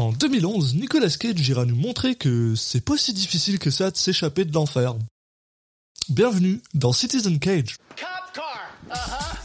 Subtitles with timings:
[0.00, 3.98] En 2011, Nicolas Cage ira nous montrer que c'est pas si difficile que ça de
[3.98, 4.94] s'échapper de l'enfer.
[6.08, 7.76] Bienvenue dans Citizen Cage.
[7.96, 8.70] Cop car.
[8.88, 9.36] Uh-huh.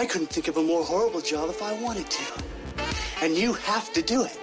[0.00, 2.22] I couldn't think of a more horrible job if I wanted to.
[3.24, 4.38] And you have to do it.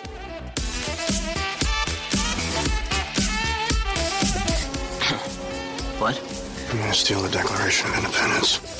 [5.98, 6.20] What?
[6.72, 8.75] I'm gonna steal the Declaration of Independence?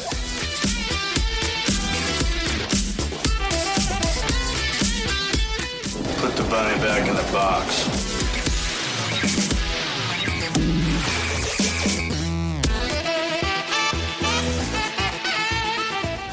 [6.56, 7.90] Bunny back in the box.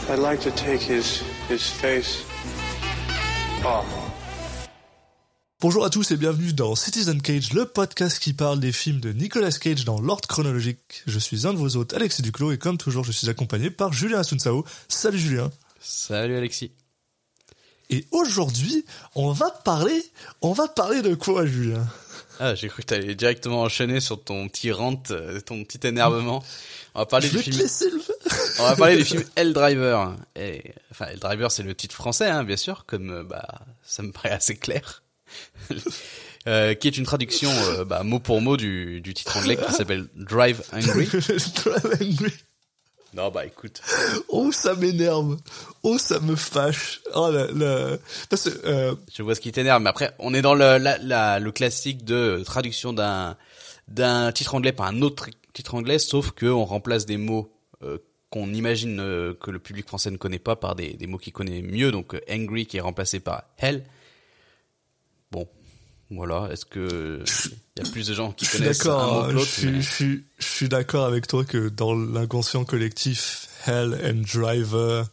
[0.08, 2.24] I'd like to take his his face
[3.64, 3.86] off.
[5.60, 9.12] Bonjour à tous et bienvenue dans Citizen Cage, le podcast qui parle des films de
[9.12, 11.02] Nicolas Cage dans l'ordre chronologique.
[11.06, 13.92] Je suis un de vos hôtes, Alexis Duclos, et comme toujours, je suis accompagné par
[13.92, 14.64] Julien Asunsao.
[14.88, 15.50] Salut Julien.
[15.80, 16.72] Salut Alexis.
[17.92, 20.02] Et aujourd'hui, on va parler,
[20.40, 21.86] on va parler de quoi, Julien?
[22.40, 26.42] Ah, j'ai cru que t'allais directement enchaîner sur ton petit rant, euh, ton petit énervement.
[26.94, 27.62] On va parler Je du vais te film.
[27.62, 28.00] laisser le...
[28.60, 30.16] On va parler du film Hell Driver.
[30.36, 33.46] Et, enfin, Hell Driver, c'est le titre français, hein, bien sûr, comme euh, bah
[33.84, 35.02] ça me paraît assez clair.
[36.48, 39.72] Euh, qui est une traduction euh, bah, mot pour mot du, du titre anglais qui
[39.72, 41.06] s'appelle Drive Hungry.
[41.06, 42.32] Drive Angry.
[43.14, 43.82] Non, bah écoute.
[44.28, 45.36] Oh, ça m'énerve.
[45.82, 47.00] Oh, ça me fâche.
[47.14, 47.98] Oh, la, la...
[48.30, 50.96] Parce que, euh, Je vois ce qui t'énerve, mais après, on est dans le, la,
[50.98, 53.36] la- le classique de traduction d'un
[53.88, 57.52] d'un titre anglais par un autre titre anglais, sauf que on remplace des mots
[57.82, 57.98] euh,
[58.30, 61.34] qu'on imagine euh, que le public français ne connaît pas par des, des mots qu'il
[61.34, 61.90] connaît mieux.
[61.92, 63.84] Donc euh, angry qui est remplacé par hell.
[65.30, 65.46] Bon,
[66.14, 66.48] voilà.
[66.52, 67.22] Est-ce que
[67.76, 69.80] il y a plus de gens qui connaissent un mot que Je l'autre suis, mais-
[69.82, 75.06] je suis, je suis d'accord avec toi que dans l'inconscient collectif, Hell and Driver,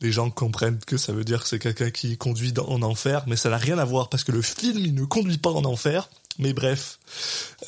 [0.00, 3.22] les gens comprennent que ça veut dire que c'est quelqu'un qui conduit dans- en enfer,
[3.28, 5.64] mais ça n'a rien à voir parce que le film, il ne conduit pas en
[5.64, 6.08] enfer.
[6.38, 6.98] Mais bref,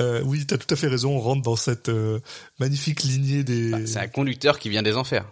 [0.00, 1.16] euh, oui, t'as tout à fait raison.
[1.16, 2.18] On rentre dans cette euh,
[2.58, 3.70] magnifique lignée des.
[3.70, 5.26] Bah, c'est un conducteur qui vient des enfers.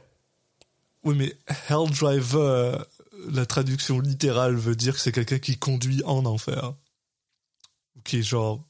[1.05, 1.35] Oui, mais
[1.69, 2.79] Hell Driver, euh,
[3.33, 6.75] la traduction littérale veut dire que c'est quelqu'un qui conduit en enfer.
[8.05, 8.63] Qui est genre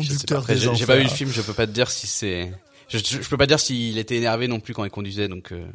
[0.00, 2.06] Je sais pas, conducteur j'ai pas vu le film, je peux pas te dire si
[2.06, 2.52] c'est.
[2.88, 5.52] Je, je, je peux pas dire s'il était énervé non plus quand il conduisait, donc.
[5.52, 5.66] euh,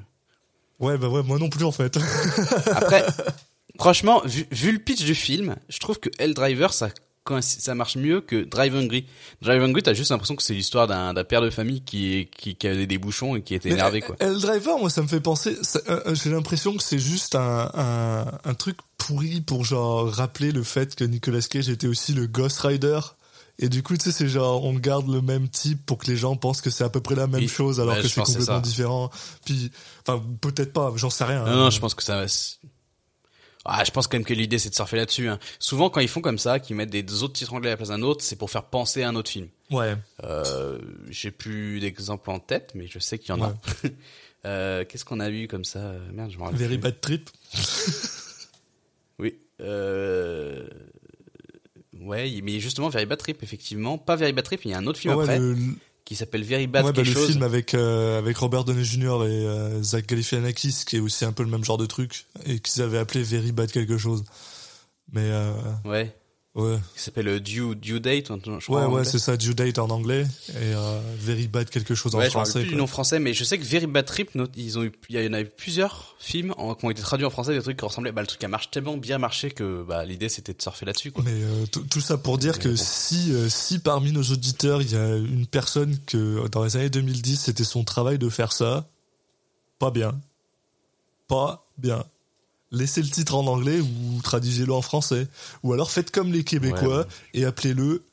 [0.79, 1.97] Ouais, bah ouais, moi non plus en fait.
[2.75, 3.05] Après,
[3.79, 6.89] franchement, vu, vu le pitch du film, je trouve que Hell Driver, ça,
[7.41, 9.05] ça marche mieux que Drive Hungry.
[9.41, 12.67] Drive Hungry, t'as juste l'impression que c'est l'histoire d'un père de famille qui, qui, qui
[12.67, 14.15] avait des bouchons et qui était énervé, quoi.
[14.19, 15.55] Hell Driver, moi ça me fait penser.
[15.61, 20.51] ça- euh, J'ai l'impression que c'est juste un, un, un truc pourri pour genre rappeler
[20.51, 22.99] le fait que Nicolas Cage était aussi le Ghost Rider.
[23.59, 26.17] Et du coup, tu sais, c'est genre, on garde le même type pour que les
[26.17, 27.47] gens pensent que c'est à peu près la même Oui.
[27.47, 29.11] chose alors Ouais, que c'est complètement différent.
[29.45, 29.71] Puis,
[30.07, 31.43] enfin, peut-être pas, j'en sais rien.
[31.45, 32.25] Non, non, je pense que ça va.
[33.65, 35.29] Ah, je pense quand même que l'idée c'est de surfer là-dessus.
[35.29, 35.39] Hein.
[35.59, 37.89] Souvent, quand ils font comme ça, qu'ils mettent des autres titres anglais à la place
[37.89, 39.47] d'un autre, c'est pour faire penser à un autre film.
[39.71, 39.95] Ouais.
[40.23, 43.53] Euh, J'ai plus d'exemples en tête, mais je sais qu'il y en a.
[44.45, 45.93] euh, Qu'est-ce qu'on a vu comme ça?
[46.11, 46.57] Merde, je me rappelle.
[46.57, 46.81] Very plus.
[46.81, 47.29] Bad Trip.
[49.61, 50.67] Euh...
[52.01, 53.97] Ouais, mais justement, Very Bad Trip, effectivement.
[53.97, 55.55] Pas Very Bad Trip, il y a un autre film ouais, après le,
[56.05, 57.31] qui s'appelle Very Bad ouais, bah, quelque le chose.
[57.31, 59.23] film avec, euh, avec Robert Downey Jr.
[59.25, 62.59] et euh, Zach Galifianakis, qui est aussi un peu le même genre de truc, et
[62.59, 64.23] qu'ils avaient appelé Very Bad quelque chose.
[65.11, 65.53] Mais, euh,
[65.85, 66.13] Ouais.
[66.55, 66.77] Ouais.
[66.95, 68.87] Qui s'appelle euh, Due, Due Date, je crois.
[68.87, 72.19] Ouais, ouais, c'est ça, Due Date en anglais, et euh, Very Bad quelque chose en
[72.19, 72.59] Ouais, je français.
[72.59, 72.77] plus du quoi.
[72.79, 75.33] nom français, mais je sais que Very Bad Trip, ils ont eu, il y en
[75.33, 78.11] a eu plusieurs films en- qui ont été traduits en français, des trucs qui ressemblaient,
[78.11, 81.11] bah, le truc a marché tellement bien marché que, bah, l'idée c'était de surfer là-dessus,
[81.11, 81.23] quoi.
[81.25, 82.75] Mais euh, tout ça pour dire que bon.
[82.77, 86.89] si, euh, si parmi nos auditeurs, il y a une personne que dans les années
[86.89, 88.87] 2010, c'était son travail de faire ça,
[89.79, 90.19] pas bien.
[91.27, 92.03] Pas bien.
[92.73, 95.27] Laissez le titre en anglais ou traduisez-le en français.
[95.63, 98.03] Ou alors faites comme les Québécois Ouais, et appelez-le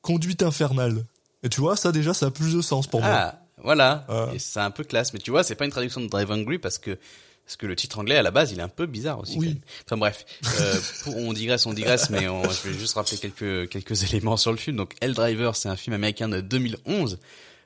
[0.00, 1.04] Conduite infernale.
[1.42, 3.10] Et tu vois, ça déjà, ça a plus de sens pour moi.
[3.12, 4.04] Ah, voilà.
[4.08, 4.28] Ah.
[4.34, 5.12] Et c'est un peu classe.
[5.12, 6.98] Mais tu vois, c'est pas une traduction de Drive Hungry parce que,
[7.44, 9.38] parce que le titre anglais, à la base, il est un peu bizarre aussi.
[9.38, 9.60] Oui.
[9.86, 10.24] Enfin bref.
[10.60, 14.36] Euh, pour- on digresse, on digresse, mais on, je vais juste rappeler quelques, quelques éléments
[14.36, 14.76] sur le film.
[14.76, 17.18] Donc, Hell Driver, c'est un film américain de 2011.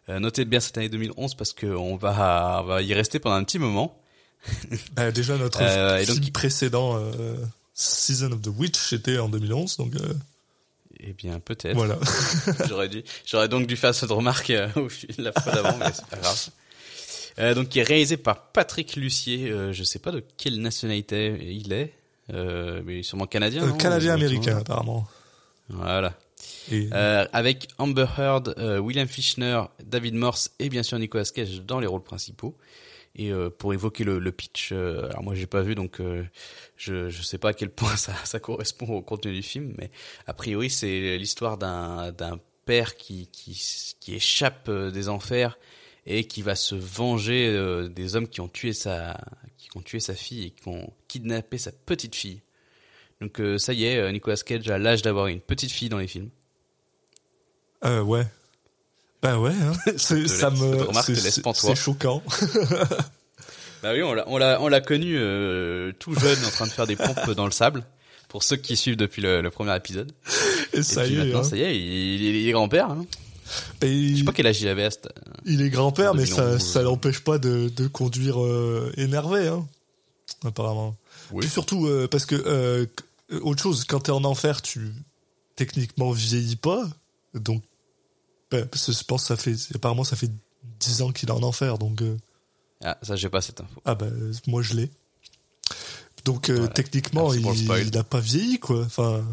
[0.08, 3.44] Euh, notez bien cette année 2011 parce qu'on va, on va y rester pendant un
[3.44, 4.00] petit moment.
[4.94, 7.36] Bah, déjà, notre Euh, et film donc- précédent, euh,
[7.74, 10.12] Season of the Witch, était en 2011, donc euh,
[11.00, 11.76] Eh bien, peut-être.
[11.76, 11.98] voilà.
[12.68, 15.76] J'aurais dû, j'aurais donc dû faire cette remarque euh, au fil de la fois d'avant,
[15.78, 16.48] mais c'est pas grave.
[17.54, 19.52] Donc, qui est réalisé par Patrick Lucier.
[19.72, 21.94] Je sais pas de quelle nationalité il est,
[22.32, 23.70] mais sûrement canadien.
[23.76, 25.06] Canadien-américain, apparemment.
[25.68, 26.14] Voilà.
[26.72, 31.62] Et, Euh, avec Amber Heard, euh, William Fichtner, David Morse et bien sûr Nicolas Cage
[31.62, 32.56] dans les rôles principaux.
[33.18, 36.24] Et euh, pour évoquer le, le pitch, euh, alors moi j'ai pas vu donc euh,
[36.76, 39.90] je je sais pas à quel point ça ça correspond au contenu du film, mais
[40.26, 43.60] a priori c'est l'histoire d'un d'un père qui qui
[44.00, 45.58] qui échappe des enfers
[46.06, 49.20] et qui va se venger des hommes qui ont tué sa
[49.56, 52.40] qui ont tué sa fille et qui ont kidnappé sa petite fille.
[53.20, 56.30] Donc ça y est, Nicolas Cage a l'âge d'avoir une petite fille dans les films.
[57.84, 58.26] Euh, ouais.
[59.22, 59.72] Bah ouais, hein.
[59.96, 60.14] Ça
[60.50, 60.78] me.
[61.02, 62.22] c'est- choquant.
[63.82, 66.70] Bah oui, on l'a, on l'a, on l'a connu euh, tout jeune en train de
[66.72, 67.84] faire des pompes dans le sable.
[68.28, 70.10] Pour ceux qui suivent depuis le, le premier épisode.
[70.72, 71.18] Et Et ça puis y est.
[71.24, 71.44] maintenant, hein.
[71.44, 72.90] ça y est, il, il est grand-père.
[72.90, 73.06] Hein.
[73.80, 75.08] Et Je sais pas quel âge il avait à cette-
[75.46, 79.64] il est grand-père, mais ça, 2011, ça l'empêche pas de, de conduire euh, énervé, hein.
[80.44, 80.96] Apparemment.
[81.30, 81.40] Oui.
[81.42, 82.84] Puis surtout, euh, parce que, euh,
[83.30, 84.90] qu- autre chose, quand t'es en enfer, tu
[85.56, 86.82] techniquement vieillis pas.
[87.34, 87.62] Donc,
[88.50, 90.30] bah, parce que je pense que ça fait, apparemment, ça fait
[90.80, 92.16] 10 ans qu'il est en enfer, donc, euh,
[92.84, 93.80] Ah, ça, j'ai pas cette info.
[93.84, 94.06] ah bah,
[94.46, 94.90] moi je l'ai.
[96.24, 96.68] Donc, euh, Voilà.
[96.72, 98.82] techniquement, il il n'a pas vieilli, quoi.
[98.84, 99.24] Enfin,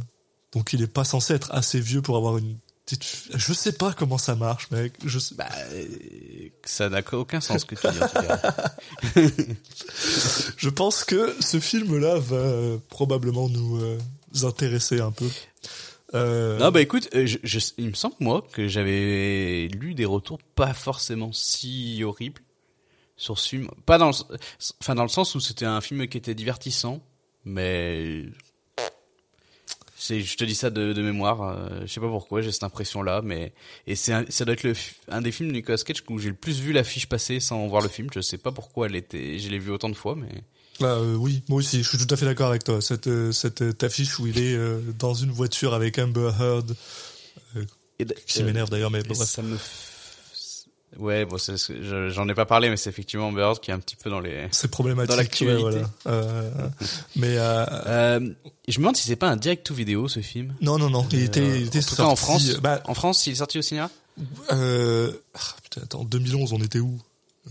[0.54, 2.58] donc il est pas censé être assez vieux pour avoir une
[3.36, 4.94] Je sais pas comment ça marche, mec.
[5.04, 5.36] Je sais...
[5.36, 5.50] Bah,
[6.64, 8.76] ça n'a aucun sens ce que tu dis en tout cas.
[10.58, 13.98] Je pense que ce film-là va probablement nous euh,
[14.44, 15.28] intéresser un peu.
[16.16, 17.28] Euh, Non, bah écoute, euh,
[17.78, 22.42] il me semble moi que j'avais lu des retours pas forcément si horribles
[23.18, 23.70] sur ce film.
[23.86, 24.38] Pas dans le,
[24.82, 27.02] enfin dans le sens où c'était un film qui était divertissant,
[27.44, 28.24] mais
[29.98, 31.42] je te dis ça de, mémoire.
[31.42, 33.54] euh, je sais pas pourquoi j'ai cette impression-là, mais
[33.88, 34.74] et c'est ça doit être le,
[35.10, 37.82] un des films de Nicolas Cage où j'ai le plus vu l'affiche passer sans voir
[37.82, 38.10] le film.
[38.14, 40.44] Je sais pas pourquoi elle était, je l'ai vu autant de fois, mais
[40.82, 42.82] ah, euh, oui, moi aussi, je suis tout à fait d'accord avec toi.
[42.82, 46.76] Cette, euh, cette euh, affiche où il est euh, dans une voiture avec Amber Heard,
[48.28, 49.18] qui m'énerve d'ailleurs, mais bref.
[49.28, 49.58] ça me.
[50.98, 53.74] Ouais, bon, que- je- j'en ai pas parlé, mais c'est effectivement Amber Heard qui est
[53.74, 54.48] un petit peu dans les.
[54.52, 55.10] c'est problématique.
[55.10, 55.64] dans l'actualité.
[55.64, 55.90] ouais, voilà.
[56.08, 56.70] Euh,
[57.18, 58.20] mais euh, Euh,
[58.68, 60.54] je me demande si c'est pas un direct to vidéo ce film.
[60.62, 62.62] non, non, non, il était, il était en tout cas en sorti, France.
[62.62, 63.90] Bah, En France, il est sorti au cinéma?
[64.54, 66.98] euh, ah, putain, attends, 2011, on était où?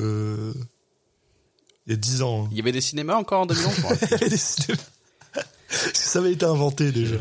[0.01, 0.55] Euh,
[1.87, 2.45] Il y a 10 ans.
[2.45, 2.49] hein.
[2.53, 3.75] Il y avait des cinémas encore en 2011.
[3.77, 3.97] je crois.
[4.03, 4.81] Il y avait des cinémas.
[5.93, 7.17] ça avait été inventé déjà.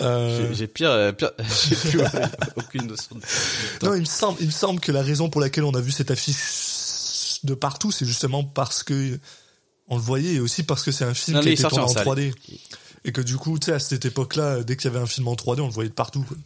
[0.00, 1.30] Euh, J'ai- pire, euh, pire
[1.68, 2.00] j'ai plus
[2.56, 3.16] aucune notion.
[3.16, 3.86] De...
[3.86, 5.90] Non, il me semble, il me semble que la raison pour laquelle on a vu
[5.90, 9.18] cette affiche de partout, c'est justement parce que
[9.88, 11.90] on le voyait et aussi parce que c'est un film Non, qui sorti tourné en
[11.90, 12.06] en salle.
[12.06, 12.34] 3D.
[13.04, 15.28] Et que du coup, tu sais, à cette époque-là, dès qu'il y avait un film
[15.28, 16.22] en 3D, on le voyait de partout.
[16.22, 16.36] quoi.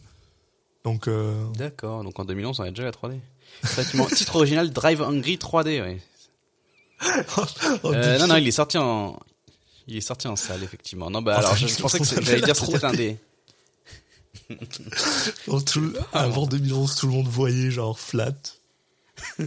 [0.85, 3.19] Donc, euh, D'accord, donc en 2011, on avait déjà la 3D.
[3.63, 5.81] Effectivement, titre original Drive Hungry 3D.
[5.81, 6.01] Ouais.
[7.83, 9.19] oh, Euh, non, non, il est sorti en,
[9.87, 11.09] il est sorti en salle effectivement.
[11.09, 12.97] Non, bah Enfin, alors je, je pensais que j'allais dire c'était un 3D.
[12.97, 13.17] des.
[15.47, 18.33] dans tout- avant 2011, tout le monde voyait genre flat.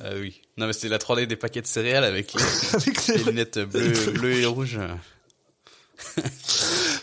[0.00, 0.40] Ah oui.
[0.56, 2.42] Non, mais c'est la 3D des paquets de céréales avec les,
[2.74, 3.24] Avec les les...
[3.24, 4.78] lunettes bleues, bleues et rouges.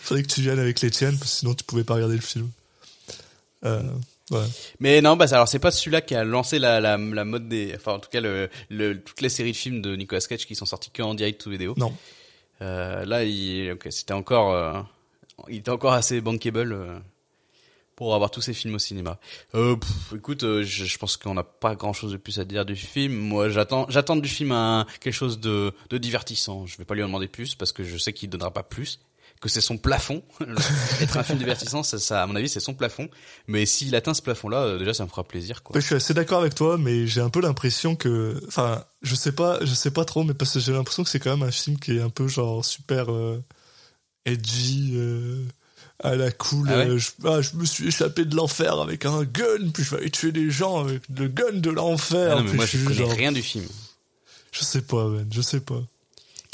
[0.02, 2.22] Fallait que tu viennes avec les tiennes, parce que sinon tu pouvais pas regarder le
[2.22, 2.50] film.
[3.66, 3.82] Euh,
[4.32, 4.46] ouais.
[4.80, 7.74] Mais non, bah alors c'est pas celui-là qui a lancé la, la, la mode des,
[7.76, 10.56] enfin en tout cas le, le toutes les séries de films de Nicolas Cage qui
[10.56, 11.74] sont sortis que en direct ou vidéo.
[11.78, 11.94] Non.
[12.62, 14.82] Euh, là, il, c'était encore, euh,
[15.50, 17.00] il était encore assez bankable euh,
[17.96, 19.20] pour avoir tous ces films au cinéma.
[19.52, 23.14] Pff, écoute, je, je pense qu'on n'a pas grand-chose de plus à dire du film.
[23.14, 26.68] Moi, j'attends, j'attends du film un, quelque chose de, de divertissant.
[26.68, 29.00] Je vais pas lui en demander plus parce que je sais qu'il donnera pas plus.
[29.42, 30.22] Que c'est son plafond.
[31.02, 33.10] Être un film divertissant, ça, ça, à mon avis, c'est son plafond.
[33.48, 35.76] Mais s'il atteint ce plafond-là, euh, déjà, ça me fera plaisir, quoi.
[35.76, 39.16] Ouais, je suis assez d'accord avec toi, mais j'ai un peu l'impression que, enfin, je
[39.16, 41.48] sais pas, je sais pas trop, mais parce que j'ai l'impression que c'est quand même
[41.48, 43.44] un film qui est un peu genre super euh,
[44.26, 45.44] edgy, euh,
[46.04, 46.68] à la cool.
[46.72, 49.84] Ah ouais euh, je, ah, je me suis échappé de l'enfer avec un gun, puis
[49.84, 52.36] je vais aller tuer des gens avec le gun de l'enfer.
[52.38, 53.66] Ah non, mais moi, je je connais genre- rien du film.
[54.52, 55.82] Je sais pas, man, je sais pas.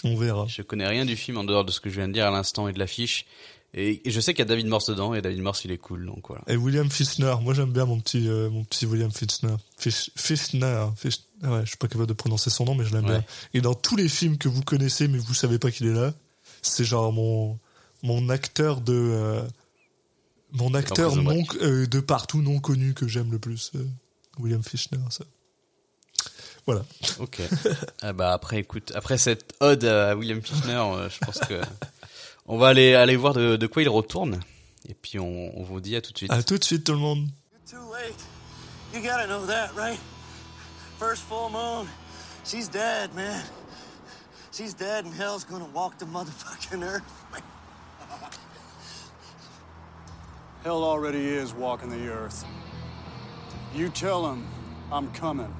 [0.03, 0.45] On verra.
[0.47, 2.31] Je connais rien du film en dehors de ce que je viens de dire à
[2.31, 3.25] l'instant et de l'affiche.
[3.73, 6.05] Et, je sais qu'il y a David Morse dedans et David Morse il est cool
[6.05, 6.41] donc voilà.
[6.47, 9.55] Et William Fichtner, moi j'aime bien mon petit, euh, mon petit William Fichtner.
[9.77, 12.93] Fisch- Fichtner, Ficht- ah ouais, je suis pas capable de prononcer son nom, mais je
[12.93, 13.11] l'aime Ouais.
[13.19, 13.23] bien.
[13.53, 16.13] Et dans tous les films que vous connaissez, mais vous savez pas qu'il est là,
[16.61, 17.59] c'est genre mon,
[18.03, 19.41] mon acteur de, euh,
[20.53, 23.73] mon acteur non, euh, de partout non connu que j'aime le plus.
[24.39, 25.25] William Fichtner, ça.
[26.67, 26.83] Voilà.
[27.19, 27.41] Ok.
[28.01, 31.61] ah bah après écoute, après cette ode à William Fichtner, euh, je pense que
[32.45, 34.41] on va aller aller voir de, de quoi il retourne.
[34.89, 36.31] Et puis on, on vous dit à tout de suite.
[36.31, 37.25] À tout de suite tout le monde.
[37.69, 38.21] Too late.
[38.93, 39.99] You gotta know that, right?
[40.99, 41.87] First full moon,
[42.43, 43.43] she's dead, man.
[44.51, 47.03] She's dead, and hell's gonna walk the motherfucking earth.
[50.63, 52.43] Hell already is walking the earth.
[53.73, 54.45] You tell him
[54.91, 55.53] I'm coming.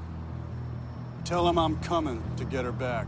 [1.28, 3.06] Tell him I'm coming to get her back.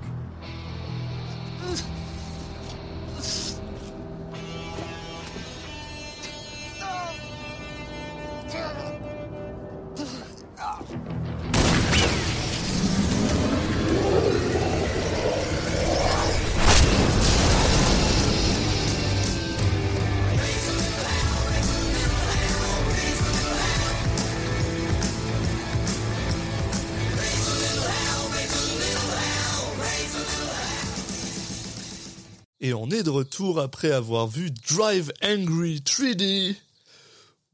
[32.70, 36.56] Et on est de retour après avoir vu Drive Angry 3D.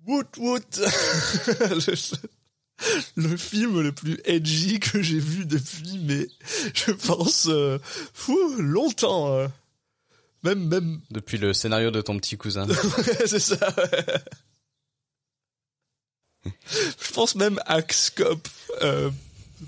[0.05, 0.81] Woot woot
[1.57, 1.95] le,
[3.15, 6.27] le film le plus edgy que j'ai vu depuis, mais
[6.73, 7.79] je pense, euh,
[8.13, 9.31] fou, longtemps.
[9.33, 9.47] euh.
[10.43, 12.67] Même, même, Depuis le scénario de ton petit cousin.
[13.25, 13.55] c'est ça.
[13.77, 14.05] ouais.
[16.45, 18.47] Je pense même Axe Cop.
[18.81, 19.09] euh,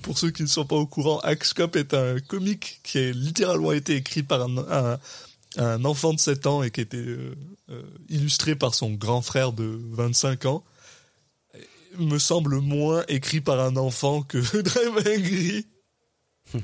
[0.01, 3.11] pour ceux qui ne sont pas au courant, Axe Cop est un comique qui a
[3.11, 4.99] littéralement été écrit par un, un,
[5.55, 7.35] un enfant de 7 ans et qui été euh,
[7.69, 10.63] euh, illustré par son grand frère de 25 ans.
[11.97, 15.65] Me semble moins écrit par un enfant que Drive Angry.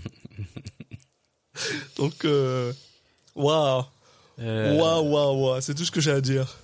[1.98, 2.74] Donc, euh,
[3.36, 3.86] waouh,
[4.38, 6.58] waouh, waouh, waouh, c'est tout ce que j'ai à dire.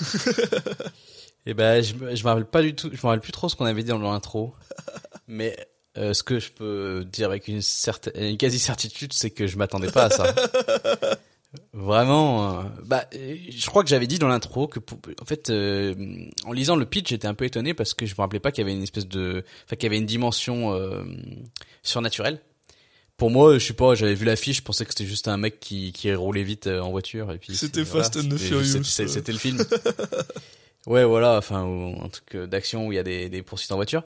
[1.46, 3.54] Et ben, je, je me rappelle pas du tout, je me rappelle plus trop ce
[3.54, 4.52] qu'on avait dit dans l'intro.
[5.28, 5.56] Mais
[5.98, 9.56] euh, ce que je peux dire avec une certaine, une quasi certitude, c'est que je
[9.56, 10.34] m'attendais pas à ça.
[11.72, 15.50] Vraiment, euh, bah, euh, je crois que j'avais dit dans l'intro que, pour- en fait,
[15.50, 15.94] euh,
[16.44, 18.62] en lisant le pitch, j'étais un peu étonné parce que je me rappelais pas qu'il
[18.62, 21.02] y avait une espèce de, enfin, qu'il y avait une dimension euh,
[21.82, 22.40] surnaturelle.
[23.16, 25.58] Pour moi, je sais pas, j'avais vu l'affiche, je pensais que c'était juste un mec
[25.58, 28.64] qui, qui roulait vite euh, en voiture et puis C'était Fast and the Furious,
[29.08, 29.64] c'était- le film.
[30.86, 31.64] Ouais, voilà, enfin,
[32.00, 34.04] un truc d'action où il y a des, des poursuites en voiture.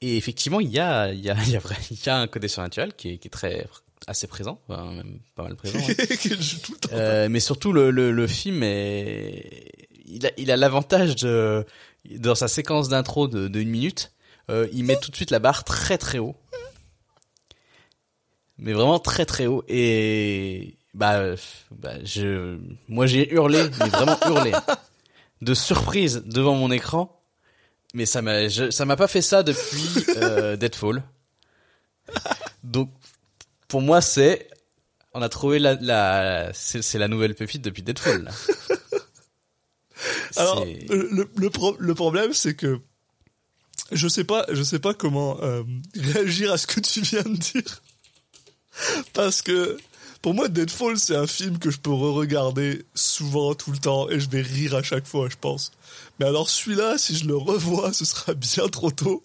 [0.00, 2.26] Et effectivement, il y a, il y a, il y a, il y a un
[2.26, 3.66] côté surnaturel qui est, qui est très,
[4.06, 5.78] assez présent, enfin, même pas mal présent.
[5.78, 6.88] tout le temps.
[6.92, 9.72] Euh, mais surtout, le, le, le film est,
[10.06, 11.64] il a, il a l'avantage de,
[12.18, 14.12] dans sa séquence d'intro de, de une minute,
[14.50, 16.36] euh, il met tout de suite la barre très très haut.
[18.58, 19.64] Mais vraiment très très haut.
[19.68, 21.34] Et, bah,
[21.72, 24.52] bah je, moi j'ai hurlé, mais vraiment hurlé.
[25.42, 27.12] De surprise devant mon écran.
[27.92, 31.02] Mais ça m'a, ça m'a pas fait ça depuis euh, Deadfall.
[32.62, 32.90] Donc,
[33.68, 34.48] pour moi, c'est,
[35.14, 38.24] on a trouvé la, la c'est, la nouvelle pépite depuis Deadfall.
[38.24, 38.30] Là.
[40.36, 42.80] Alors, le, le pro- le problème, c'est que
[43.92, 45.62] je sais pas, je sais pas comment euh,
[45.94, 47.82] réagir à ce que tu viens de dire.
[49.14, 49.78] Parce que,
[50.20, 54.20] pour moi, Deadfall, c'est un film que je peux re-regarder souvent, tout le temps, et
[54.20, 55.72] je vais rire à chaque fois, je pense.
[56.18, 59.22] Mais alors, celui-là, si je le revois, ce sera bien trop tôt.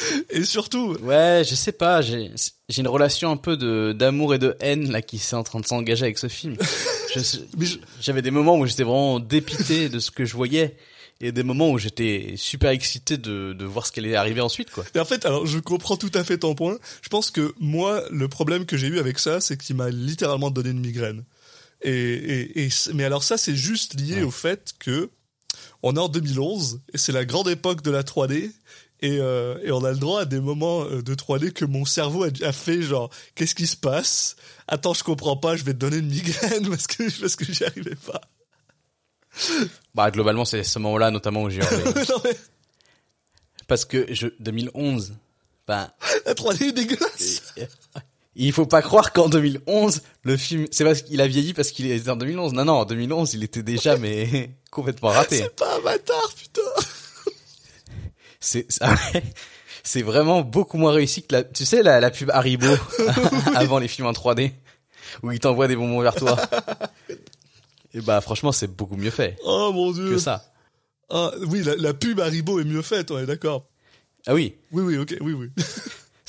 [0.30, 2.30] Et surtout, Ouais, je sais pas, j'ai
[2.68, 5.60] j'ai une relation un peu de d'amour et de haine là qui s'est en train
[5.60, 6.56] de s'engager avec ce film.
[7.14, 10.76] Je- J'avais des moments où j'étais vraiment dépité de ce que je voyais
[11.20, 14.70] et des moments où j'étais super excité de de voir ce qui allait arriver ensuite
[14.70, 14.84] quoi.
[14.94, 16.78] Et en fait, alors je comprends tout à fait ton point.
[17.02, 20.50] Je pense que moi, le problème que j'ai eu avec ça, c'est qu'il m'a littéralement
[20.50, 21.24] donné une migraine.
[21.82, 25.10] Et, et, et mais alors ça, c'est juste lié au fait que
[25.82, 28.50] on est en 2011 et c'est la grande époque de la 3D.
[29.02, 31.84] Et, euh, et on a le droit à des moments euh, de 3D que mon
[31.84, 34.36] cerveau a, fait genre qu'est-ce qui se passe?
[34.68, 37.64] Attends, je comprends pas, je vais te donner une migraine parce que parce que j'y
[37.64, 38.20] arrivais pas.
[39.94, 41.60] Bah globalement c'est ce moment-là notamment où j'ai
[42.24, 42.36] mais
[43.66, 45.14] parce que je 2011
[45.66, 45.90] ben
[46.26, 47.54] la 3D est dégueulasse.
[48.36, 51.90] il faut pas croire qu'en 2011 le film c'est parce qu'il a vieilli parce qu'il
[51.90, 52.52] était en 2011.
[52.52, 55.38] Non non, en 2011, il était déjà mais complètement raté.
[55.38, 56.60] C'est pas Avatar, putain.
[58.42, 58.84] C'est c'est-
[59.84, 62.66] c'est vraiment beaucoup moins réussi que la tu sais la, la pub Haribo
[63.54, 64.52] avant les films en 3D
[65.22, 66.36] où ils t'envoient des bonbons vers toi.
[67.94, 70.08] Et bah franchement, c'est beaucoup mieux fait Oh mon dieu.
[70.10, 70.50] que ça.
[71.10, 73.66] Ah oui, la, la pub Haribo est mieux faite, on est d'accord.
[74.26, 75.50] Ah oui, Oui, oui, ok, oui, oui.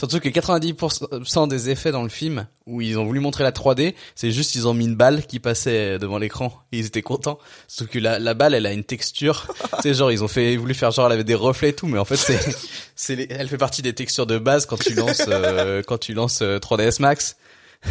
[0.03, 3.95] Surtout que 90% des effets dans le film où ils ont voulu montrer la 3D,
[4.15, 7.39] c'est juste ils ont mis une balle qui passait devant l'écran et ils étaient contents.
[7.69, 9.47] Sauf que la, la balle, elle a une texture.
[9.75, 11.73] tu sais, genre ils ont fait, ils voulu faire genre elle avait des reflets et
[11.73, 12.37] tout, mais en fait c'est,
[12.97, 16.41] c'est, elle fait partie des textures de base quand tu lances, euh, quand tu lances
[16.41, 17.37] euh, 3ds Max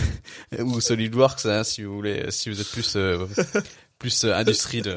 [0.58, 3.26] ou SolidWorks, hein, si vous voulez, si vous êtes plus, euh,
[3.98, 4.96] plus euh, industrie de,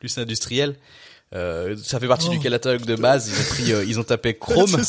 [0.00, 0.74] plus industriel.
[1.34, 3.28] Euh, ça fait partie du catalogue de base.
[3.28, 4.80] Ils ont pris, euh, ils ont tapé Chrome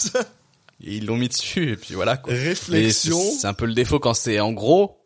[0.83, 2.33] et ils l'ont mis dessus et puis voilà quoi.
[2.33, 3.19] Réflexion.
[3.19, 4.97] C'est- C'est un peu le défaut quand c'est en gros,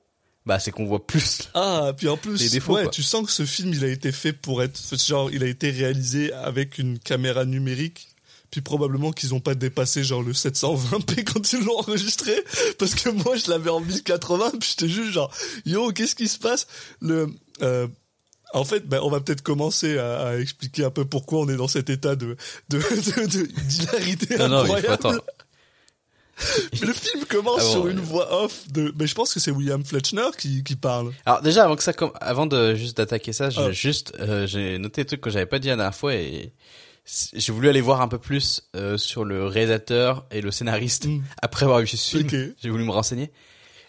[0.46, 1.50] bah c'est qu'on voit plus.
[1.54, 2.92] Ah, puis en plus, Les défauts, ouais, quoi.
[2.92, 5.70] tu sens que ce film, il a été fait pour être, genre, il a été
[5.70, 8.08] réalisé avec une caméra numérique
[8.52, 12.34] puis probablement qu'ils ont pas dépassé genre le 720p quand ils l'ont enregistré,
[12.80, 15.32] parce que moi je l'avais en 1080, puis j'étais juste genre,
[15.68, 16.66] yo, qu'est-ce qui se passe?
[17.00, 17.28] Le,
[17.62, 17.88] euh,
[18.54, 21.56] en fait, ben, on va peut-être commencer à, à expliquer un peu pourquoi on est
[21.58, 22.36] dans cet état de
[22.70, 24.94] de de- de- d'hilarité Non, non, incroyable.
[24.94, 25.22] attendre.
[26.74, 27.92] Mais le film commence Ah bon, sur ouais.
[27.92, 31.12] une voix off de, mais je pense que c'est William Fletchner qui qui parle.
[31.26, 33.72] Alors déjà avant que ça com- avant de juste d'attaquer ça, j'ai Ah.
[33.72, 36.54] juste euh, j'ai noté des trucs que j'avais pas dit la dernière fois et
[37.34, 41.22] j'ai voulu aller voir un peu plus euh, sur le réalisateur et le scénariste Mm.
[41.42, 42.54] après avoir vu ce film.
[42.62, 43.32] J'ai voulu me renseigner.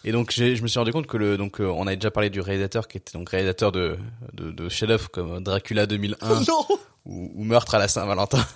[0.05, 2.31] Et donc je me suis rendu compte que le donc euh, on avait déjà parlé
[2.31, 3.99] du réalisateur qui était donc réalisateur de
[4.33, 6.67] de, de chefs-d'œuvre comme Dracula 2001 non,
[7.05, 8.47] ou, ou Meurtre à la Saint-Valentin.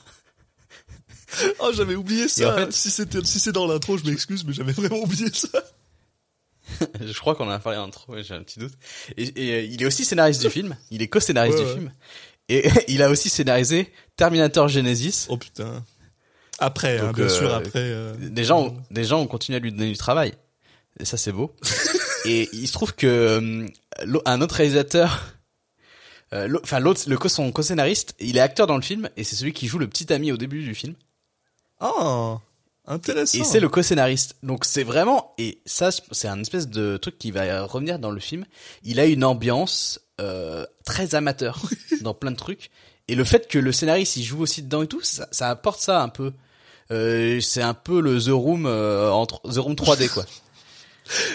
[1.58, 2.52] oh j'avais oublié ça.
[2.54, 5.48] En fait- Si c'était si c'est dans l'intro, je m'excuse, mais j'avais vraiment oublié ça.
[7.00, 8.72] je crois qu'on en a parlé en trop, j'ai un petit doute.
[9.18, 11.76] Et, et, euh, il est aussi scénariste du film, il est co-scénariste Ouais, du ouais.
[11.76, 11.92] film.
[12.48, 15.26] Et il a aussi scénarisé Terminator Genesis.
[15.28, 15.84] Oh putain.
[16.58, 17.92] Après, hein, bien euh, sûr, après.
[18.18, 20.32] Des gens, des gens ont continué à lui donner du travail.
[21.00, 21.54] Et ça, c'est beau.
[22.24, 23.66] et il se trouve que euh,
[24.24, 25.34] un autre réalisateur,
[26.32, 29.52] euh, enfin l'autre, le son co-scénariste, il est acteur dans le film et c'est celui
[29.52, 30.94] qui joue le petit ami au début du film.
[31.80, 32.38] Ah,
[32.86, 33.38] intéressant.
[33.38, 34.36] Et c'est le co-scénariste.
[34.42, 38.20] Donc c'est vraiment et ça c'est un espèce de truc qui va revenir dans le
[38.20, 38.44] film.
[38.82, 41.60] Il a une ambiance euh, très amateur
[42.00, 42.70] dans plein de trucs.
[43.06, 45.80] Et le fait que le scénariste il joue aussi dedans et tout, ça, ça apporte
[45.80, 46.32] ça un peu.
[46.90, 50.24] Euh, c'est un peu le The Room euh, entre The Room 3D quoi.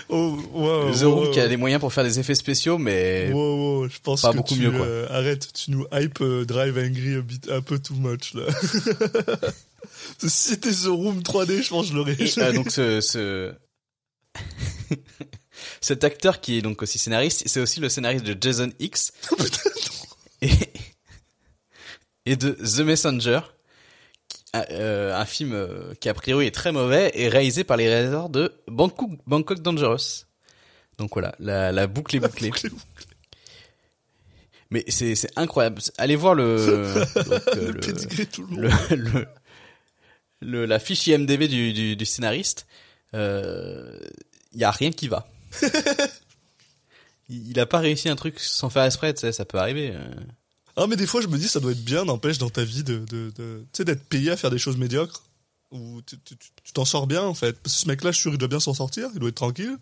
[0.10, 3.30] Oh, wow, The wow, Room qui a des moyens pour faire des effets spéciaux, mais
[3.32, 4.82] Wow, wow, je pense pas que beaucoup tu, mieux, quoi.
[4.86, 8.44] euh, arrête, tu nous hype euh, Drive Angry a bit, un peu too much là.
[10.20, 12.16] si c'était The Room 3D, je pense que je l'aurais.
[12.16, 13.54] L'aurais- donc ce, ce...
[15.82, 19.12] cet acteur qui est donc aussi scénariste, c'est aussi le scénariste de Jason X
[20.42, 20.50] et,
[22.26, 23.42] et de The Messenger,
[24.54, 28.54] un film euh, qui a priori est très mauvais et réalisé par les réalisateurs de
[28.68, 30.26] Bangkok, Bangkok Dangerous.
[30.98, 32.52] Donc voilà, la, la boucle est bouclée.
[34.72, 35.82] Mais c'est c'est incroyable.
[35.98, 38.78] Allez voir le donc, euh, le le- pedigree tout le le, long.
[38.92, 39.28] le,
[40.42, 42.68] le- la fiche IMDb du, du, du scénariste,
[43.16, 43.98] euh,
[44.54, 45.28] il y a rien qui va.
[47.30, 49.94] il, il a pas réussi un truc sans faire exprès, sais, ça peut arriver.
[50.82, 52.84] Ah, mais des fois, je me dis, ça doit être bien, n'empêche, dans ta vie,
[52.84, 55.24] de, de, de- tu sais, d'être payé à faire des choses médiocres.
[55.72, 56.16] Ou tu
[56.74, 57.54] t'en sors bien, en fait.
[57.62, 59.10] Parce que ce mec-là, je suis sûr, il doit bien s'en sortir.
[59.14, 59.78] Il doit être tranquille.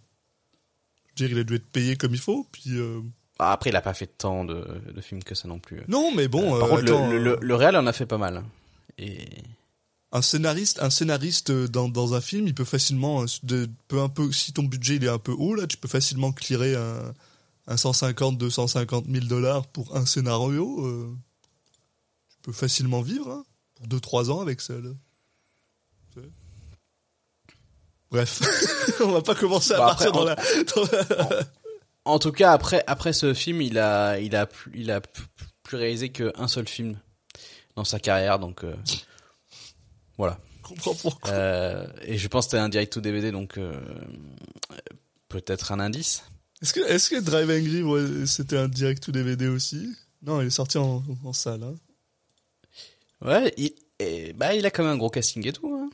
[1.15, 2.45] Je veux dire, il a dû être payé comme il faut.
[2.51, 2.99] Puis, euh,
[3.39, 5.81] Ah, Après, il a pas fait tant de, de films que ça non plus.
[5.87, 7.93] non, mais bon, Euh, Par euh, contre, le- attends, le, le, le réel en a
[7.93, 8.43] fait pas mal.
[8.97, 9.27] Et
[10.11, 14.31] un scénariste, un scénariste dans, dans un film, il peut facilement, de, peu un peu,
[14.31, 17.13] si ton budget il est un peu haut là, tu peux facilement clearer un,
[17.67, 20.85] un 150, 250 000 dollars pour un scénario.
[20.85, 21.13] euh,
[22.29, 24.73] tu peux facilement vivre hein, pour 2-3 ans avec ça.
[24.73, 24.89] Là.
[28.09, 28.41] Bref,
[29.01, 30.35] on va pas commencer à Bah, partir après, dans la.
[30.35, 31.43] dans la-
[32.05, 35.25] en tout cas, après après ce film, il a il a plus, il a plus,
[35.77, 36.97] réalisé qu'un seul film
[37.75, 38.73] dans sa carrière, donc euh,
[40.17, 40.39] voilà.
[40.55, 41.31] Je comprends pourquoi.
[41.31, 43.59] Euh, et je pense que c'était un direct to DVD, donc
[45.27, 46.23] peut-être un indice.
[46.61, 49.95] Est-ce que, est-ce que Drive Angry, ouais, c'était un direct to DVD aussi?
[50.23, 51.63] Non, il est sorti en, en salle.
[51.63, 51.75] Hein.
[53.21, 55.71] Ouais, il, et, bah il a quand même un gros casting et tout.
[55.73, 55.89] Hein.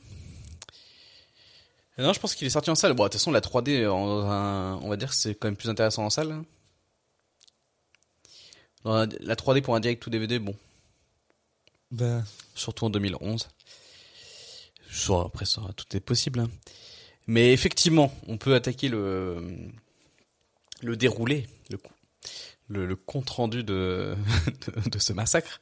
[1.98, 2.94] Non, je pense qu'il est sorti en salle.
[2.94, 5.58] Bon, de toute façon, la 3D, en un- on va dire que c'est quand même
[5.58, 6.32] plus intéressant en salle.
[6.32, 6.46] hein.
[8.84, 10.56] Dans la, la 3D pour un direct to DVD, bon,
[11.92, 13.48] Ben, surtout en 2011.
[14.90, 16.40] Soit après ça, tout est possible.
[16.40, 16.50] hein.
[17.28, 19.72] Mais effectivement, on peut attaquer le
[20.84, 21.94] le déroulé, le coup-
[22.70, 24.16] le, le compte rendu de,
[24.86, 25.62] de de ce massacre.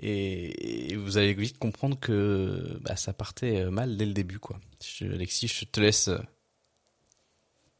[0.00, 4.58] Et, et vous allez vite comprendre que bah, ça partait mal dès le début, quoi.
[4.84, 6.06] Je, Alexis, je te laisse,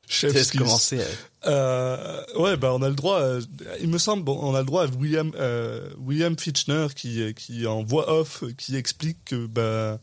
[0.07, 0.61] te chef laisse skills.
[0.61, 1.01] commencer.
[1.01, 1.15] euh.
[1.47, 3.19] Euh, ouais, bah on a le droit.
[3.21, 3.41] euh,
[3.81, 7.67] il me semble, bon, on a le droit à William euh, William Fitchner qui qui
[7.67, 10.01] en voix off qui explique que bah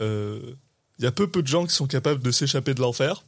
[0.00, 0.54] euh,
[0.98, 3.24] il y a peu peu de gens qui sont capables de s'échapper de l'enfer.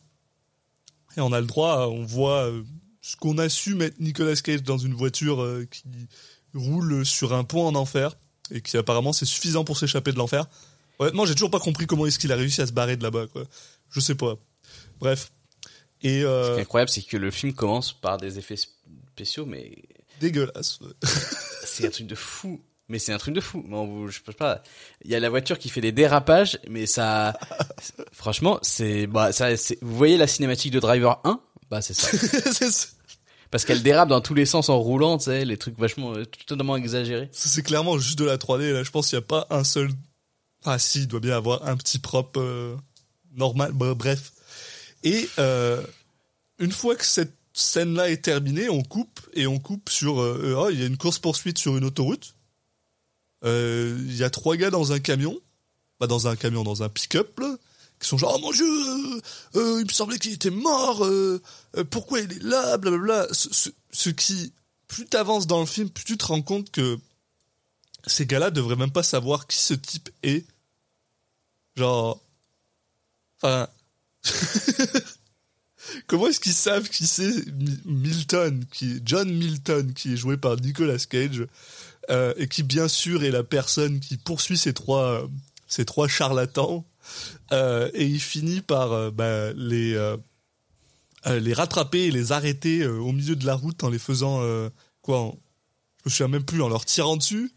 [1.17, 2.63] Et on a le droit, à- on voit euh,
[3.03, 5.83] ce qu'on a su mettre Nicolas Cage dans une voiture euh, qui
[6.55, 8.17] roule sur un pont en enfer
[8.51, 10.47] et qui apparemment c'est suffisant pour s'échapper de l'enfer.
[10.99, 13.27] Honnêtement, j'ai toujours pas compris comment est-ce qu'il a réussi à se barrer de là-bas,
[13.27, 13.45] quoi.
[13.91, 14.37] Je sais pas.
[15.01, 15.33] Bref.
[16.03, 19.47] Et Ce qui euh, est incroyable, c'est que le film commence par des effets spéciaux,
[19.47, 19.83] mais
[20.21, 20.79] dégueulasse.
[21.65, 22.61] c'est un truc de fou.
[22.89, 23.65] Mais c'est un truc de fou.
[23.69, 24.63] Vous- je sais pas.
[25.05, 27.39] Il y a la voiture qui fait des dérapages, mais ça,
[28.13, 31.41] franchement, c'est, bah, ça, c'est, vous voyez la cinématique de Driver 1?
[31.73, 32.09] Bah, c'est ça.
[33.51, 36.25] Parce qu'elle dérape dans tous les sens en roulant, tu sais, les trucs vachement, euh,
[36.47, 37.31] totalement exagérés.
[37.33, 38.73] c'est clairement juste de la 3D.
[38.73, 39.91] Là, je pense qu'il n'y a pas un seul
[40.67, 42.77] Ah si, il doit bien avoir un petit prop euh,
[43.35, 43.73] normal.
[43.73, 44.33] Bre- Bref.
[45.03, 45.83] Et euh,
[46.59, 50.21] une fois que cette scène-là est terminée, on coupe et on coupe sur.
[50.21, 52.35] euh, oh, il y a une course poursuite sur une autoroute.
[53.45, 55.41] Il y a trois gars dans un camion,
[55.99, 57.57] pas dans un camion, dans un pick-up, là,
[58.03, 59.21] qui sont genre oh mon dieu, euh,
[59.57, 61.05] euh, il me semblait qu'il était mort.
[61.05, 61.41] euh,
[61.91, 63.29] pourquoi il est là, blablabla.
[63.33, 64.53] Ce, ce, ce qui,
[64.89, 66.99] plus t'avances dans le film, plus tu te rends compte que
[68.07, 70.45] ces gars-là devraient même pas savoir qui ce type est.
[71.77, 72.21] Genre,
[73.41, 73.69] enfin,
[76.07, 80.57] comment est-ce qu'ils savent qui c'est Mi- Milton, qui John Milton, qui est joué par
[80.57, 81.47] Nicolas Cage,
[82.37, 85.27] et qui bien sûr est la personne qui poursuit ces trois,
[85.67, 86.85] ces trois charlatans,
[87.53, 90.17] euh, et il finit par euh, bah, les euh,
[91.27, 94.41] les rattraper et les arrêter au milieu de la route en les faisant
[95.03, 95.39] quoi en-
[96.05, 97.53] Je me souviens même plus en leur tirant dessus.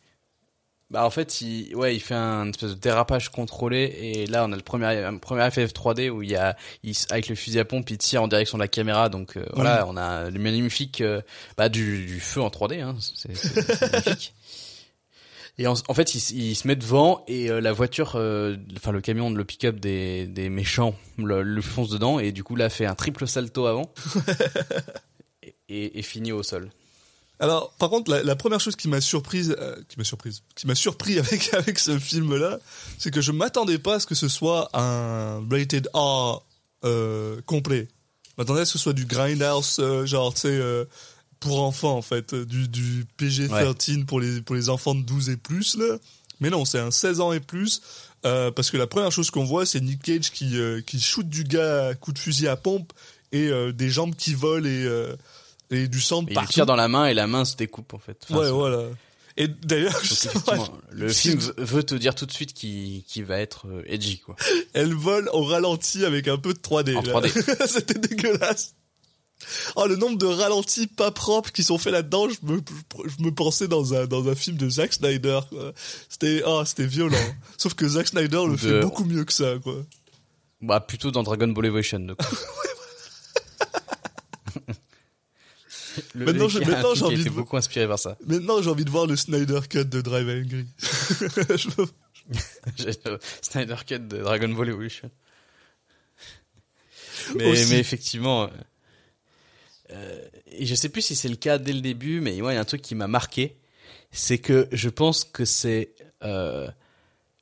[0.92, 4.52] Bah en fait, il, ouais, il fait un espèce de dérapage contrôlé et là on
[4.52, 7.58] a le premier un premier FF 3D où il y a il, avec le fusil
[7.60, 10.40] à pompe il tire en direction de la caméra donc euh, voilà on a le
[10.40, 11.22] magnifique euh,
[11.58, 14.36] bah du, du feu en 3D hein, c'est magnifique.
[15.58, 18.58] Et en, en fait il, s- il se met devant et euh, la voiture euh,
[18.76, 22.58] enfin le camion le pick-up des des méchants le, le fonce dedans et du coup
[22.58, 23.90] là fait un triple salto avant
[25.44, 26.70] et, et, et finit au sol.
[27.38, 30.68] Alors, par contre, la, la première chose qui m'a surprise, euh, qui m'a surprise, qui
[30.68, 32.60] m'a surpris avec avec ce film-là,
[32.98, 36.44] c'est que je m'attendais pas à ce que ce soit un rated R
[37.46, 37.88] complet.
[38.28, 40.62] Je m'attendais à ce que ce soit du grindhouse, genre, tu sais,
[41.50, 45.30] pour enfants en fait, euh, du, du PG-13 pour les pour les enfants de 12
[45.30, 45.98] et plus là.
[46.42, 47.82] Mais non, c'est un 16 ans et plus.
[48.26, 51.28] euh, parce que la première chose qu'on voit, c'est Nick Cage qui, euh, qui shoot
[51.30, 52.92] du gars à coup de fusil à pompe
[53.32, 54.86] et euh, des jambes qui volent et,
[55.72, 56.52] et du sang de Et il partout.
[56.54, 58.18] tire dans la main et la main se découpe en fait.
[58.30, 58.84] Enfin, ouais, voilà.
[59.38, 60.02] Et d'ailleurs,
[60.92, 64.36] le film veut- te dire tout de suite qu'il qu'il va être edgy quoi.
[64.74, 66.96] elle vole au ralenti avec un peu de 3D.
[66.96, 67.14] En là.
[67.22, 67.68] 3D.
[67.68, 68.76] C'était dégueulasse.
[69.76, 72.60] Oh, le nombre de ralentis pas propres qui sont faits là-dedans, je me,
[73.06, 75.40] je me pensais dans un, dans un film de Zack Snyder.
[76.10, 77.18] C'était, oh, c'était violent.
[77.58, 79.76] Sauf que Zack Snyder le De- fait beaucoup mieux que ça, quoi.
[80.62, 82.00] Bah plutôt dans Dragon Ball Evolution.
[82.00, 82.16] Le-
[86.26, 86.60] Maintenant, j'ai
[87.06, 88.18] envie de- beaucoup inspiré par ça.
[88.26, 90.66] Maintenant, j'ai envie de voir le Snyder Cut de Drive Angry.
[92.78, 95.10] Je le Snyder Cut de Dragon Ball Evolution.
[97.36, 97.70] Mais, Aussi.
[97.70, 98.50] mais effectivement,
[99.92, 102.56] euh, et je sais plus si c'est le cas dès le début, mais moi il
[102.56, 103.58] y a un truc qui m'a marqué,
[104.12, 105.94] c'est que je pense que c'est
[106.24, 106.68] euh,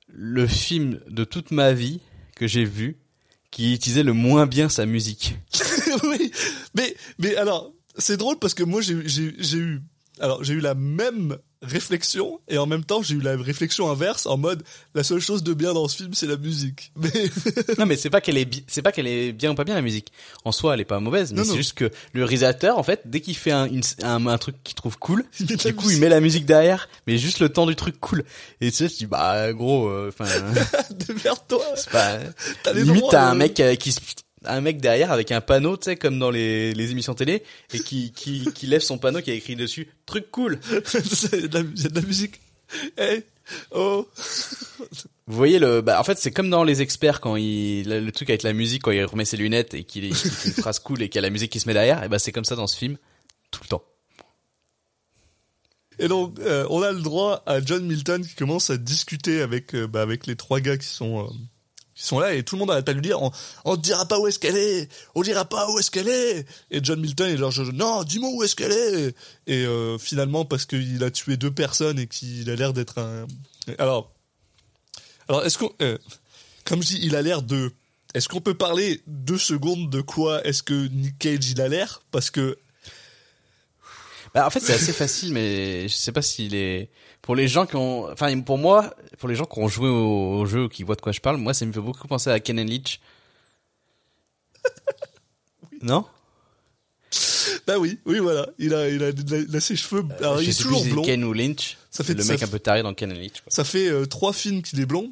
[0.07, 2.01] le film de toute ma vie
[2.35, 2.97] que j'ai vu
[3.51, 5.35] qui utilisait le moins bien sa musique.
[6.03, 6.31] oui,
[6.75, 9.81] mais mais alors c'est drôle parce que moi j'ai eu
[10.19, 14.25] alors j'ai eu la même réflexion et en même temps j'ai eu la réflexion inverse
[14.25, 14.63] en mode
[14.95, 16.91] la seule chose de bien dans ce film c'est la musique.
[16.97, 17.09] Mais
[17.77, 19.81] Non, mais c'est pas qu'elle est, c'est pas qu'elle est bien ou pas bien la
[19.81, 20.11] musique.
[20.45, 23.21] En soi, elle est pas mauvaise, mais c'est juste que le réalisateur, en fait, dès
[23.21, 25.97] qu'il fait un, une- un, un truc qu'il trouve cool, du coup, musique.
[25.97, 28.23] il met la musique derrière, mais juste le temps du truc cool.
[28.61, 30.25] Et tu sais, tu dis, bah, gros, euh, enfin,
[30.91, 31.65] démerde-toi.
[31.75, 32.17] c'est pas,
[32.73, 33.37] limite, t'as un euh.
[33.37, 33.99] mec euh, qui se,
[34.45, 37.79] un mec derrière avec un panneau, tu sais, comme dans les, les émissions télé, et
[37.79, 40.59] qui, qui, qui lève son panneau qui a écrit dessus, truc cool.
[40.71, 40.77] A
[41.47, 42.39] de la- de musique.
[42.97, 43.23] Hey,
[43.71, 44.07] oh.
[45.27, 48.11] Vous voyez le, bah, en fait, c'est comme dans les experts quand il, le, le
[48.11, 51.01] truc avec la musique, quand il remet ses lunettes et qu'il fait une phrase cool
[51.01, 52.55] et qu'il y a la musique qui se met derrière, et bah, c'est comme ça
[52.55, 52.97] dans ce film,
[53.51, 53.83] tout le temps.
[55.99, 59.75] Et donc, euh, on a le droit à John Milton qui commence à discuter avec,
[59.75, 61.29] euh, bah, avec les trois gars qui sont, euh,
[61.95, 63.31] qui sont là et tout le monde arrête pas de lui dire on,
[63.65, 66.45] on te dira pas où est-ce qu'elle est, on dira pas où est-ce qu'elle est.
[66.71, 69.15] Et John Milton est genre non, dis-moi où est-ce qu'elle est.
[69.47, 73.27] Et euh, finalement, parce qu'il a tué deux personnes et qu'il a l'air d'être un.
[73.77, 74.11] Alors,
[75.29, 75.71] alors est-ce qu'on.
[75.81, 75.97] euh,
[76.65, 77.71] comme je dis, il a l'air de.
[78.13, 82.01] Est-ce qu'on peut parler deux secondes de quoi est-ce que Nick Cage il a l'air?
[82.11, 82.57] Parce que
[84.33, 86.89] Bah, en fait, c'est assez facile, mais je sais pas s'il est,
[87.23, 90.41] pour les gens qui ont, enfin, pour moi, pour les gens qui ont joué au,
[90.41, 92.29] au jeu ou qui voient de quoi je parle, moi, ça me fait beaucoup penser
[92.29, 92.99] à Ken Leach.
[95.81, 96.05] non?
[97.67, 100.03] bah oui, oui voilà, il a il a, il a- il a ses cheveux.
[100.19, 101.01] alors il est sais toujours plus blond.
[101.03, 101.77] Ken ou Lynch.
[101.91, 103.51] Ça fait- le mec fait- un peu taré dans Ken Leach, quoi.
[103.51, 105.11] Ça fait euh, trois films qu'il est blond.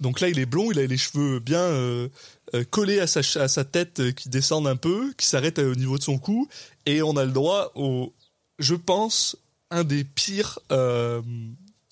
[0.00, 2.08] Donc là, il est blond, il a les cheveux bien euh,
[2.54, 5.58] euh, collés à sa, ch- à sa tête euh, qui descendent un peu, qui s'arrêtent
[5.58, 6.48] euh, au niveau de son cou.
[6.86, 8.14] Et on a le droit au,
[8.58, 9.36] je pense,
[9.70, 11.22] un des pires euh,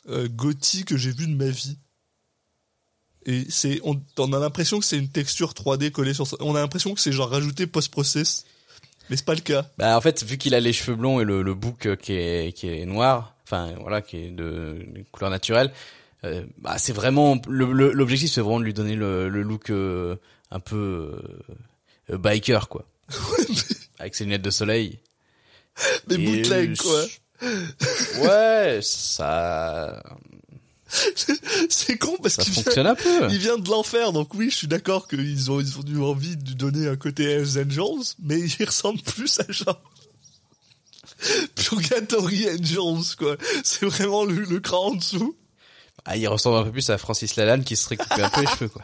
[0.09, 0.29] euh,
[0.87, 1.77] que j'ai vu de ma vie.
[3.27, 6.27] Et c'est, on, on a l'impression que c'est une texture 3D collée sur.
[6.41, 8.45] On a l'impression que c'est genre rajouté post-process.
[9.11, 9.71] Mais c'est pas le cas.
[9.79, 12.13] Bah, en fait, vu qu'il a les cheveux blonds et le, le bouc euh, qui
[12.13, 15.73] est, qui est noir, enfin, voilà, qui est de, de couleur naturelle,
[16.25, 19.71] Euh, bah, c'est vraiment le- le- l'objectif, c'est vraiment de lui donner le, le look
[19.71, 20.17] euh,
[20.51, 21.17] un peu
[22.11, 22.85] euh, biker quoi,
[24.01, 24.99] avec ses lunettes de soleil.
[26.09, 27.05] Bootlegs, euh, quoi.
[27.41, 30.03] Ouais, ça
[31.69, 33.29] C'est con parce qu'il vient, fonctionne un peu.
[33.31, 36.37] il vient de l'enfer, donc oui, je suis d'accord qu'ils ont, ils ont eu envie
[36.37, 39.81] de lui donner un côté Hells Angels, mais il ressemble plus à genre
[41.57, 43.37] Purgatory Angels, quoi.
[43.65, 45.37] C'est vraiment le, le cran en dessous.
[46.05, 48.47] Ah, il ressemble un peu plus à Francis Lalanne qui se coupé un peu les
[48.47, 48.83] cheveux quoi.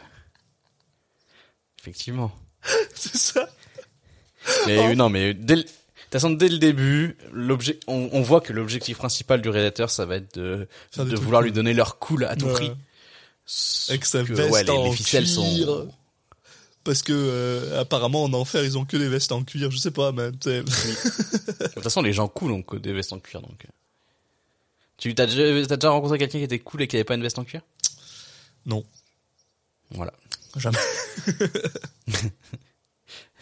[1.79, 2.31] Effectivement.
[2.95, 3.49] C'est ça.
[4.67, 5.65] Mais euh, non, mais dès
[6.21, 10.15] façon, dès le début, l'objet, on, on voit que l'objectif principal du réalisateur, ça va
[10.17, 12.53] être de, de vouloir lui donner leur cool à tout Ouais.
[12.53, 12.71] prix.
[13.89, 15.35] Avec sa Que, veste ouais, les, en les ficelles cuir.
[15.35, 15.91] sont.
[16.83, 19.91] Parce que euh, apparemment en enfer ils ont que des vestes en cuir, je sais
[19.91, 20.61] pas sais.
[20.63, 23.65] De toute façon, les gens cool ont que des vestes en cuir, donc.
[23.65, 23.69] euh.
[24.97, 27.21] Tu t'as déjà, t'as déjà rencontré quelqu'un qui était cool et qui avait pas une
[27.23, 27.61] veste en cuir?
[28.65, 28.83] Non,
[29.91, 30.13] Voilà.
[30.57, 30.77] jamais.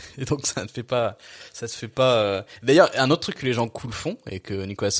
[0.18, 1.18] Et donc ça ne fait pas,
[1.54, 2.16] ça se fait pas.
[2.18, 2.42] euh.
[2.64, 4.92] D'ailleurs, un autre truc que les gens cool font et que Nicolas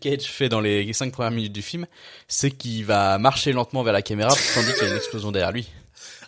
[0.00, 1.86] Cage fait dans les cinq premières minutes du film,
[2.28, 5.52] c'est qu'il va marcher lentement vers la caméra tandis qu'il y a une explosion derrière
[5.52, 5.68] lui.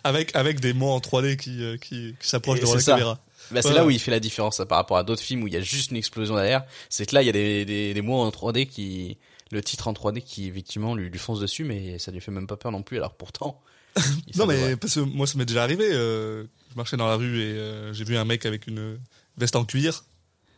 [0.03, 2.91] Avec avec des mots en 3D qui euh, qui, qui s'approchent devant la ça.
[2.93, 3.19] caméra.
[3.51, 3.73] Bah, c'est Ouais.
[3.75, 5.57] là où il fait la différence hein, par rapport à d'autres films où il y
[5.57, 6.63] a juste une explosion derrière.
[6.89, 9.17] C'est que là, il y a des, des, des mots en 3D qui,
[9.51, 12.47] le titre en 3D qui effectivement lui, lui fonce dessus, mais ça lui fait même
[12.47, 12.97] pas peur non plus.
[12.97, 13.61] Alors pourtant,
[14.35, 15.87] Non mais parce que moi ça m'est déjà arrivé.
[15.91, 16.43] euh,
[16.75, 18.99] je marchais dans la rue et euh, j'ai vu un mec avec une
[19.37, 20.03] veste en cuir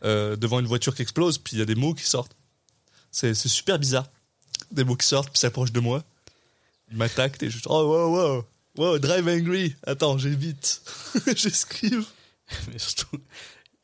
[0.02, 2.34] euh, devant une voiture qui explose, puis il y a des mots qui sortent.
[3.12, 4.10] C'est super bizarre.
[4.72, 6.02] Des mots qui sortent, puis s'approchent de moi.
[6.90, 8.44] Il m'attaque et je oh wow wow
[8.76, 9.76] wow drive angry.
[9.86, 10.82] Attends j'évite.
[11.36, 12.04] J'esquive.
[12.72, 13.20] Mais surtout,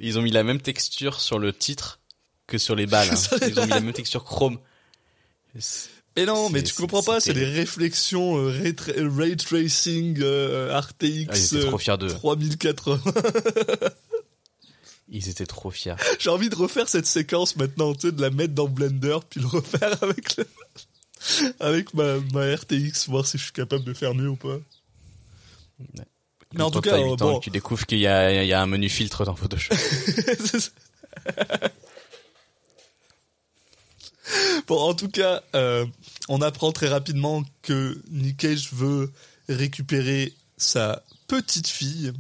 [0.01, 2.01] ils ont mis la même texture sur le titre
[2.49, 3.11] que sur les balles.
[3.13, 3.37] hein.
[3.47, 4.59] Ils ont mis la même texture chrome.
[6.17, 10.79] Mais non, mais tu comprends pas, c'est des réflexions euh, ray, tra- ray tracing euh,
[10.79, 12.09] RTX Ah, ils étaient trop fiers d'eux.
[12.09, 13.01] 3080.
[15.09, 15.97] Ils étaient trop fiers.
[16.19, 19.41] J'ai envie de refaire cette séquence maintenant, tu sais, de la mettre dans Blender, puis
[19.41, 20.47] le refaire avec le...
[21.61, 24.59] avec ma, ma RTX, voir si je suis capable de faire mieux ou pas.
[26.55, 27.37] Mais en tout cas, 8 euh, ans bon.
[27.37, 29.75] et que tu découvres qu'il y y a un menu filtre dans Photoshop.
[34.67, 35.85] Bon, en tout cas, euh,
[36.29, 39.13] on apprend très rapidement que Nick Cage veut
[39.49, 42.13] récupérer sa petite fille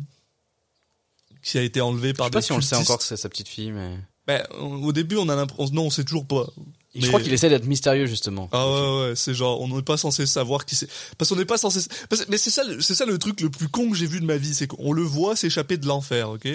[1.43, 3.05] qui a été enlevée Je par sais pas des si on le sait encore que
[3.05, 3.97] c'est sa petite fille, mais.
[4.27, 5.75] Ben, au début, on a l'impression.
[5.75, 6.47] Non, on sait toujours pas.
[6.95, 8.49] Je crois qu'il essaie d'être mystérieux justement.
[8.53, 10.89] Ah ouais, ouais, c'est genre, on n'est pas censé savoir qui c'est.
[11.19, 11.81] Parce qu'on n'est pas censé.
[12.09, 14.21] parce- mais c'est ça, le- c'est ça le truc le plus con que j'ai vu
[14.21, 16.49] de ma vie, c'est qu'on le voit s'échapper de l'enfer, ok?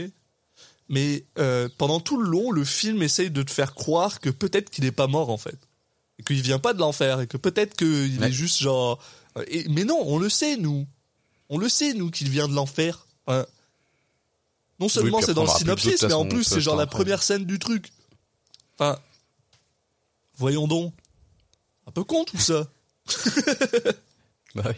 [0.88, 4.70] Mais euh, pendant tout le long, le film essaye de te faire croire que peut-être
[4.72, 5.58] qu'il n'est pas mort en fait.
[6.20, 8.28] Et qu'il vient pas de l'enfer, et que peut-être qu'il Ouais.
[8.28, 9.00] est juste genre.
[9.38, 10.86] euh, et- mais non, on le sait, nous.
[11.50, 13.08] On le sait, nous, qu'il vient de l'enfer.
[13.26, 13.46] Enfin,
[14.80, 17.46] non seulement puis c'est dans le synopsis, mais en plus c'est genre la première scène
[17.46, 17.92] du truc.
[18.78, 19.00] Enfin,
[20.38, 20.94] voyons donc.
[21.88, 22.68] Un peu con tout ça.
[24.56, 24.74] Bah oui.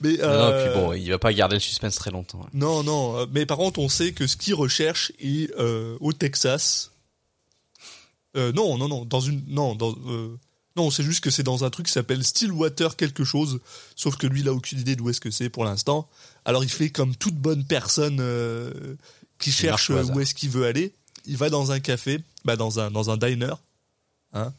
[0.00, 2.42] Mais Non, non, euh, puis bon, il va pas garder le suspense très longtemps.
[2.44, 2.50] hein.
[2.52, 3.16] non, non.
[3.18, 6.89] euh, Mais par contre, on sait que ce qu'il recherche est euh, au Texas.
[8.36, 9.04] Euh, non, non, non.
[9.04, 10.36] Dans une, non, dans, euh,
[10.76, 10.90] non.
[10.90, 13.60] C'est juste que c'est dans un truc qui s'appelle Stillwater quelque chose.
[13.96, 16.08] Sauf que lui, il a aucune idée d'où est-ce que c'est pour l'instant.
[16.44, 18.96] Alors, il fait comme toute bonne personne euh,
[19.38, 20.94] qui cherche où est-ce qu'il veut aller.
[21.26, 23.52] Il va dans un café, bah dans un dans un diner,
[24.32, 24.54] hein,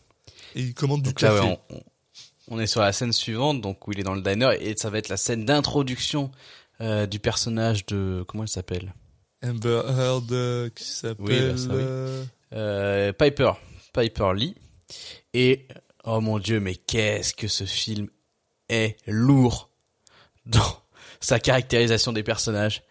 [0.54, 1.48] et il commande du Donc là, café.
[1.48, 1.84] ouais,
[2.50, 4.92] on, est sur la scène suivante, donc où il est dans le diner, et ça
[4.92, 6.32] va être la scène d'introduction
[6.80, 8.94] du personnage de comment elle s'appelle?
[9.44, 11.26] Amber Heard qui s'appelle.
[11.26, 12.28] Oui, bah, ça, oui.
[12.54, 13.54] Euh, euh, Piper,
[13.94, 14.56] Piper Lee.
[15.34, 15.68] Et
[16.04, 18.08] oh mon dieu, mais qu'est-ce que ce film
[18.70, 19.70] est lourd
[20.46, 20.82] dans
[21.20, 22.84] sa caractérisation des personnages.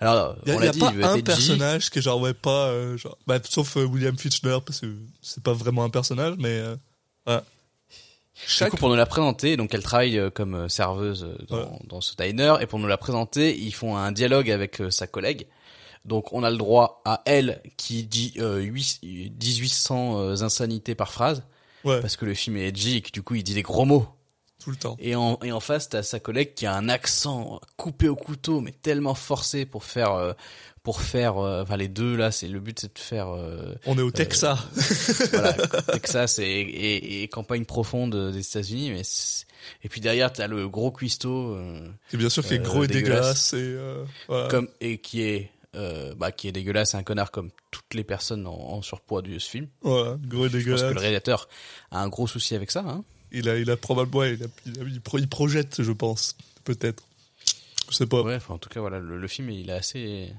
[0.00, 2.00] Alors, Il y a, on y l'a a dit, pas il veut un personnage que
[2.00, 4.86] genre ouais pas euh, genre bah, sauf euh, William Fichtner parce que
[5.22, 6.76] c'est pas vraiment un personnage mais euh,
[7.24, 7.44] voilà.
[8.34, 11.36] Du Chaque coup, pour nous la présenter, donc elle travaille euh, comme euh, serveuse euh,
[11.48, 14.90] dans, dans ce diner, et pour nous la présenter, ils font un dialogue avec euh,
[14.90, 15.46] sa collègue.
[16.04, 21.12] Donc, on a le droit à elle qui dit euh, 8 1800 euh, insanités par
[21.12, 21.42] phrase,
[21.84, 23.84] ouais parce que le film est edgy et que du coup, il dit des gros
[23.84, 24.06] mots.
[24.62, 24.96] tout le temps.
[24.98, 28.60] Et en, et en face, t'as sa collègue qui a un accent coupé au couteau,
[28.60, 30.32] mais tellement forcé pour faire, euh,
[30.82, 33.96] pour faire, euh, enfin les deux là, c'est le but, c'est de faire, euh, On
[33.98, 34.58] est au Texas.
[35.32, 35.52] voilà,
[35.92, 39.02] Texas et, et, et campagne profonde des États-Unis, mais
[39.82, 42.84] et puis derrière t'as le gros cuistot, euh, Et bien sûr qui est Euh, gros
[42.84, 43.52] et dégueulasse.
[43.52, 44.48] dégueulasse et euh, voilà.
[44.48, 48.04] comme et qui est, euh, bah qui est dégueulasse, c'est un connard comme toutes les
[48.04, 49.68] personnes en, en surpoids de ce film.
[49.82, 50.96] Voilà, gros Je pense que le dégueulasse.
[50.96, 51.48] réalisateur
[51.90, 52.84] a un gros souci avec ça.
[52.86, 53.04] Hein.
[53.32, 55.92] il a, il a probablement, ouais, il, a- il, a- il pro- il projette, je
[55.92, 57.02] pense, peut-être.
[57.90, 58.22] Je sais pas.
[58.22, 60.32] Ouais, enfin, en tout cas, voilà, le, le film, il est assez,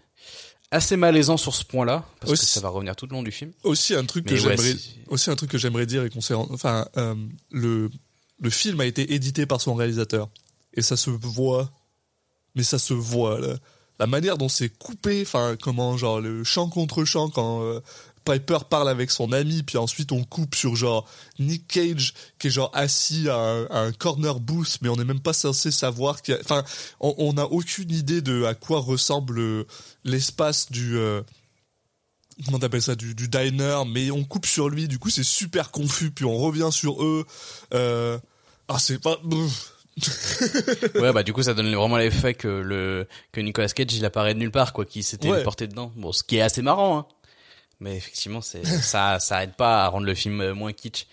[0.72, 3.32] assez malaisant sur ce point-là, parce Aussi- que ça va revenir tout le long du
[3.32, 3.52] film.
[3.64, 6.20] Aussi un truc que ouais, j'aimerais, si- aussi un truc que j'aimerais dire et qu'on
[6.52, 7.16] enfin, euh,
[7.52, 7.90] le
[8.42, 10.30] le film a été édité par son réalisateur
[10.74, 11.72] et ça se voit,
[12.56, 13.56] mais ça se voit là.
[14.00, 17.80] La manière dont c'est coupé, enfin comment genre le chant contre chant quand euh,
[18.26, 22.50] Piper parle avec son ami, puis ensuite on coupe sur genre Nick Cage qui est
[22.50, 23.38] genre assis à
[23.70, 26.64] un, corner booth, mais on n'est même pas censé savoir qu'il enfin
[27.00, 29.68] on n'a aucune idée de à quoi ressemble euh,
[30.04, 31.22] l'espace du euh,
[32.46, 35.70] comment t'appelles ça du, du diner mais on coupe sur lui du coup c'est super
[35.70, 37.26] confus puis on revient sur eux
[37.74, 38.18] euh,
[38.68, 39.20] ah c'est pas
[40.96, 44.34] ouais, bah, du coup, ça donne vraiment l'effet que le, que Nicolas Cage, il apparaît
[44.34, 45.44] de nulle part, quoi, qu'il s'était Ouais.
[45.44, 45.92] porté dedans.
[45.96, 47.06] Bon, ce qui est assez marrant, hein.
[47.80, 51.08] Mais effectivement, c'est, ça, ça aide pas à rendre le film euh, moins kitsch.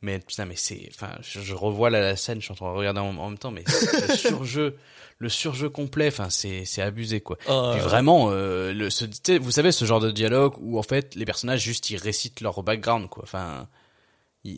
[0.00, 2.72] Mais putain, mais c'est, enfin, je, je revois la, la scène, je suis en train
[2.72, 3.64] de regarder en, en même temps, mais
[4.08, 4.76] le surjeu,
[5.18, 7.36] le surjeu complet, enfin, c'est, c'est abusé, quoi.
[7.48, 9.06] Ah, Puis vraiment, euh, le, ce,
[9.40, 12.62] vous savez, ce genre de dialogue où en fait les personnages juste ils récitent leur
[12.62, 13.24] background, quoi.
[13.24, 13.66] Enfin,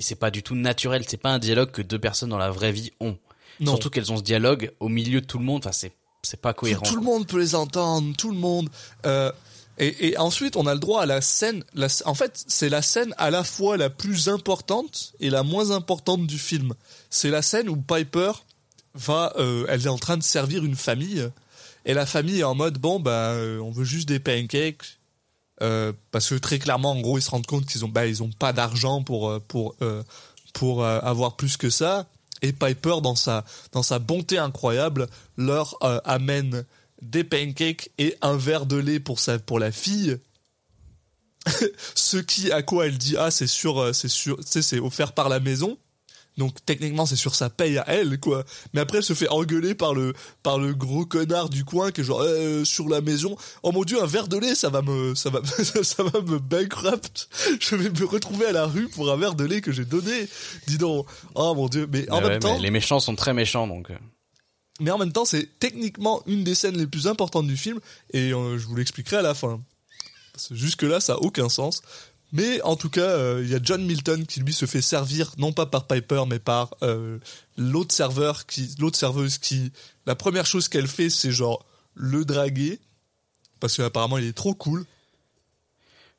[0.00, 1.04] c'est pas du tout naturel.
[1.08, 3.16] C'est pas un dialogue que deux personnes dans la vraie vie ont.
[3.60, 3.72] Non.
[3.72, 5.62] Surtout qu'elles ont ce dialogue au milieu de tout le monde.
[5.64, 5.92] Enfin, c'est
[6.22, 6.82] c'est pas cohérent.
[6.82, 8.68] tout le monde peut les entendre tout le monde
[9.06, 9.32] euh,
[9.78, 12.82] et, et ensuite on a le droit à la scène la, en fait c'est la
[12.82, 16.74] scène à la fois la plus importante et la moins importante du film
[17.08, 18.32] c'est la scène où Piper
[18.94, 21.26] va euh, elle est en train de servir une famille
[21.86, 24.98] et la famille est en mode bon bah euh, on veut juste des pancakes
[25.62, 28.22] euh, parce que très clairement en gros ils se rendent compte qu'ils ont bah ils
[28.22, 29.74] ont pas d'argent pour pour
[30.52, 32.06] pour avoir plus que ça
[32.42, 36.64] et Piper dans sa dans sa bonté incroyable leur euh, amène
[37.02, 40.18] des pancakes et un verre de lait pour pour la fille.
[41.94, 45.28] Ce qui à quoi elle dit ah c'est sûr euh, c'est sûr c'est offert par
[45.28, 45.78] la maison
[46.40, 49.74] donc techniquement c'est sur sa paye à elle quoi mais après elle se fait engueuler
[49.76, 53.36] par le par le gros connard du coin qui est genre Euh, sur la maison
[53.62, 55.40] oh mon dieu un verre de lait ça va me ça va
[55.84, 57.28] ça va me bankrupt
[57.60, 60.28] je vais me retrouver à la rue pour un verre de lait que j'ai donné
[60.66, 63.68] dis donc oh mon dieu mais en Mais même temps les méchants sont très méchants,
[63.68, 63.90] donc.
[63.90, 63.94] euh,
[64.82, 67.80] mais en même temps, c'est techniquement une des scènes les plus importantes du film,
[68.14, 69.60] et euh, je vous l'expliquerai à la fin.
[70.32, 71.82] Parce que jusque-là, ça a aucun sens.
[72.32, 75.32] Mais en tout cas, euh, il y a John Milton qui lui se fait servir,
[75.38, 77.18] non pas par Piper, mais par euh,
[77.56, 79.72] l'autre serveur, qui, l'autre serveuse qui,
[80.06, 81.64] la première chose qu'elle fait, c'est genre
[81.94, 82.78] le draguer,
[83.58, 84.84] parce qu'apparemment il est trop cool.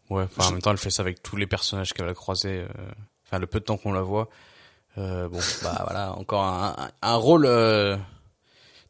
[0.10, 0.24] Ouais.
[0.24, 2.66] Enfin, en même temps, elle fait ça avec tous les personnages qu'elle a croisés.
[2.68, 2.92] euh,
[3.26, 4.28] Enfin, le peu de temps qu'on la voit.
[4.98, 7.96] Euh, bon, bah voilà, encore un, un, un rôle euh,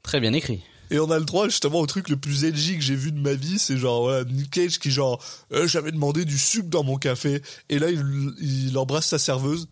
[0.02, 0.64] très bien écrit.
[0.92, 3.20] Et on a le droit justement au truc le plus edgy que j'ai vu de
[3.20, 5.24] ma vie, c'est genre voilà, Nick Cage qui genre
[5.54, 9.68] Euh, j'avais demandé du sucre dans mon café et là il, il embrasse sa serveuse.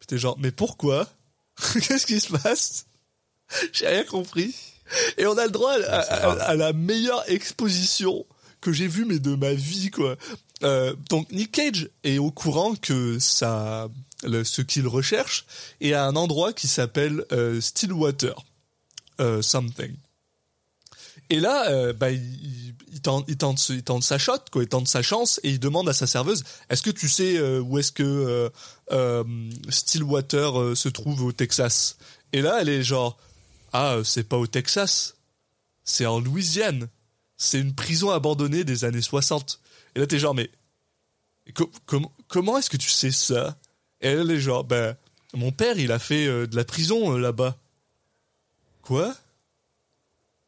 [0.00, 1.08] C'était genre mais pourquoi?
[1.74, 2.86] Qu'est-ce qui se passe?
[3.72, 4.54] J'ai rien compris.
[5.16, 8.26] Et on a le droit à, à- la meilleure exposition
[8.60, 10.16] que j'ai vue mais de ma vie quoi.
[10.64, 13.88] Euh, donc Nick Cage est au courant que ça
[14.24, 15.46] le- ce qu'il recherche
[15.80, 18.34] est à un endroit qui s'appelle euh, Stillwater
[19.20, 19.94] euh, something.
[21.34, 24.86] Et là, euh, bah, il, tente, il, tente, il tente sa shot, quoi, il tente
[24.86, 27.90] sa chance, et il demande à sa serveuse Est-ce que tu sais euh, où est-ce
[27.90, 28.48] que euh,
[28.92, 29.24] euh,
[29.68, 31.98] Stillwater se trouve au Texas?
[32.32, 33.18] Et là, elle est genre
[33.72, 35.16] Ah, c'est pas au Texas,
[35.82, 36.88] c'est en Louisiane.
[37.36, 39.58] C'est une prison abandonnée des années 60.
[39.96, 40.48] Et là, t'es genre Mais
[41.52, 43.58] co- com- comment est-ce que tu sais ça?
[44.00, 44.96] Et elle est genre Ben,
[45.32, 47.56] mon père, il a fait de la prison là-bas.
[48.82, 49.16] Quoi?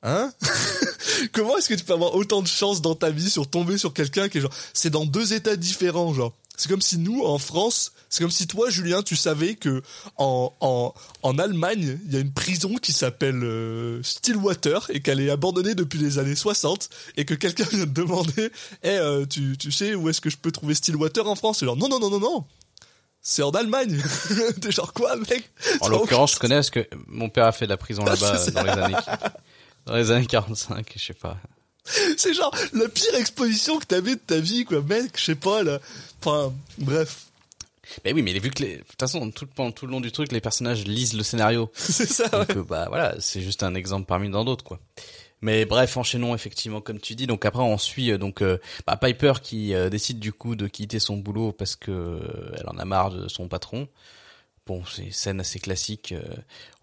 [0.06, 0.32] Hein
[1.32, 3.92] Comment est-ce que tu peux avoir autant de chance dans ta vie sur tomber sur
[3.92, 6.32] quelqu'un qui est genre c'est dans deux états différents genre.
[6.56, 9.82] C'est comme si nous en France c'est comme si toi Julien tu savais que
[10.16, 15.20] en en, en Allemagne il y a une prison qui s'appelle euh, Stillwater et qu'elle
[15.20, 18.52] est abandonnée depuis les années 60 et que quelqu'un vient te demander
[18.84, 21.58] eh euh, tu tu sais où est-ce que je peux trouver Stillwater en France?
[21.58, 22.44] C'est genre non non non non non.
[23.28, 24.00] C'est en Allemagne.
[24.60, 25.50] T'es genre quoi mec?
[25.80, 28.50] En l'occurrence, je connais parce que mon père a fait de la prison là-bas euh,
[28.52, 28.94] dans les années
[29.86, 31.36] dans les années 45, je sais pas.
[31.84, 35.62] C'est genre la pire exposition que t'avais de ta vie, quoi, mec, je sais pas,
[35.62, 35.78] là.
[36.20, 37.26] Enfin, bref.
[38.04, 40.10] Mais oui, mais vu que les, de toute façon, tout, pendant tout le long du
[40.10, 41.70] truc, les personnages lisent le scénario.
[41.76, 42.28] C'est ça.
[42.28, 44.80] Donc, euh, bah voilà, c'est juste un exemple parmi tant d'autres, quoi.
[45.42, 47.26] Mais bref, enchaînons effectivement, comme tu dis.
[47.26, 50.66] Donc après, on suit euh, donc euh, bah, Piper qui euh, décide du coup de
[50.66, 52.20] quitter son boulot parce que
[52.58, 53.88] elle en a marre de son patron.
[54.66, 56.12] Bon, c'est une scène assez classique.
[56.12, 56.22] euh,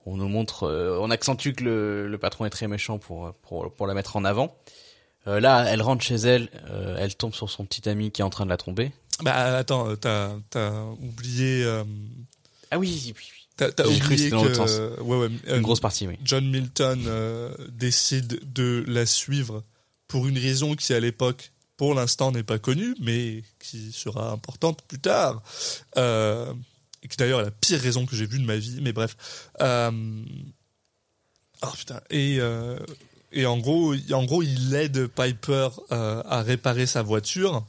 [0.06, 3.74] on nous montre, euh, on accentue que le, le patron est très méchant pour pour
[3.74, 4.56] pour la mettre en avant.
[5.28, 8.26] Euh, là, elle rentre chez elle, euh, elle tombe sur son petit ami qui est
[8.26, 8.92] en train de la tromper.
[9.22, 11.84] Bah, attends, t'as, t'as oublié, euh,
[12.72, 13.26] Ah oui, oui, oui.
[13.56, 14.80] T'as J'ai cru que oublié dans que, sens.
[15.02, 16.18] ouais, ouais, Une grosse partie, oui.
[16.26, 17.00] John Milton
[17.70, 19.64] décide de la suivre
[20.08, 24.82] pour une raison qui à l'époque, pour l'instant, n'est pas connue, mais qui sera importante
[24.88, 25.42] plus tard.
[27.04, 29.18] Et qui d'ailleurs est la pire raison que j'ai vue de ma vie, mais bref.
[29.62, 29.92] Euh,
[31.64, 32.02] Oh putain.
[32.10, 32.78] Et, euh,
[33.32, 37.64] et en gros, en gros, il aide Piper euh, à réparer sa voiture.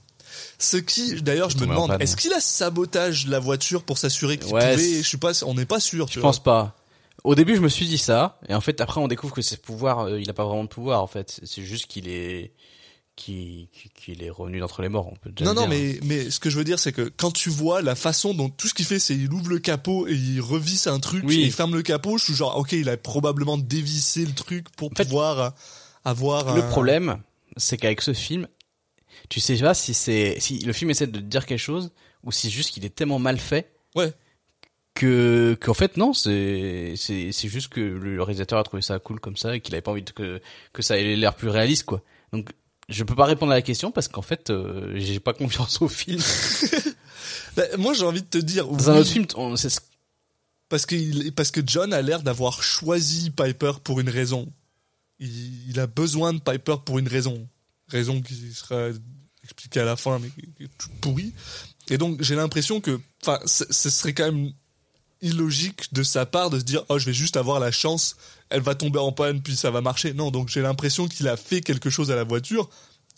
[0.59, 4.53] Ce qui, d'ailleurs, je me demande, est-ce qu'il a sabotage la voiture pour s'assurer qu'il
[4.53, 6.75] Ouais, pouvait, je suis pas, on n'est pas sûr, tu Je pense pas.
[7.23, 9.57] Au début, je me suis dit ça, et en fait, après, on découvre que ses
[9.57, 11.41] pouvoirs, euh, il a pas vraiment de pouvoir, en fait.
[11.45, 12.53] C'est juste qu'il est,
[13.17, 15.79] qu'il, qu'il- qu'il est revenu d'entre les morts, on peut déjà Non, non, dire.
[15.79, 18.49] mais, mais ce que je veux dire, c'est que quand tu vois la façon dont
[18.49, 21.37] tout ce qu'il fait, c'est il ouvre le capot et il revisse un truc Oui.
[21.41, 24.69] et il ferme le capot, je suis genre, ok, il a probablement dévissé le truc
[24.71, 25.51] pour pouvoir euh,
[26.05, 27.23] avoir Le un- problème,
[27.57, 28.49] c'est qu'avec ce film,
[29.29, 31.93] tu sais pas si c'est, si le film essaie de te dire quelque chose,
[32.25, 34.13] ou si juste qu'il est tellement mal fait, Ouais.
[34.95, 39.21] que, qu'en fait, non, c'est, c'est, c'est juste que le réalisateur a trouvé ça cool
[39.21, 40.41] comme ça, et qu'il avait pas envie de, que,
[40.73, 42.03] que ça ait l'air plus réaliste, quoi.
[42.33, 42.51] Donc,
[42.89, 45.89] je peux pas répondre à la question parce qu'en fait, euh, j'ai pas confiance au
[45.89, 46.21] film.
[47.57, 49.79] Bah, moi, j'ai envie de te dire, Dans un autre film, on, c'est,
[50.69, 54.53] parce que, parce que John a l'air d'avoir choisi Piper pour une raison.
[55.21, 57.49] Il, il a besoin de Piper pour une raison.
[57.87, 58.89] Raison qui sera
[59.45, 61.33] expliquée à la fin, mais qui qui est toute pourrie.
[61.89, 64.53] Et donc, j'ai l'impression que, enfin, ce serait quand même
[65.25, 68.17] illogique de sa part de se dire, oh, je vais juste avoir la chance,
[68.51, 70.13] elle va tomber en panne, puis ça va marcher.
[70.13, 72.71] Non, donc j'ai l'impression qu'il a fait quelque chose à la voiture,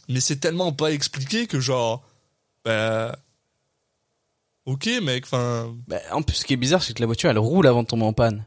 [0.08, 2.02] mais c'est tellement pas expliqué que genre,
[2.64, 3.18] bah,
[4.64, 7.38] ok, mec, enfin, bah, en plus, ce qui est bizarre, c'est que la voiture, elle
[7.38, 8.46] roule avant de tomber en panne.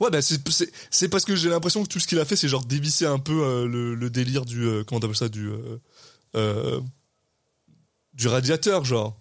[0.00, 2.64] Ouais, bah c'est parce que j'ai l'impression que tout ce qu'il a fait, c'est genre
[2.64, 5.80] dévisser un peu euh, le, le délire du euh, comment t'appelles ça du euh,
[6.36, 6.80] euh,
[8.14, 9.18] du radiateur, genre.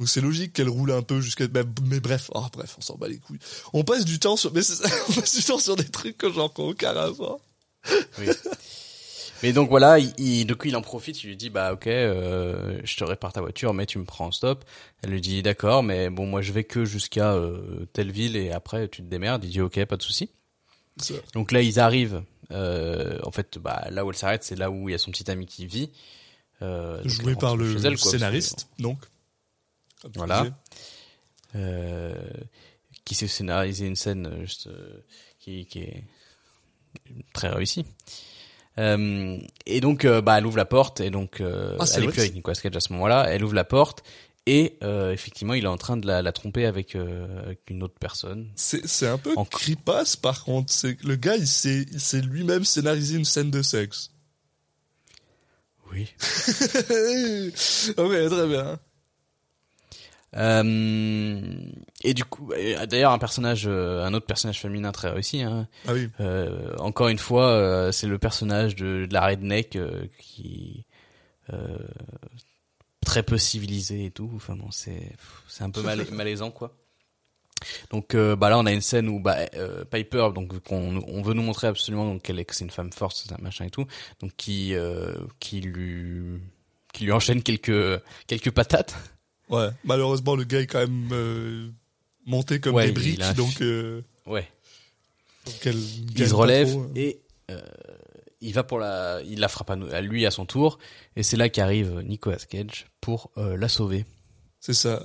[0.00, 2.96] Donc c'est logique qu'elle roule un peu jusqu'à bah, mais bref, oh, bref, on s'en
[2.96, 3.38] bat les couilles.
[3.74, 4.62] On passe du temps sur mais
[5.10, 7.38] on passe du temps sur des trucs que genre qui ont aucun rapport.
[9.42, 12.96] Mais donc voilà, il, il, il en profite, il lui dit bah ok, euh, je
[12.96, 14.64] te répare ta voiture, mais tu me prends en stop.
[15.02, 18.52] Elle lui dit d'accord, mais bon moi je vais que jusqu'à euh, telle ville et
[18.52, 19.44] après tu te démerdes.
[19.44, 20.30] Il dit ok, pas de souci.
[21.34, 22.22] Donc là ils arrivent.
[22.52, 25.10] Euh, en fait, bah là où elle s'arrête, c'est là où il y a son
[25.10, 25.90] petit ami qui vit.
[27.04, 28.98] Joué par le chez elle, quoi, scénariste, donc.
[30.14, 30.46] Voilà.
[31.56, 32.14] Euh,
[33.04, 35.00] qui s'est scénarisé une scène euh, juste, euh,
[35.40, 36.04] qui, qui est
[37.32, 37.84] très réussie.
[38.78, 39.36] Euh,
[39.66, 42.08] et donc, euh, bah, elle ouvre la porte et donc euh, Ah, c'est elle est
[42.08, 43.26] plus avec Nicolas Cage à ce moment-là.
[43.28, 44.04] Elle ouvre la porte
[44.46, 47.82] et euh, effectivement, il est en train de la, la tromper avec, euh, avec une
[47.82, 48.48] autre personne.
[48.54, 52.64] C'est un peu En- creepasse par contre, c'est le gars il s'est il s'est lui-même
[52.64, 54.12] scénarisé une scène de sexe.
[55.92, 56.06] Oui.
[57.96, 58.78] ok, très bien.
[60.36, 61.40] Euh,
[62.04, 65.42] et du coup, euh, d'ailleurs, un personnage, euh, un autre personnage féminin très réussi.
[65.42, 66.08] Hein, Ah oui.
[66.20, 70.84] Euh, encore une fois, euh, c'est le personnage de, de la redneck euh, qui
[71.52, 71.78] euh,
[73.04, 74.30] très peu civilisé et tout.
[74.36, 75.16] Enfin bon, c'est
[75.48, 76.76] c'est un peu mal, malaisant quoi.
[77.90, 79.36] Donc bah là on a une scène où bah,
[79.90, 83.22] Piper donc qu'on on veut nous montrer absolument qu'elle est que c'est une femme forte
[83.22, 83.84] c'est un machin et tout
[84.18, 86.40] donc qui euh, qui lui
[86.94, 88.96] qui lui enchaîne quelques quelques patates
[89.50, 91.68] Ouais, malheureusement, le gars est quand même euh,
[92.24, 94.48] monté comme Ouais, des briques, a donc, euh, ouais
[95.46, 95.76] donc elle
[96.16, 96.92] il se relève trop, euh.
[96.94, 97.20] et
[97.50, 97.60] euh,
[98.40, 100.78] il va pour la il la frappe à, lui à son tour
[101.16, 104.06] et c'est là qu'arrive Nicolas Cage pour la sauver
[104.60, 105.00] C'est ça.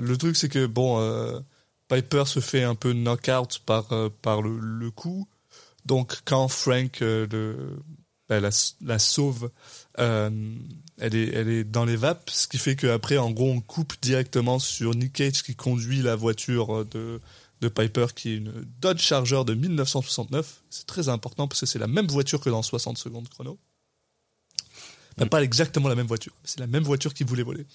[0.00, 1.42] Le truc, c'est que, bon,
[1.88, 3.88] Piper se fait un peu knock-out par,
[4.22, 5.26] par le, le coup.
[5.84, 7.76] Donc, quand Frank le,
[8.38, 8.50] la,
[8.82, 9.50] la sauve,
[9.98, 10.30] euh,
[10.98, 13.94] elle, est, elle est dans les vapes, ce qui fait qu'après, en gros, on coupe
[14.00, 17.20] directement sur Nick Cage qui conduit la voiture euh, de,
[17.60, 20.62] de Piper, qui est une Dodge Charger de 1969.
[20.70, 23.58] C'est très important parce que c'est la même voiture que dans 60 secondes chrono.
[25.28, 27.66] Pas exactement la même voiture, c'est la même voiture qu'il voulait voler.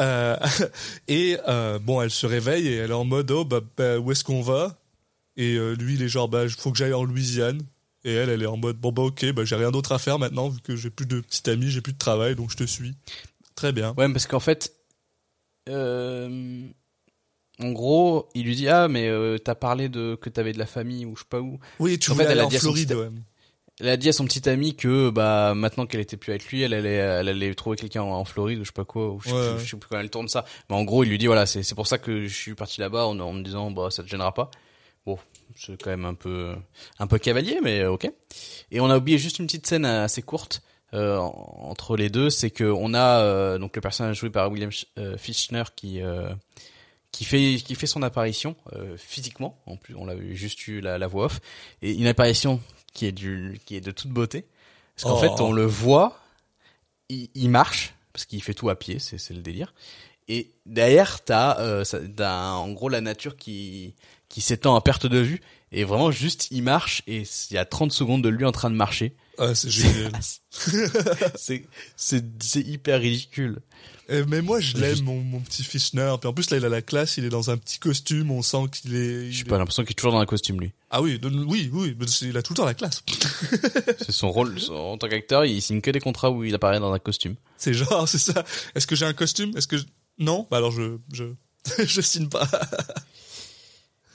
[0.00, 0.36] Euh,
[1.08, 4.12] et euh, bon, elle se réveille et elle est en mode oh bah, bah, où
[4.12, 4.78] est-ce qu'on va?
[5.36, 7.60] Et euh, lui, il est genre bah faut que j'aille en Louisiane.
[8.06, 10.18] Et elle, elle est en mode bon bah ok, bah j'ai rien d'autre à faire
[10.18, 12.64] maintenant vu que j'ai plus de petite amie, j'ai plus de travail, donc je te
[12.64, 12.94] suis.
[13.56, 13.94] Très bien.
[13.98, 14.72] Ouais, parce qu'en fait,
[15.68, 16.62] euh,
[17.60, 20.66] en gros, il lui dit ah mais euh, t'as parlé de que t'avais de la
[20.66, 21.58] famille ou je sais pas où.
[21.80, 22.88] Oui, tu En fait, elle aller a en dit à son Floride.
[22.88, 23.08] petit- ouais.
[23.78, 26.62] Elle a dit à son petit ami que bah maintenant qu'elle était plus avec lui,
[26.62, 29.10] elle allait elle allait trouver quelqu'un en, en Floride ou je sais pas quoi.
[29.10, 29.54] Ou je, sais Ouais.
[29.56, 30.44] plus, je sais plus quand elle tourne ça.
[30.70, 32.80] Mais en gros, il lui dit voilà c'est c'est pour ça que je suis parti
[32.80, 34.50] là-bas en, en me disant bah ça te gênera pas.
[35.04, 35.18] Bon,
[35.54, 36.54] c'est quand même un peu
[36.98, 38.10] un peu cavalier mais euh, ok.
[38.70, 40.62] Et on a oublié juste une petite scène assez courte.
[40.94, 44.50] euh, en- entre les deux, c'est que on a euh, donc le personnage joué par
[44.50, 46.32] William euh, Fichtner qui euh,
[47.12, 49.58] qui fait qui fait son apparition euh, physiquement.
[49.66, 51.40] En plus, on l'a juste eu la, la voix off
[51.82, 52.60] et une apparition
[52.92, 54.46] qui est du qui est de toute beauté.
[54.94, 55.20] Parce qu'en Oh.
[55.36, 56.18] fait, on le voit,
[57.08, 59.74] il, il marche parce qu'il fait tout à pied, c'est c'est le délire.
[60.28, 61.84] Et derrière, t'as euh,
[62.20, 63.94] en gros la nature qui
[64.36, 65.40] qui s'étend à perte de vue
[65.72, 68.68] et vraiment juste il marche et il y a 30 secondes de lui en train
[68.68, 69.16] de marcher.
[69.38, 70.12] Ah, c'est génial.
[71.96, 73.60] c'est hyper ridicule.
[74.10, 76.14] Eh, mais moi, je l'aime, mon, mon petit Fischner.
[76.20, 78.42] Puis en plus, là, il a la classe, il est dans un petit costume, on
[78.42, 79.30] sent qu'il est...
[79.32, 80.72] J'ai pas est- l'impression qu'il est toujours dans un costume lui.
[80.90, 83.02] Ah oui, oui, oui, il a tout le temps la classe.
[84.00, 86.78] C'est son rôle son- en tant qu'acteur, il signe que des contrats où il apparaît
[86.78, 87.36] dans un costume.
[87.56, 88.44] C'est genre, c'est ça.
[88.74, 89.56] Est-ce que j'ai un costume?
[89.56, 89.84] Est-ce que je...
[90.18, 90.46] Non?
[90.50, 90.98] Bah alors je...
[91.14, 91.24] Je,
[91.86, 92.46] je signe pas.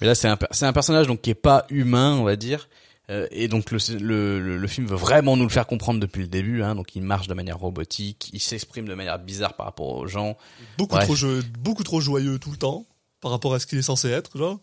[0.01, 2.67] Mais là, c'est un, c'est un personnage donc qui est pas humain, on va dire.
[3.09, 6.21] Euh, et donc le, le, le, le film veut vraiment nous le faire comprendre depuis
[6.21, 6.61] le début.
[6.63, 10.07] Hein, donc il marche de manière robotique, il s'exprime de manière bizarre par rapport aux
[10.07, 10.37] gens.
[10.77, 11.05] Beaucoup, Bref.
[11.05, 12.85] trop jeu, beaucoup trop joyeux tout le temps,
[13.19, 14.59] par rapport à ce qu'il est censé être, genre.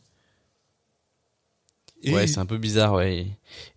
[2.02, 3.26] Et Ouais, c'est un peu bizarre, ouais.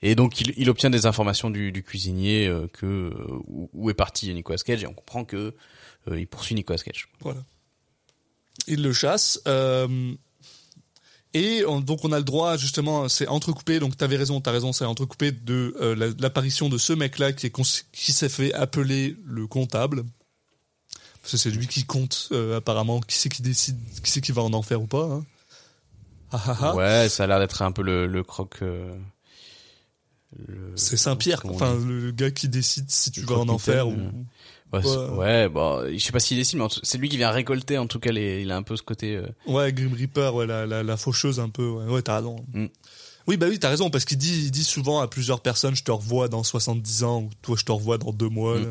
[0.03, 3.13] Et donc il, il obtient des informations du, du cuisinier euh, que euh,
[3.47, 5.55] où, où est parti Nicolas Cage et on comprend que
[6.07, 7.07] euh, il poursuit Nicolas Cage.
[7.21, 7.43] Voilà.
[8.67, 9.41] Il le chasse.
[9.47, 10.13] euh,
[11.33, 13.79] et on- donc on a le droit justement, c'est entrecoupé.
[13.79, 17.47] Donc t'avais raison, t'as raison, c'est entrecoupé de euh, la- l'apparition de ce mec-là qui
[17.47, 20.03] est qui s'est fait appeler le comptable.
[21.21, 22.99] Parce que c'est lui qui compte euh, apparemment.
[22.99, 25.03] Qui c'est qui décide, qui c'est qui va en enfer ou pas.
[25.05, 25.25] Hein.
[26.31, 26.75] Ah, ah, ah.
[26.75, 28.59] Ouais, ça a l'air d'être un peu le, le croque.
[28.63, 28.95] euh,
[30.47, 33.97] le- C'est Saint-Pierre, enfin le gars qui décide si tu Le vas en enfer ou.
[34.73, 37.87] Ouais, ouais, bah, je sais pas s'il décide, mais c'est lui qui vient récolter, en
[37.87, 40.65] tout cas, les, il a un peu ce côté, euh, Ouais, Grim Reaper, ouais, la,
[40.65, 41.67] la, la faucheuse un peu.
[41.67, 42.37] Ouais, ouais t'as raison.
[42.53, 42.65] Mm.
[43.27, 45.83] Oui, bah oui, t'as raison, parce qu'il dit, il dit souvent à plusieurs personnes, je
[45.83, 48.57] te revois dans 70 ans, ou toi, je te revois dans deux mois.
[48.57, 48.63] Mm.
[48.63, 48.67] là.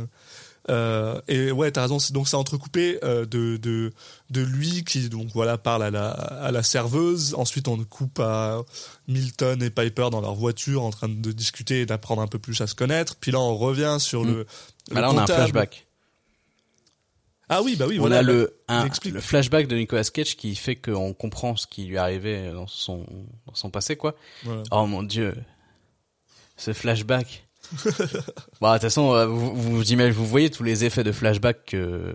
[0.69, 3.93] Euh, et ouais, t'as raison, donc c'est entrecoupé euh, de, de,
[4.29, 7.35] de lui qui donc voilà parle à la, à la serveuse.
[7.35, 8.63] Ensuite, on coupe à
[9.09, 12.61] Milton et Piper dans leur voiture en train de discuter et d'apprendre un peu plus
[12.61, 13.17] à se connaître.
[13.17, 14.29] Puis là, on revient sur Mm.
[14.29, 14.47] le.
[14.91, 15.87] bah le là, on a un flashback.
[17.53, 18.19] Ah oui, bah oui, on voilà.
[18.19, 19.13] a le, un- il explique.
[19.15, 23.05] le flashback de Nicolas Cage qui fait qu'on comprend ce qui lui arrivait dans son,
[23.47, 24.15] dans son passé, quoi.
[24.45, 24.63] Voilà.
[24.71, 25.35] Oh mon dieu.
[26.57, 27.47] Ce flashback.
[28.61, 32.15] bah, de toute façon, euh, vous, vous, vous voyez tous les effets de flashback que,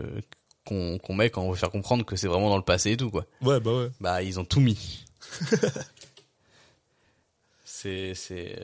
[0.65, 2.97] qu'on, qu'on met quand on veut faire comprendre que c'est vraiment dans le passé et
[2.97, 3.25] tout, quoi.
[3.41, 3.89] Ouais, bah ouais.
[3.99, 5.03] Bah, ils ont tout mis.
[7.63, 8.55] c'est, c'est,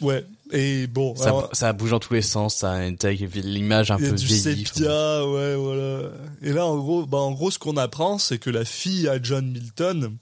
[0.00, 0.24] Ouais.
[0.52, 4.06] Et bon, ça, alors- ça bouge dans tous les sens, ça a l'image un y
[4.06, 4.66] a peu du vieillie.
[4.66, 6.10] sépia, ouais, voilà.
[6.42, 9.22] Et là, en gros, bah, en gros, ce qu'on apprend, c'est que la fille à
[9.22, 10.16] John Milton,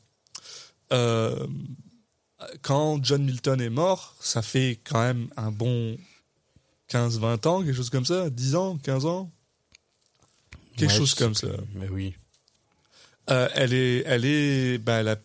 [0.92, 1.46] euh,
[2.62, 5.96] quand John Milton est mort, ça fait quand même un bon
[6.88, 9.30] 15-20 ans, quelque chose comme ça, 10 ans, 15 ans,
[10.76, 11.48] quelque Ouais, chose comme ça.
[11.74, 12.14] Mais oui.
[13.30, 15.16] Euh, elle est, elle est, bah, elle, a-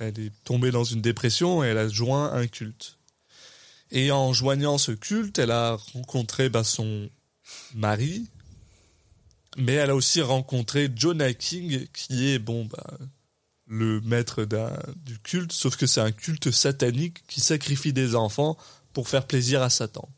[0.00, 2.96] elle est tombée dans une dépression et elle a joint un culte.
[3.94, 7.08] Et en joignant ce culte, elle a rencontré bah, son
[7.74, 8.26] mari,
[9.56, 12.98] mais elle a aussi rencontré Jonah King, qui est bon, bah,
[13.68, 14.46] le maître
[14.96, 18.58] du culte, sauf que c'est un culte satanique qui sacrifie des enfants
[18.92, 20.08] pour faire plaisir à Satan.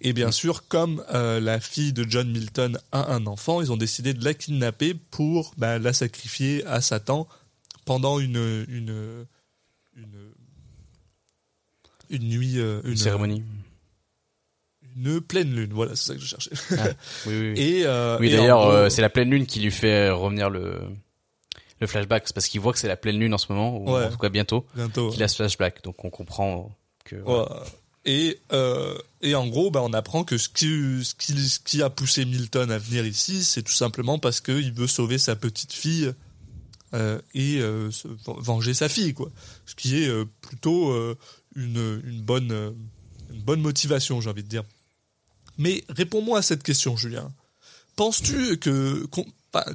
[0.00, 3.76] Et bien sûr, comme euh, la fille de John Milton a un enfant, ils ont
[3.76, 7.28] décidé de la kidnapper pour bah, la sacrifier à Satan
[7.84, 9.26] pendant une une
[9.96, 10.33] une,
[12.14, 13.42] une nuit, euh, Une une, cérémonie.
[14.96, 15.70] une pleine lune.
[15.72, 16.50] Voilà, c'est ça que je cherchais.
[16.78, 16.88] Ah,
[17.26, 17.60] oui, oui.
[17.60, 20.80] Et euh, Oui, d'ailleurs, euh, c'est la pleine lune qui lui fait revenir le
[21.80, 23.90] le flashback, c'est parce qu'il voit que c'est la pleine lune en ce moment, ou
[23.92, 24.04] Ouais.
[24.04, 25.10] en tout cas bientôt, bientôt.
[25.10, 25.82] qu'il a ce flashback.
[25.82, 26.70] Donc on comprend
[27.04, 27.44] que Ouais.
[28.06, 31.82] Et, euh, et en gros, bah, on apprend que ce qui, ce, qui, ce qui
[31.82, 35.72] a poussé Milton à venir ici, c'est tout simplement parce qu'il veut sauver sa petite
[35.72, 36.12] fille
[37.34, 37.58] et
[37.90, 38.06] se-
[38.40, 39.30] venger sa fille, quoi.
[39.66, 40.10] Ce qui est
[40.42, 40.94] plutôt
[41.56, 42.70] une, une, bonne, euh,
[43.32, 44.64] une bonne motivation, j'ai envie de dire.
[45.58, 47.32] Mais réponds-moi à cette question, Julien.
[47.96, 49.24] Penses-tu que com-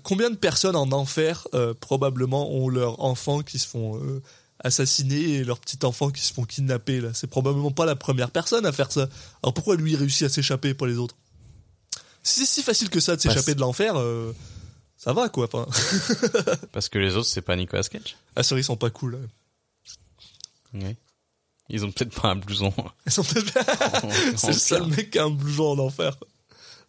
[0.04, 4.22] combien de personnes en enfer euh, probablement ont leurs enfants qui se font euh,
[4.62, 7.14] assassiner et leurs petits enfants qui se font kidnapper là?
[7.14, 9.08] C'est probablement pas la première personne à faire ça.
[9.42, 11.16] Alors pourquoi lui réussit à s'échapper pour les autres?
[12.24, 14.34] Si c'est si facile que ça de s'échapper de l'enfer, euh,
[14.98, 15.46] ça va quoi.
[15.50, 15.66] Enfin,
[16.74, 18.18] parce que les autres c'est pas Nicolas Cage?
[18.36, 19.14] ah ça, ils sont pas cool.
[19.14, 19.20] là.
[20.74, 20.96] Oui.
[21.70, 22.74] Ils ont peut-être pas un blouson.
[23.06, 26.16] Ils sont peut-être- C'est le seul mec qui a un blouson en enfer.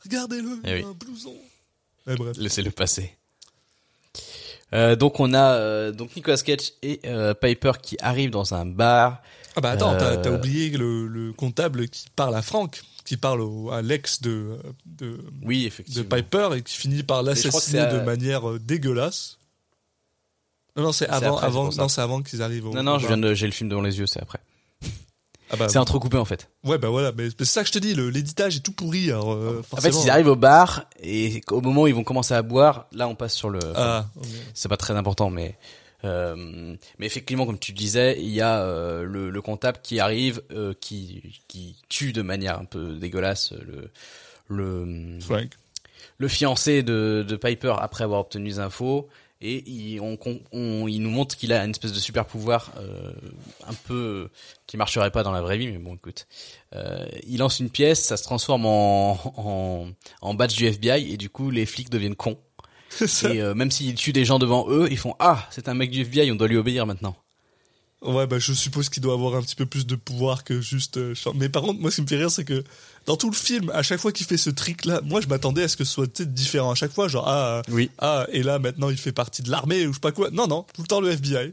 [0.05, 1.35] Regardez-le, Eh il a un blouson.
[2.07, 2.37] Mais bref.
[2.39, 3.15] Laissez-le passer.
[4.73, 8.65] Euh, donc on a euh, donc Nicolas Cage et euh, Piper qui arrivent dans un
[8.67, 9.21] bar.
[9.57, 13.71] Ah bah attends, t'as oublié le, le comptable qui parle à Frank, qui parle au-
[13.73, 14.57] à l'ex de,
[14.87, 16.03] de, Oui, de.
[16.03, 19.39] Piper et qui finit par l'assassiner à- de manière dégueulasse.
[20.77, 22.73] Non, non, c'est avant, après, avant, non, avant qu'ils arrivent au.
[22.73, 22.99] Non, non,
[23.35, 24.39] j'ai le film devant les yeux, c'est après.
[25.53, 26.49] Ah bah, C'est entrecoupé en fait.
[26.65, 29.11] Ouais, bah voilà, mais c'est ça que je te dis, le- l'éditage est tout pourri.
[29.11, 32.35] Alors, euh, En fait, ils arrivent au bar et au moment où ils vont commencer
[32.35, 33.59] à boire, là, on passe sur le.
[33.75, 34.07] Ah,
[34.55, 35.59] c'est pas très important, mais
[36.05, 40.41] euh, mais effectivement, comme tu disais, il y a euh, le, le comptable qui arrive,
[40.53, 43.91] euh, qui qui tue de manière un peu dégueulasse le
[44.49, 45.51] le Frank.
[46.19, 49.09] le fiancé de, de Piper après avoir obtenu les infos
[49.43, 50.19] et il, on,
[50.53, 53.13] on- il nous montre qu'il a une espèce de super pouvoir euh,
[53.67, 54.29] un peu
[54.67, 56.27] qui marcherait pas dans la vraie vie mais bon écoute.
[56.75, 59.89] Euh, il lance une pièce ça se transforme en, en,
[60.21, 62.39] en badge du FBI et du coup les flics deviennent cons.
[63.01, 65.91] Et euh, même s'il tue des gens devant eux ils font ah c'est un mec
[65.93, 67.15] du FBI on doit lui obéir maintenant
[68.03, 70.97] Ouais, bah je suppose qu'il doit avoir un petit peu plus de pouvoir que juste.
[70.97, 72.65] euh, Mais par contre, moi, ce qui me fait rire, c'est que
[73.05, 75.69] dans tout le film, à chaque fois qu'il fait ce trick-là, moi, je m'attendais à
[75.69, 78.89] ce que ce soit différent à chaque fois, genre ah, oui ah, et là maintenant,
[78.89, 80.31] il fait partie de l'armée ou je sais pas quoi.
[80.31, 81.53] Non, non, tout le temps le FBI.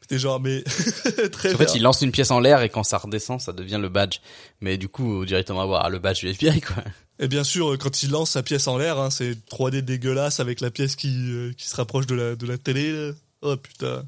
[0.00, 0.62] C'était genre, mais
[1.32, 3.78] très en fait il lance une pièce en l'air et quand ça redescend ça devient
[3.80, 4.18] le badge
[4.60, 6.84] mais du coup directement avoir le badge du FBI quoi
[7.18, 10.60] Et bien sûr, quand il lance sa pièce en l'air, hein, c'est 3D dégueulasse avec
[10.60, 12.92] la pièce qui, euh, qui se rapproche de la, de la télé.
[12.92, 13.12] là.
[13.42, 14.04] Oh putain.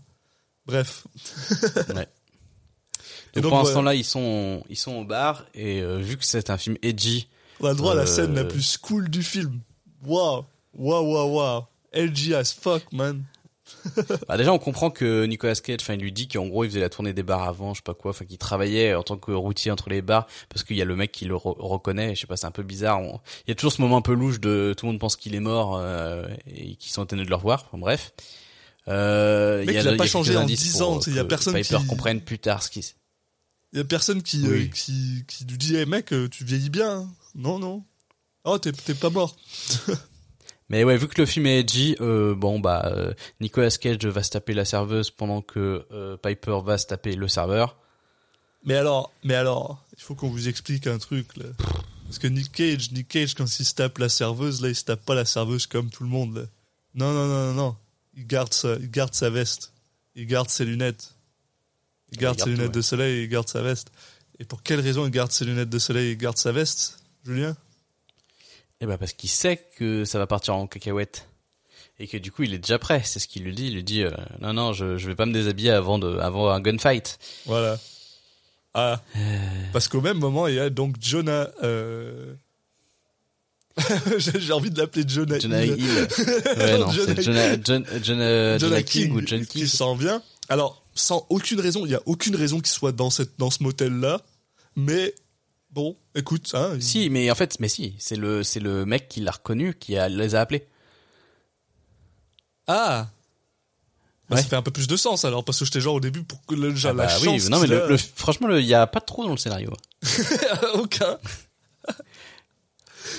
[0.68, 1.06] Bref.
[1.94, 2.06] Ouais.
[3.34, 3.74] Et Donc, ce ouais.
[3.74, 7.28] temps-là, ils sont ils sont au bar et euh, vu que c'est un film edgy,
[7.60, 9.60] On a le droit à la Euh, scène la plus cool du film.
[10.04, 10.44] Waouh.
[10.74, 11.62] Waouh, waouh, waouh.
[11.92, 13.24] LG as fuck, man.
[14.28, 16.80] bah déjà on comprend que Nicolas Cage, enfin il lui dit qu'en gros il faisait
[16.80, 19.30] la tournée des bars avant, je sais pas quoi, enfin qu'il travaillait en tant que
[19.30, 22.20] routier entre les bars parce qu'il y a le mec qui le re- reconnaît, je
[22.22, 22.98] sais pas, c'est un peu bizarre.
[23.02, 25.16] On- Il y a toujours ce moment un peu louche de tout le monde pense
[25.16, 27.64] qu'il est mort euh, et qu'ils sont étonnés de le revoir.
[27.68, 28.12] Enfin, bref.
[28.88, 31.14] Euh, Mec, y a, il a pas changé en indices 10 pour, ans, euh, il
[31.14, 32.94] y a que personne Piper qui- comprenne plus tard ce qui
[33.72, 34.64] Il y a personne qui, Oui.
[34.64, 36.90] euh, qui, qui lui dit, hey mec, euh, tu vieillis bien.
[37.00, 37.08] hein.
[37.34, 37.84] Non, non.
[38.44, 39.36] Oh, t'es t'es pas mort.
[40.70, 44.22] Mais ouais, vu que le film est edgy, euh, bon bah euh, Nicolas Cage va
[44.22, 47.76] se taper la serveuse pendant que euh, Piper va se taper le serveur.
[48.64, 51.46] Mais alors, mais alors, il faut qu'on vous explique un truc, là.
[52.04, 54.84] Parce que Nick Cage, Nick Cage, quand il se tape la serveuse, là, il se
[54.84, 56.42] tape pas la serveuse comme tout le monde, là.
[56.94, 57.76] Non, non, non, non, non.
[58.18, 59.72] Il garde sa, il garde sa veste.
[60.16, 61.14] Il garde ses lunettes.
[62.10, 62.72] Il garde il garde ses tout, lunettes ouais.
[62.72, 63.92] de soleil, il garde sa veste.
[64.40, 67.56] Et pour quelle raison il garde ses lunettes de soleil il garde sa veste, Julien?
[68.80, 71.28] Et bah parce qu'il sait que ça va partir en cacahuète
[71.98, 73.02] et que du coup il est déjà prêt.
[73.04, 73.68] C'est ce qu'il lui dit.
[73.68, 74.10] Il lui dit euh,
[74.40, 77.18] non non je je vais pas me déshabiller avant de avant un gunfight.
[77.46, 77.78] Voilà.
[78.74, 79.00] Ah.
[79.72, 81.50] Parce qu'au même moment, il y a donc Jonah.
[81.62, 82.34] Euh...
[84.18, 85.38] J'ai envie de l'appeler Jonah.
[85.38, 85.76] Jonah Hill.
[85.78, 86.08] Hill.
[86.58, 89.66] Ouais non Jonah- Jonah John, John, euh, Jonah Jonah King, King, ou John qui King.
[89.66, 90.22] s'en vient.
[90.48, 93.62] Alors, sans aucune raison, il y a aucune raison qu'il soit dans cette dans ce
[93.62, 94.20] motel là,
[94.76, 95.14] mais
[95.70, 99.08] bon, écoute, hein, il- Si mais en fait mais si c'est le c'est le mec
[99.08, 100.66] qui l'a reconnu qui a, les a appelés.
[102.66, 103.08] ah,
[104.28, 104.42] Bah, Ouais.
[104.42, 106.44] ça fait un peu plus de sens alors parce que j'étais genre au début pour
[106.44, 108.66] que le genre Ah bah la oui chance non mais le, a- le- franchement il
[108.66, 109.72] y a pas trop dans le scénario.
[110.74, 111.18] aucun.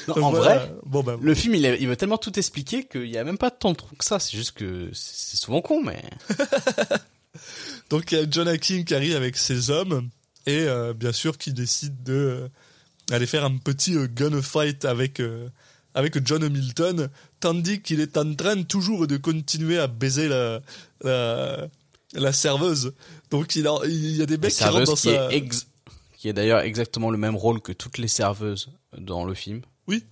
[0.08, 0.58] Non, en Voilà.
[0.58, 3.38] vrai bon bah le film il, il veut tellement tout expliquer qu'il y a même
[3.38, 4.20] pas tant de trucs que ça.
[4.20, 6.04] C'est juste que c'est souvent con mais.
[7.90, 10.10] Donc il y a Jonah King qui arrive avec ses hommes
[10.46, 12.48] et euh, bien sûr qui décide de euh,
[13.12, 15.48] aller faire un petit euh, gunfight avec euh,
[15.96, 17.10] avec John Hamilton,
[17.40, 20.62] tandis qu'il est en train toujours de continuer à baiser la
[21.04, 21.68] la,
[22.14, 22.94] la serveuse.
[23.32, 25.68] Donc il, a- il y a des mecs qui rentrent dans qui sa est ex-
[26.18, 29.62] qui est d'ailleurs exactement le même rôle que toutes les serveuses dans le film.
[29.90, 30.04] Oui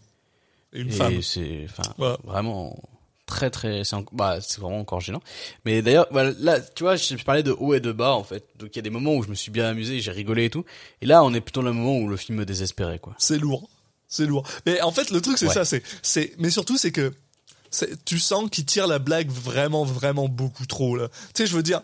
[0.74, 1.22] une et femme.
[1.22, 2.18] c'est enfin Voilà.
[2.26, 2.78] vraiment
[3.26, 5.22] très très c'est bah c'est vraiment encore gênant.
[5.66, 8.44] Mais d'ailleurs voilà, là tu vois je parlais de haut et de bas en fait.
[8.60, 10.50] Donc il y a des moments où je me suis bien amusé, j'ai rigolé et
[10.50, 10.66] tout.
[11.02, 13.16] Et là on est plutôt dans le moment où le film me désespérait quoi.
[13.18, 13.70] C'est lourd.
[14.10, 14.48] C'est lourd.
[14.66, 15.54] Mais en fait, le truc, c'est Ouais.
[15.54, 15.66] ça.
[15.66, 17.14] C'est, c'est, mais surtout, c'est que
[18.06, 21.10] tu sens qu'il tire la blague vraiment, vraiment beaucoup trop, là.
[21.34, 21.82] Tu sais, je veux dire,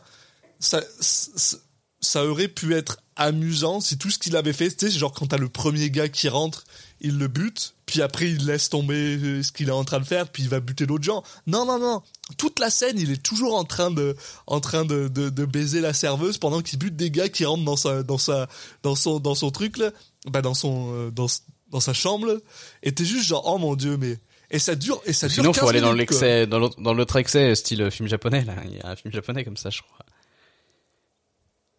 [0.58, 1.58] ça, ça,
[2.00, 5.28] ça aurait pu être amusant si tout ce qu'il avait fait, tu sais, genre quand
[5.28, 6.64] t'as le premier gars qui rentre,
[7.04, 10.06] il le bute, puis après il laisse tomber euh, ce qu'il est en train de
[10.06, 11.24] faire, puis il va buter d'autres gens.
[11.48, 12.02] Non, non, non.
[12.38, 14.16] Toute la scène, il est toujours en train de,
[14.48, 17.66] en train de, de, de baiser la serveuse pendant qu'il bute des gars qui rentrent
[17.66, 18.48] dans sa, dans sa,
[18.82, 19.92] dans son, dans son truc là,
[20.32, 21.28] bah dans son, euh, dans,
[21.70, 22.28] dans sa chambre.
[22.28, 22.36] là.
[22.82, 24.18] Et t'es juste genre, oh mon dieu, mais
[24.50, 25.36] et ça dure, et ça dure.
[25.36, 28.46] Sinon faut 15 aller dans minutes, l'excès dans l'autre dans l'autre excès style film japonais
[28.46, 28.54] là.
[28.66, 30.06] Il y a un film japonais comme ça je crois.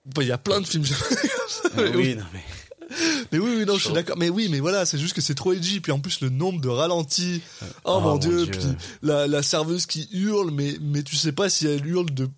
[0.07, 0.85] Bah, Il y a plein de films.
[1.79, 2.43] Euh, oui non mais
[3.33, 4.17] Mais oui, oui, non, je suis d'accord.
[4.19, 5.81] Mais oui, mais voilà, c'est juste que c'est trop edgy.
[5.81, 7.43] Puis en plus, le nombre de ralentis.
[7.63, 8.47] Oh, oh, mon mon dieu.
[8.47, 8.53] Dieu.
[8.53, 8.61] Puis
[9.03, 12.29] la, la serveuse qui hurle, mais, mais tu sais pas si elle hurle de.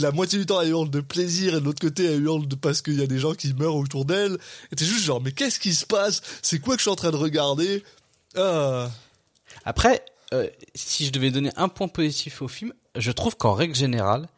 [0.00, 2.54] La moitié du temps, elle hurle de plaisir, et de l'autre côté, elle hurle de
[2.56, 4.36] parce qu'il y a des gens qui meurent autour d'elle.
[4.70, 6.20] Et t'es juste genre, mais qu'est-ce qui se passe?
[6.42, 7.82] C'est quoi que je suis en train de regarder?
[8.36, 8.90] Ah.
[9.64, 13.74] Après, euh, si je devais donner un point positif au film, je trouve qu'en règle
[13.74, 14.28] générale,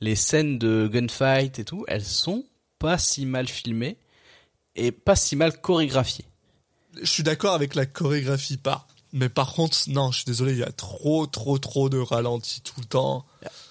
[0.00, 2.44] les scènes de gunfight et tout, elles sont
[2.78, 3.96] pas si mal filmées
[4.76, 6.24] et pas si mal chorégraphiées.
[7.00, 10.58] Je suis d'accord avec la chorégraphie par, mais par contre, non, je suis désolé, il
[10.58, 13.24] y a trop, trop, trop de ralentis tout le temps.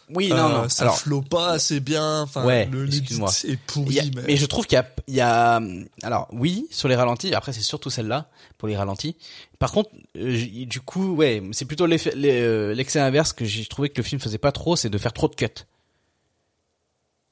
[0.09, 0.69] Oui, Euh, non, non.
[0.69, 2.21] ça Alors, flot pas assez bien.
[2.23, 3.31] Enfin, Ouais, le excuse-moi.
[3.45, 5.61] est pourri, a- mais, mais je trouve qu'il y a, il y a,
[6.03, 7.33] alors oui, sur les ralentis.
[7.33, 9.15] Après, c'est surtout celle-là pour les ralentis.
[9.59, 13.97] Par contre, euh, du coup, ouais, c'est plutôt euh, l'excès inverse que j'ai trouvé que
[13.97, 15.47] le film faisait pas trop, c'est de faire trop de cuts.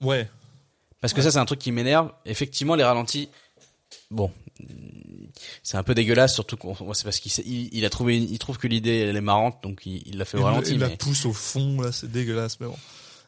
[0.01, 0.29] ouais.
[1.01, 2.11] Parce que ça, c'est un truc qui m'énerve.
[2.25, 3.27] Effectivement, les ralentis,
[4.11, 4.31] bon,
[5.63, 8.37] c'est un peu dégueulasse, surtout qu'on, c'est parce qu'il s'est- il, il a trouvé, il
[8.39, 10.73] trouve que l'idée elle est marrante, donc il l'a fait au ralenti.
[10.73, 12.77] il la pousse au fond, là, c'est dégueulasse, mais bon.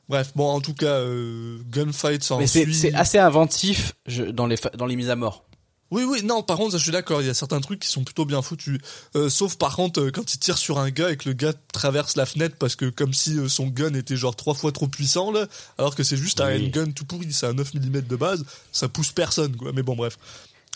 [0.10, 4.48] Bref, bon, en tout cas, euh, gunfight sans mais c'est, c'est assez inventif je- dans
[4.48, 5.46] les, dans les mises à mort.
[5.92, 7.88] Oui, oui, non, par contre, ça, je suis d'accord, il y a certains trucs qui
[7.88, 8.80] sont plutôt bien foutus.
[9.16, 11.54] Euh, sauf par contre, euh, quand il tire sur un gars et que le gars
[11.72, 14.88] traverse la fenêtre parce que comme si euh, son gun était genre trois fois trop
[14.88, 15.46] puissant, là,
[15.78, 18.90] alors que c'est juste un handgun tout pourri, c'est un 9 mm de base, ça
[18.90, 19.72] pousse personne, quoi.
[19.72, 20.18] Mais bon, bref.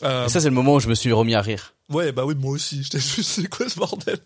[0.03, 1.73] Euh, Et ça, c'est le moment où je me suis remis à rire.
[1.89, 4.19] ouais, bah oui, moi aussi, j'étais juste, c'est quoi ce bordel?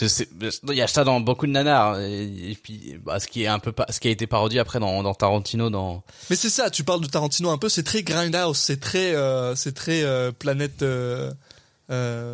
[0.00, 2.00] Il y a ça dans beaucoup de nanars.
[2.00, 4.80] Et, et puis, bah, ce qui est un peu, ce qui a été parodié après
[4.80, 6.02] dans, dans Tarantino, dans.
[6.30, 9.54] Mais c'est ça, tu parles de Tarantino un peu, c'est très grindhouse, c'est très, euh,
[9.54, 10.82] c'est très euh, planète...
[10.82, 11.30] Euh,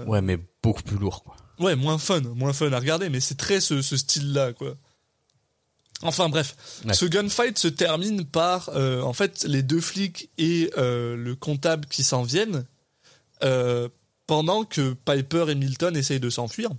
[0.06, 1.36] Ouais, mais beaucoup plus lourd, quoi.
[1.58, 4.74] Ouais, moins fun, moins fun à regarder, mais c'est très ce, ce style-là, quoi.
[6.02, 6.94] Enfin bref, Ouais.
[6.94, 11.86] ce gunfight se termine par, euh, en fait, les deux flics et euh, le comptable
[11.86, 12.64] qui s'en viennent,
[13.42, 13.88] euh,
[14.26, 16.70] pendant que Piper et Milton essayent de s'enfuir.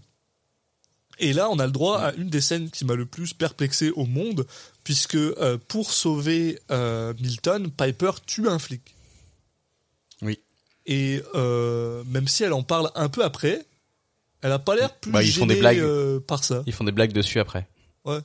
[1.20, 3.92] Et là, on a le droit à une des scènes qui m'a le plus perplexé
[3.92, 4.48] au monde,
[4.84, 8.96] puisque euh, pour sauver euh, Milton, Piper tue un flic.
[10.24, 10.40] Oui.
[10.88, 13.64] Et euh, même si elle en parle un peu après,
[14.42, 16.20] elle a pas l'air plus Bah, ils font des gênée blagues.
[16.22, 16.64] par ça.
[16.66, 17.68] Ils font des blagues dessus après.
[18.04, 18.20] Ouais.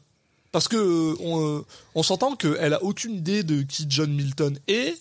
[0.53, 4.59] Parce que euh, on, euh, on s'entend qu'elle a aucune idée de qui John Milton
[4.68, 4.97] est,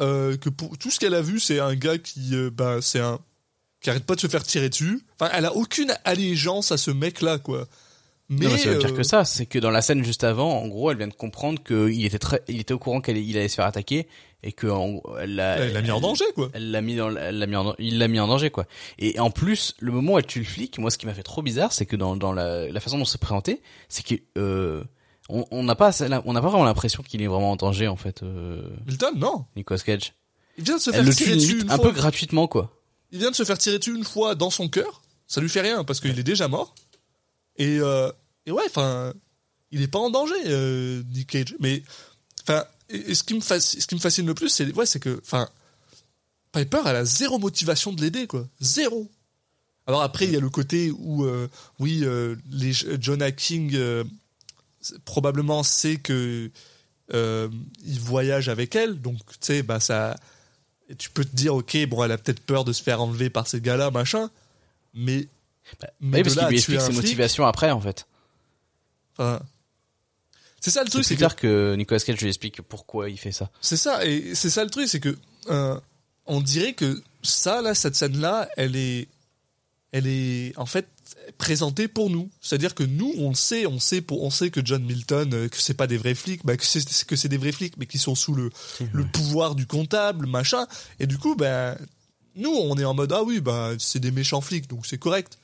[0.00, 3.18] euh, que pour tout ce qu'elle a vu, c'est un gars qui, bah, c'est un
[3.80, 5.02] qui arrête pas de se faire tirer dessus.
[5.18, 7.66] Enfin, elle a aucune allégeance à ce mec-là, quoi.
[8.28, 9.24] Mais non, mais c'est même pire euh, que ça.
[9.24, 12.18] C'est que dans la scène juste avant, en gros, elle vient de comprendre qu'il était
[12.18, 14.08] très, il était au courant qu'elle, il allait se faire attaquer
[14.42, 16.50] et que en- elle l'a, elle l'a mis en danger, quoi.
[16.52, 18.66] Elle l'a mis dans, elle l'a mis en, il l'a mis en danger, quoi.
[18.98, 21.22] Et en plus, le moment où elle tue le flic, moi, ce qui m'a fait
[21.22, 24.82] trop bizarre, c'est que dans, dans la, la façon dont c'est présenté, c'est que, euh,
[25.28, 25.90] on n'a pas,
[26.24, 29.44] on n'a pas vraiment l'impression qu'il est vraiment en danger, en fait, euh, Milton, non.
[29.56, 30.14] Nicolas Cage.
[30.58, 31.86] Il vient de se Elle faire le tue tirer dessus une un fois.
[31.86, 32.72] peu gratuitement, quoi.
[33.10, 35.02] Il vient de se faire tirer dessus une fois dans son cœur.
[35.26, 36.74] Ça lui fait rien parce qu'il est déjà mort.
[37.58, 38.10] Et, euh,
[38.44, 39.12] et ouais, enfin,
[39.70, 41.54] il est pas en danger, euh, Nick Cage.
[41.60, 41.82] Mais,
[42.42, 45.48] enfin, ce qui me fascine, le plus, c'est ouais, que, enfin,
[46.52, 48.46] Piper, elle a zéro motivation de l'aider, quoi.
[48.60, 49.10] Zéro.
[49.86, 51.48] Alors après, il y a le côté où, euh,
[51.78, 53.78] oui, euh, les Jonah King
[55.04, 56.50] probablement sait que
[57.12, 60.16] il voyage avec elle, donc tu sais, bah ça,
[60.98, 63.46] tu peux te dire, ok, bon, elle a peut-être peur de se faire enlever par
[63.46, 64.30] ces gars-là, machin,
[64.94, 65.28] mais
[65.80, 68.06] Bah, Mais oui, parce qu'il lui explique ses motivations après, en fait.
[69.18, 69.40] enfin,
[70.60, 73.18] c'est ça le truc, plus c'est que tard que Nicolas Cage lui explique pourquoi il
[73.18, 73.50] fait ça.
[73.60, 75.16] c'est ça, et c'est ça le truc, c'est que
[75.48, 75.78] euh,
[76.26, 79.06] on dirait que ça, là, cette scène-là, elle est,
[79.92, 80.88] elle est en fait
[81.38, 82.30] présentée pour nous.
[82.40, 85.48] C'est-à-dire que nous, on le sait, on sait, pour, on sait que John Milton, euh,
[85.48, 87.86] que c'est pas des vrais flics, bah, que c'est que c'est des vrais flics, mais
[87.86, 88.50] qui sont sous le,
[88.92, 90.66] le pouvoir du comptable, machin.
[90.98, 91.76] Et du coup, ben,
[92.34, 95.38] nous, on est en mode ah oui, bah c'est des méchants flics, donc c'est correct.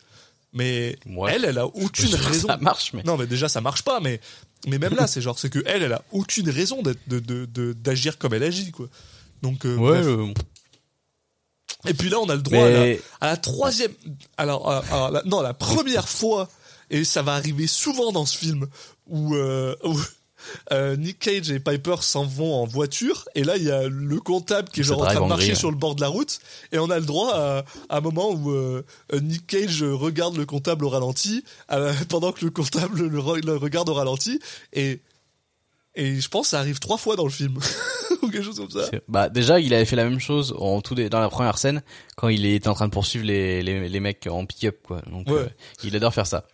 [0.52, 1.32] Mais Ouais.
[1.34, 2.48] elle, elle a aucune raison.
[2.48, 3.02] Ça marche, mais.
[3.04, 4.20] Non, mais déjà, ça marche pas, mais,
[4.66, 7.46] mais même là, c'est genre, c'est que elle, elle a aucune raison d'être, de, de,
[7.46, 8.88] de- d'agir comme elle agit, quoi.
[9.42, 10.32] Donc, euh, Ouais, euh,
[11.86, 13.92] Et puis là, on a le droit à, la, mais à la troisième,
[14.36, 16.48] alors, à- à la- non, la première fois,
[16.90, 18.66] et ça va arriver souvent dans ce film,
[19.06, 19.98] où, euh, où,
[20.72, 24.20] euh, Nick Cage et Piper s'en vont en voiture, et là, il y a le
[24.20, 25.56] comptable qui est genre en train de marcher grille.
[25.56, 26.38] sur le bord de la route,
[26.72, 28.82] et on a le droit à, à un moment où euh,
[29.20, 33.56] Nick Cage regarde le comptable au ralenti, euh, pendant que le comptable le, re- le
[33.56, 34.38] regarde au ralenti,
[34.72, 35.00] et,
[35.94, 37.58] et je pense que ça arrive trois fois dans le film,
[38.22, 38.88] ou quelque chose comme ça.
[39.08, 41.82] Bah déjà il avait fait la même chose en tout dans la première scène
[42.16, 45.02] quand il était en train de poursuivre les les, les mecs en pick-up quoi.
[45.10, 45.48] Donc Ouais.
[45.84, 46.44] il adore faire ça.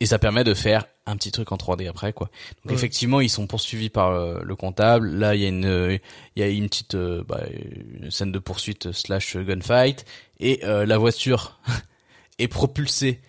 [0.00, 2.28] Et ça permet de faire un petit truc en 3D après quoi.
[2.64, 2.74] Donc Ouais.
[2.74, 5.08] effectivement ils sont poursuivis par euh, le comptable.
[5.10, 5.98] Là il y a une euh,
[6.36, 7.42] il y a une petite euh, bah,
[8.00, 10.04] une scène de poursuite slash gunfight
[10.38, 11.58] et la voiture
[12.38, 13.20] est propulsée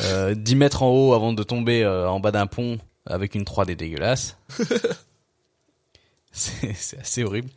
[0.00, 3.76] euh, 10 mètres en haut avant de tomber en bas d'un pont avec une 3D
[3.76, 4.36] dégueulasse.
[6.32, 7.50] c'est assez horrible.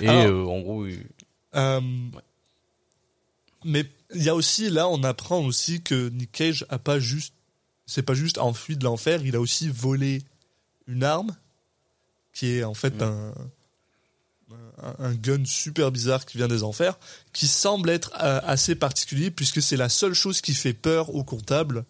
[0.00, 0.86] Et Alors- en gros,
[3.64, 7.34] Mais il y a aussi, là, on apprend aussi que Nick Cage a pas juste,
[7.90, 10.22] c'est pas juste enfui de l'enfer, il a aussi volé
[10.86, 11.34] une arme
[12.32, 13.02] qui est en fait Mm.
[13.02, 13.34] un,
[14.82, 16.98] un, un gun super bizarre qui vient des enfers,
[17.32, 21.24] qui semble être euh, assez particulier puisque c'est la seule chose qui fait peur au
[21.24, 21.84] comptable.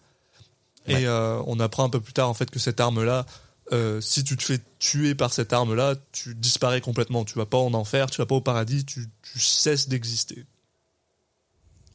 [0.87, 3.27] Et euh, on apprend un peu plus tard en fait que cette arme-là,
[3.71, 7.23] euh, si tu te fais tuer par cette arme-là, tu disparais complètement.
[7.25, 10.45] Tu vas pas en enfer, tu vas pas au paradis, tu, tu cesses d'exister.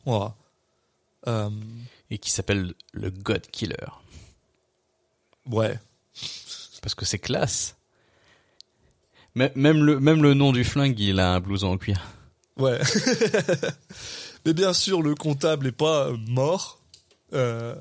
[0.05, 0.37] Voilà.
[2.11, 3.75] Et qui s'appelle le God Killer.
[5.47, 5.79] ouais.
[6.83, 7.77] Parce que c'est classe.
[9.35, 12.01] Mê- Même le, même le nom du flingue, il a un blouson en cuir.
[12.57, 12.79] Ouais.
[14.47, 16.81] Mais bien sûr, le comptable est pas mort.
[17.33, 17.75] Euh,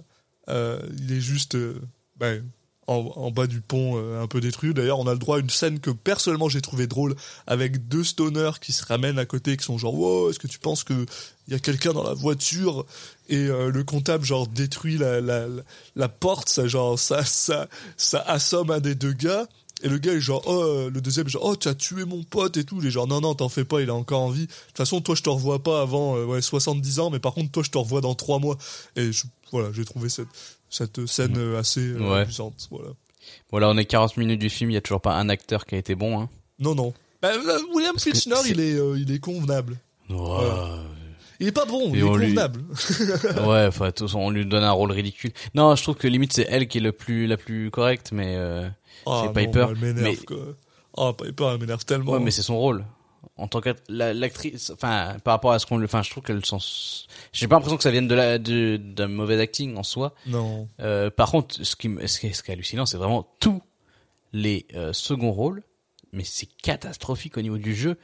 [0.49, 1.79] euh, il est juste euh,
[2.17, 2.43] ben,
[2.87, 4.73] en, bas du pont, euh, un peu détruit.
[4.73, 7.15] D'ailleurs, on a le droit à une scène que personnellement j'ai trouvé drôle,
[7.47, 10.59] avec deux stoners qui se ramènent à côté, qui sont genre, wow, est-ce que tu
[10.59, 11.05] penses que
[11.47, 12.85] il y a quelqu'un dans la voiture?
[13.27, 15.47] Et euh, le comptable genre détruit la, la,
[15.95, 17.67] la, porte, ça genre ça ça
[17.97, 19.47] ça assomme un des deux gars.
[19.83, 22.23] Et le gars est genre, oh, euh, le deuxième, genre, oh, tu as tué mon
[22.23, 22.79] pote et tout.
[22.81, 24.47] Il est genre, non, non, t'en fais pas, il est encore en vie.
[24.47, 27.33] De toute façon, toi, je te revois pas avant euh, ouais, 70 ans, mais par
[27.33, 28.57] contre, toi, je te revois dans 3 mois.
[28.95, 29.11] Et
[29.51, 30.27] voilà, j'ai trouvé cette,
[30.75, 32.21] cette scène euh, assez euh, Ouais.
[32.21, 32.67] amusante.
[32.71, 32.89] Voilà.
[33.51, 35.75] Voilà, on est 40 minutes du film, il y a toujours pas un acteur qui
[35.75, 36.29] a été bon, hein.
[36.59, 36.93] Non, non.
[37.21, 39.77] Bah, euh, William Fichtner, il, est, euh, il est convenable.
[41.39, 42.61] Il est pas bon, Et il est lui- convenable.
[43.49, 45.31] ouais, enfin, on lui donne un rôle ridicule.
[45.53, 48.35] Non, je trouve que limite c'est elle qui est le plus, la plus correcte, mais
[48.37, 48.69] euh,
[49.05, 49.67] Ah, c'est non, Piper.
[49.71, 50.37] elle m'énerve, mais, quoi.
[50.97, 52.11] Ah, Piper, elle m'énerve tellement.
[52.13, 52.85] ouais, mais c'est son rôle.
[53.37, 56.45] En tant qu'actrice, l'actrice, enfin, par rapport à ce qu'on le, enfin, je trouve qu'elle
[56.45, 56.57] s'en,
[57.33, 60.13] j'ai pas l'impression que ça vienne de la, de, d'un mauvais acting en soi.
[60.25, 60.69] Non.
[60.79, 63.61] Euh, par contre, ce qui, ce qui est, ce qui est hallucinant, c'est vraiment tous
[64.31, 65.63] les euh, seconds rôles,
[66.13, 67.97] mais c'est catastrophique au niveau du jeu.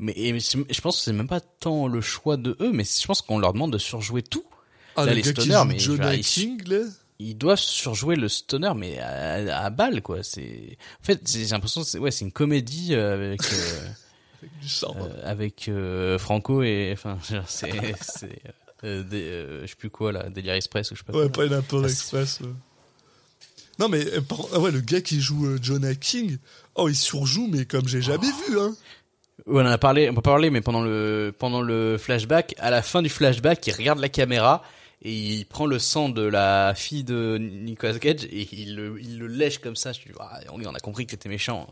[0.00, 3.06] Mais et je pense que c'est même pas tant le choix de eux, mais je
[3.06, 4.44] pense qu'on leur demande de surjouer tout.
[4.96, 6.80] Ah, Là, le les stoners, mais Jonah genre, King, là.
[7.20, 10.24] Ils doivent surjouer le stoner, mais à, à balle, quoi.
[10.24, 13.88] C'est, en fait, j'ai l'impression que c'est, ouais, c'est une comédie euh, avec, euh,
[14.42, 14.94] Avec du sang.
[14.98, 17.16] euh, avec euh, Franco et, enfin,
[17.46, 17.72] c'est,
[18.84, 21.16] euh, je sais plus quoi là, Délire Express ou je sais pas.
[21.16, 21.44] Ouais, quoi.
[21.44, 22.40] Pineapple Ah, Express.
[23.78, 24.04] Non, mais
[24.52, 26.36] ah ouais, le gars qui joue euh, Jonah King,
[26.74, 28.74] oh, il surjoue, mais comme j'ai jamais vu, hein.
[29.46, 32.70] Ouais, on en a parlé, on peut parler, mais pendant le pendant le flashback, à
[32.70, 34.62] la fin du flashback, il regarde la caméra
[35.00, 39.18] et il prend le sang de la fille de Nicolas Cage et il le, il
[39.18, 39.92] le lèche comme ça.
[39.92, 41.66] Je dis, ah, on on a compris que t'étais méchant.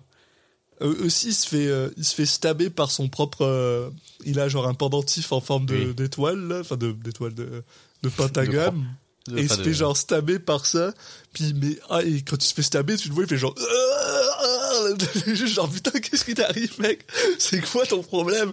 [0.82, 3.42] Euh, aussi, il se fait, euh, il se fait stabber par son propre.
[3.44, 3.90] euh,
[4.24, 5.94] il a genre un pendentif en forme de- Oui.
[5.94, 7.62] d'étoile, là, enfin de d'étoile de,
[8.02, 8.84] de pentagramme.
[9.28, 10.94] Et il enfin, se de- fait genre stabber par ça.
[11.34, 13.54] Puis mais ah, et quand il se fait stabber, tu le vois, il fait genre.
[15.46, 17.04] Genre putain, qu'est-ce qui t'arrive, mec?
[17.38, 18.52] C'est quoi ton problème?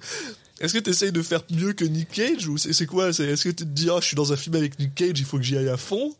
[0.59, 3.13] Est-ce que t'essayes de faire mieux que Nick Cage ou c'est c'est quoi?
[3.13, 5.13] C'est est-ce que tu te dis ah je suis dans un film avec Nick Cage,
[5.19, 6.15] il faut que j'y aille à fond?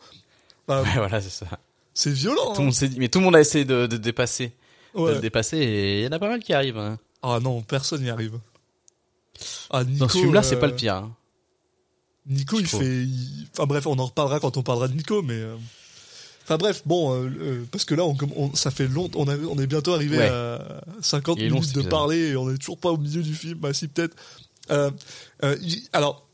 [0.68, 1.47] Enfin, Ouais, voilà, c'est ça.
[1.93, 2.53] C'est violent.
[2.53, 2.64] Tout le hein.
[2.66, 4.51] monde s'est dit, mais tout le monde a essayé de, de dépasser,
[4.98, 5.16] de Ouais.
[5.16, 6.78] le dépasser, et il y en a pas mal qui arrivent.
[6.78, 6.98] Hein.
[7.24, 8.39] Ah non, personne n'y arrive.
[9.70, 10.95] Ah, Nico, Dans ce film-là, c'est euh, pas le pire.
[10.95, 11.16] hein.
[12.26, 12.82] Nico, je il trouve.
[12.82, 13.04] fait.
[13.04, 15.36] il- Enfin bref, on en reparlera quand on parlera de Nico, mais.
[15.36, 15.56] euh,
[16.43, 19.60] Enfin bref, bon, euh, euh, parce que là, on, ça fait longtemps, on, a- on
[19.60, 20.30] est bientôt arrivé Ouais.
[20.30, 23.22] à 50 Il est long, minutes de parler et on est toujours pas au milieu
[23.22, 23.56] du film.
[23.60, 24.16] Bah si, peut-être.
[24.72, 24.89] Euh,
[25.43, 26.26] euh, il- alors,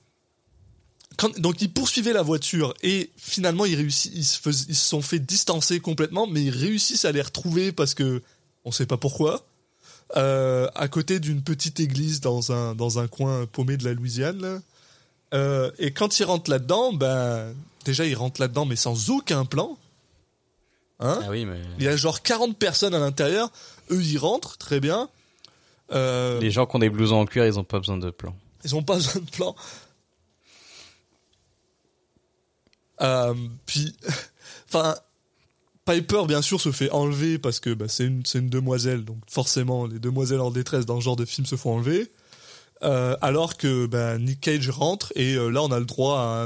[1.18, 4.88] quand, donc ils poursuivaient la voiture et finalement ils réussissent, ils se, fais- ils se
[4.88, 8.22] sont fait distancer complètement, mais ils réussissent à les retrouver parce que
[8.66, 9.46] on sait pas pourquoi.
[10.16, 14.62] Euh, à côté d'une petite église dans un dans un coin paumé de la Louisiane.
[15.34, 17.56] Euh, et quand ils rentrent là-dedans, ben
[17.86, 19.78] déjà ils rentrent là-dedans mais sans aucun plan.
[21.00, 21.20] Hein?
[21.24, 23.52] Ah oui, mais Il y a genre 40 personnes à l'intérieur.
[23.90, 25.10] Eux ils rentrent très bien.
[25.92, 28.36] Euh, les gens qui ont des blousons en cuir, ils ont pas besoin de plan.
[28.64, 29.56] ils ont pas besoin de plan.
[33.66, 33.96] Puis,
[34.70, 34.96] enfin,
[35.86, 39.86] Piper bien sûr se fait enlever parce que bah, c'est une, une demoiselle, donc forcément
[39.86, 42.10] les demoiselles en détresse dans ce genre de film se font enlever.
[42.84, 46.44] Euh, alors que bah, Nick Cage rentre et euh, là on a le droit à,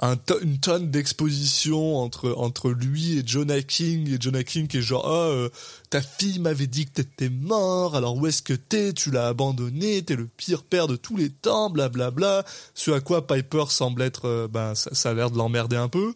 [0.00, 4.08] un- un- une tonne d'exposition entre entre lui et Jonah King.
[4.14, 5.50] Et Jonah King qui est genre ah euh,
[5.90, 8.94] ta fille m'avait dit que t'étais mort alors où est-ce que t'es?
[8.94, 12.44] Tu l'as abandonné t'es le pire père de tous les temps blablabla
[12.74, 16.14] ce à quoi Piper semble être ben ça, ça a l'air de l'emmerder un peu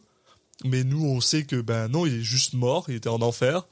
[0.63, 3.67] mais nous on sait que ben non il est juste mort il était en enfer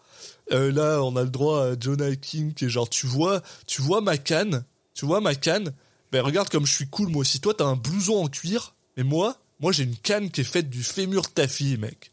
[0.51, 3.83] euh, là on a le droit à Jonah King qui est genre tu vois tu
[3.83, 4.65] vois ma canne
[4.95, 5.73] tu vois ma canne
[6.11, 9.05] ben regarde comme je suis cool moi aussi toi t'as un blouson en cuir mais
[9.05, 12.11] moi moi j'ai une canne qui est faite du fémur de ta fille mec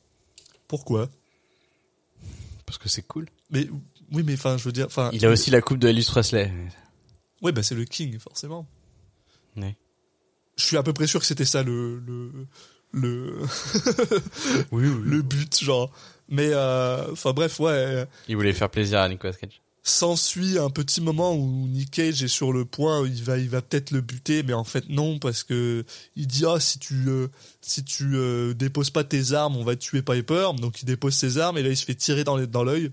[0.67, 1.09] pourquoi?
[2.67, 3.28] Parce que c'est cool.
[3.49, 3.67] mais
[4.11, 6.51] oui mais enfin je veux dire enfin Il a aussi la coupe de Elvis Presley.
[7.41, 8.67] ouais ben c'est le king forcément
[9.57, 9.76] Ouais.
[10.57, 12.32] je suis à peu près sûr que c'était ça le le
[12.92, 13.38] le
[14.72, 15.02] Oui, oui.
[15.04, 15.92] le but genre
[16.28, 18.06] Mais euh, enfin bref, ouais.
[18.28, 19.62] Il voulait faire plaisir à Nicolas Cage.
[19.82, 23.50] S'ensuit un petit moment où Nick Cage est sur le point, où il va, il
[23.50, 25.84] va peut-être le buter, mais en fait non parce que
[26.16, 27.28] il dit ah si tu euh,
[27.62, 30.50] si tu euh, déposes pas tes armes, on va tuer Piper.
[30.60, 32.92] Donc il dépose ses armes et là il se fait tirer dans les- dans l'œil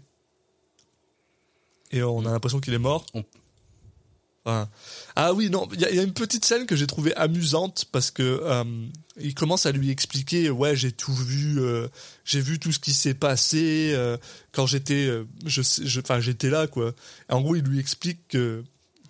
[1.93, 3.05] et on a l'impression qu'il est mort.
[3.15, 3.25] On-
[5.17, 7.15] Ah oui, non, il y, a- il y a une petite scène que j'ai trouvée
[7.17, 8.65] amusante parce que euh,
[9.19, 11.89] il commence à lui expliquer, ouais, j'ai tout vu, euh,
[12.25, 14.17] j'ai vu tout ce qui s'est passé euh,
[14.53, 15.61] quand j'étais, euh, je,
[16.01, 16.93] enfin, j'étais là, quoi.
[17.29, 18.63] Et en gros, il lui explique que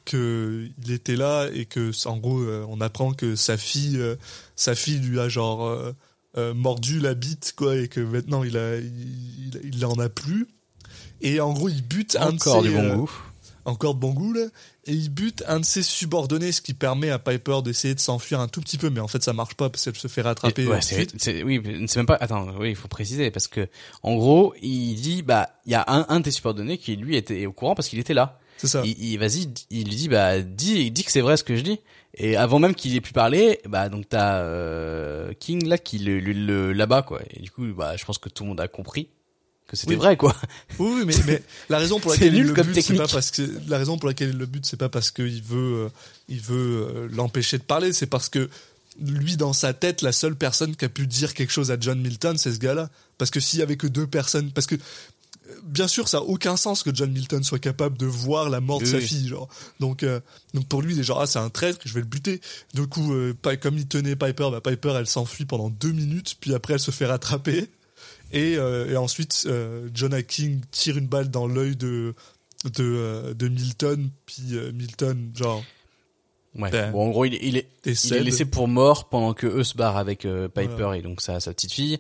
[0.05, 4.15] que il était là et que, en gros, euh, on apprend que sa fille, euh,
[4.55, 5.93] sa fille lui a genre
[6.55, 10.47] mordu la bite, quoi, et que maintenant il a, il, il, il en a plus.
[11.23, 13.11] Et en gros, il bute un de ses, du bon goût.
[13.67, 14.47] Encore de bon goût là,
[14.87, 18.41] et il bute un de ses subordonnés, ce qui permet à Piper d'essayer de s'enfuir
[18.41, 20.63] un tout petit peu, mais en fait ça marche pas parce qu'elle se fait rattraper.
[20.63, 20.81] Et- ouais,
[21.19, 22.17] c'est, oui, c'est même pas.
[22.21, 23.69] Attends, oui, il faut préciser parce que
[24.03, 27.17] en gros, il dit bah il y a un, un de tes subordonnés qui lui
[27.17, 28.39] était au courant parce qu'il était là.
[28.59, 28.83] C'est ça.
[28.87, 31.61] Il, il- vas-y, il lui dit bah dis, dis que c'est vrai ce que je
[31.63, 31.79] dis.
[32.19, 36.19] Et avant même qu'il ait pu parler, bah donc t'as euh, King là qui le,
[36.21, 37.21] le, le là-bas quoi.
[37.31, 39.11] Et du coup, bah je pense que tout le monde a compris
[39.67, 39.99] que c'était Oui.
[39.99, 40.35] vrai quoi.
[40.79, 43.09] Oui, oui, mais, mais la raison pour laquelle il nul le comme bute, c'est pas
[43.09, 45.89] parce que la raison pour laquelle le bute, c'est pas parce qu'il veut, euh,
[46.29, 48.49] il veut euh, l'empêcher de parler, c'est parce que
[49.01, 52.01] lui, dans sa tête, la seule personne qui a pu dire quelque chose à John
[52.01, 52.89] Milton, c'est ce gars-là.
[53.19, 54.79] Parce que s'il y avait que deux personnes, parce que euh,
[55.65, 58.79] bien sûr, ça a aucun sens que John Milton soit capable de voir la mort
[58.81, 59.49] de Oui, sa fille, genre.
[59.81, 60.21] Donc, euh,
[60.55, 62.41] donc pour lui, il est genre ah c'est un traître, je vais le buter.
[62.73, 66.37] Du coup, euh, pas- comme il tenait Piper, bah Piper elle s'enfuit pendant deux minutes,
[66.41, 67.69] puis après elle se fait rattraper.
[68.33, 72.15] Et, euh, et ensuite, euh, Jonah King tire une balle dans l'œil de
[72.65, 75.63] de, euh, de Milton, puis euh, Milton genre
[76.59, 76.71] Ouais.
[76.71, 78.23] Ben, bon, en gros, il, est- il est il est décède.
[78.25, 80.97] laissé pour mort pendant que eux se barrent avec euh, Piper Voilà.
[80.97, 81.99] et donc sa, sa petite fille.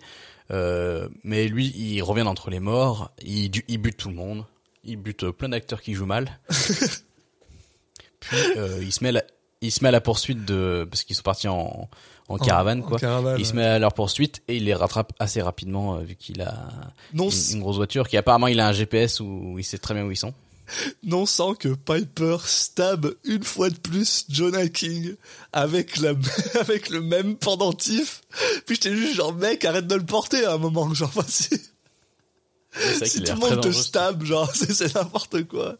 [0.51, 4.47] Euh, mais lui, il revient d'entre les morts, il, il bute tout le monde,
[4.83, 6.39] il bute plein d'acteurs qui jouent mal.
[8.21, 9.25] Puis euh, il se met à la,
[9.61, 11.89] il se met à la poursuite de parce qu'ils sont partis en,
[12.29, 12.99] en caravane en quoi.
[12.99, 16.17] caravane, il se met à leur poursuite et il les rattrape assez rapidement euh, vu
[16.17, 16.69] qu'il a
[17.15, 19.95] non, une, une grosse voiture qui apparemment il a un GPS où il sait très
[19.95, 20.35] bien où ils sont.
[21.05, 25.15] non sans que Piper stab une fois de plus Jonah King
[25.53, 26.15] avec la
[26.61, 28.23] avec le même pendentif.
[28.67, 33.35] Puis j'étais juste genre mec arrête de le porter à un moment genre si a
[33.35, 35.77] tout le monde te stab, genre, c'est n'importe quoi.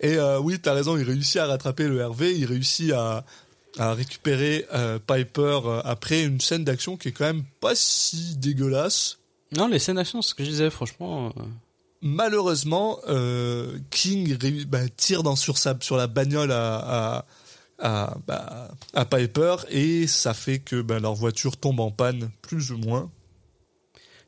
[0.00, 3.24] Et euh, oui, t'as raison, il réussit à rattraper le RV, il réussit à,
[3.78, 8.36] à récupérer euh, Piper euh, après une scène d'action qui est quand même pas si
[8.36, 9.18] dégueulasse.
[9.56, 11.32] Non, les scènes d'action, c'est ce que je disais, franchement.
[11.38, 11.42] euh,
[12.02, 12.98] Malheureusement,
[13.90, 14.36] King
[14.66, 16.76] bah, tire dans, sur, sa, sur la bagnole à,
[17.18, 17.24] à,
[17.78, 22.70] à, bah, à Piper et ça fait que bah, leur voiture tombe en panne, plus
[22.70, 23.10] ou moins.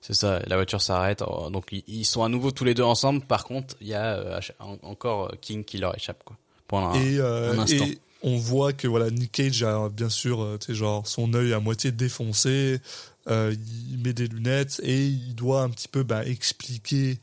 [0.01, 1.21] C'est ça, la voiture s'arrête.
[1.53, 3.21] Donc ils- sont à nouveau tous les deux ensemble.
[3.21, 4.41] Par contre, il y a euh,
[4.83, 6.37] encore euh, King qui leur échappe quoi.
[6.69, 7.85] Pendant un, euh, un instant.
[7.85, 11.93] et on voit que voilà Nick Cage a bien sûr genre son œil à moitié
[11.93, 12.81] défoncé
[13.29, 13.55] euh,
[13.91, 17.21] il met des lunettes et il doit un petit peu bah, expliquer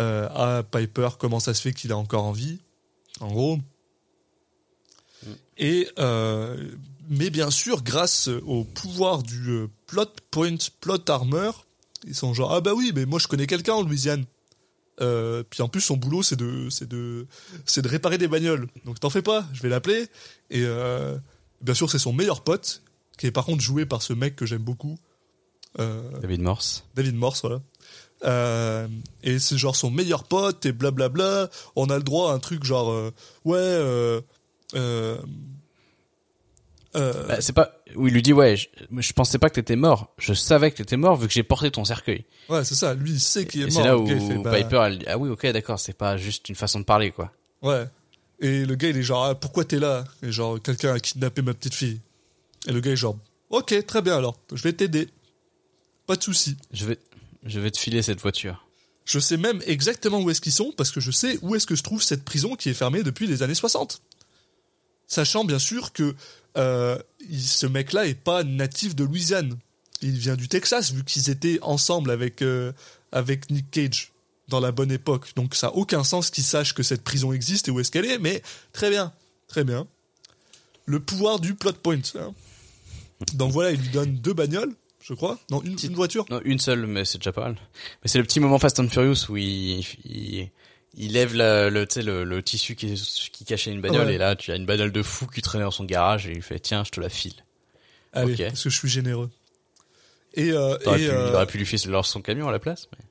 [0.00, 2.58] euh, à Piper comment ça se fait qu'il est encore en vie
[3.20, 3.58] en gros
[5.24, 5.30] Mm.
[5.58, 6.56] et euh,
[7.08, 11.64] mais bien sûr grâce au pouvoir du plot point plot armor
[12.06, 14.24] ils sont genre ah bah oui mais moi je connais quelqu'un en Louisiane
[15.00, 17.26] euh, puis en plus son boulot c'est de c'est de
[17.64, 18.68] c'est de réparer des bagnoles.
[18.84, 20.06] Donc t'en fais pas, je vais l'appeler.
[20.50, 21.16] Et euh,
[21.60, 22.82] bien sûr c'est son meilleur pote,
[23.18, 24.98] qui est par contre joué par ce mec que j'aime beaucoup,
[25.78, 26.84] euh, David Morse.
[26.94, 27.60] David Morse, voilà.
[29.24, 31.50] Et c'est genre son meilleur pote et blablabla.
[31.74, 33.10] On a le droit à un truc genre
[33.44, 34.20] ouais.
[36.94, 38.68] Euh, Bah, c'est pas où il lui dit ouais, je,
[38.98, 40.12] je pensais pas que t'étais mort.
[40.18, 42.24] Je savais que t'étais mort vu que j'ai porté ton cercueil.
[42.48, 42.94] ouais, c'est ça.
[42.94, 43.74] Lui, il sait qu'il est Et mort.
[43.74, 45.96] c'est là où gars, il fait, bah, Piper elle dit ah oui ok d'accord c'est
[45.96, 47.32] pas juste une façon de parler quoi.
[47.62, 47.84] Ouais.
[48.40, 50.04] Et le gars, il est genre, ah, pourquoi t'es là?
[50.24, 52.00] Et genre, quelqu'un a kidnappé ma petite fille.
[52.66, 53.16] Et le gars est genre,
[53.50, 55.08] ok, très bien alors, je vais t'aider.
[56.06, 56.56] Pas de souci.
[56.72, 56.98] Je vais
[57.44, 58.66] je vais te filer cette voiture.
[59.04, 61.74] Je sais même exactement où est-ce qu'ils sont parce que je sais où est-ce que
[61.76, 64.00] je trouve cette prison qui est fermée depuis les années 60.
[65.12, 66.14] Sachant bien sûr que
[66.56, 66.98] euh,
[67.28, 69.58] il- ce mec-là est pas natif de Louisiane.
[70.00, 72.72] Il vient du Texas vu qu'ils étaient ensemble avec euh,
[73.12, 74.10] avec Nick Cage
[74.48, 75.32] dans la bonne époque.
[75.36, 78.06] Donc ça a aucun sens qu'il sache que cette prison existe et où est-ce qu'elle
[78.06, 78.18] est.
[78.18, 78.42] Mais
[78.72, 79.12] très bien,
[79.48, 79.86] très bien.
[80.86, 82.00] Le pouvoir du plot point.
[82.18, 82.32] hein.
[83.34, 85.38] Donc voilà, il lui donne deux bagnoles, je crois.
[85.50, 86.24] Non, une, une voiture.
[86.30, 87.56] Non une seule mais c'est déjà pas mal.
[88.02, 90.48] Mais c'est le petit moment Fast and Furious où il il,
[90.94, 92.94] il lève la- le le, le tissu qui
[93.32, 94.14] qui cachait une bagnole Ouais.
[94.14, 96.42] et là tu as une bagnole de fou qui traînait dans son garage et il
[96.42, 97.34] fait tiens je te la file.
[98.12, 98.42] Allez, Ok.
[98.48, 99.30] parce que je suis généreux.
[100.34, 102.88] Et, euh, et, pu- euh, Il aurait pu lui filer son camion à la place.
[102.92, 103.04] mais-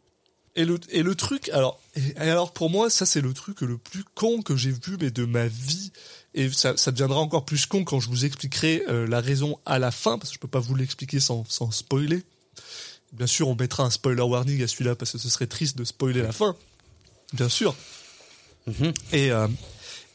[0.62, 3.78] Et le, et le truc, alors, et alors pour moi, ça c'est le truc le
[3.78, 5.92] plus con que j'ai vu mais de ma vie.
[6.34, 9.80] Et ça, ça deviendra encore plus con quand je vous expliquerai euh, la raison à
[9.80, 12.24] la fin, parce que je peux pas vous l'expliquer sans, sans spoiler.
[13.14, 15.84] Bien sûr, on mettra un spoiler warning à celui-là parce que ce serait triste de
[15.84, 16.56] spoiler la fin.
[17.34, 17.76] Bien sûr.
[18.68, 18.94] Mhm.
[19.14, 19.48] Et euh,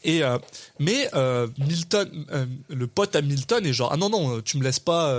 [0.03, 0.37] et euh,
[0.79, 4.63] mais euh, Milton, euh, le pote à Milton est genre ah non non tu me
[4.63, 5.13] laisses pas.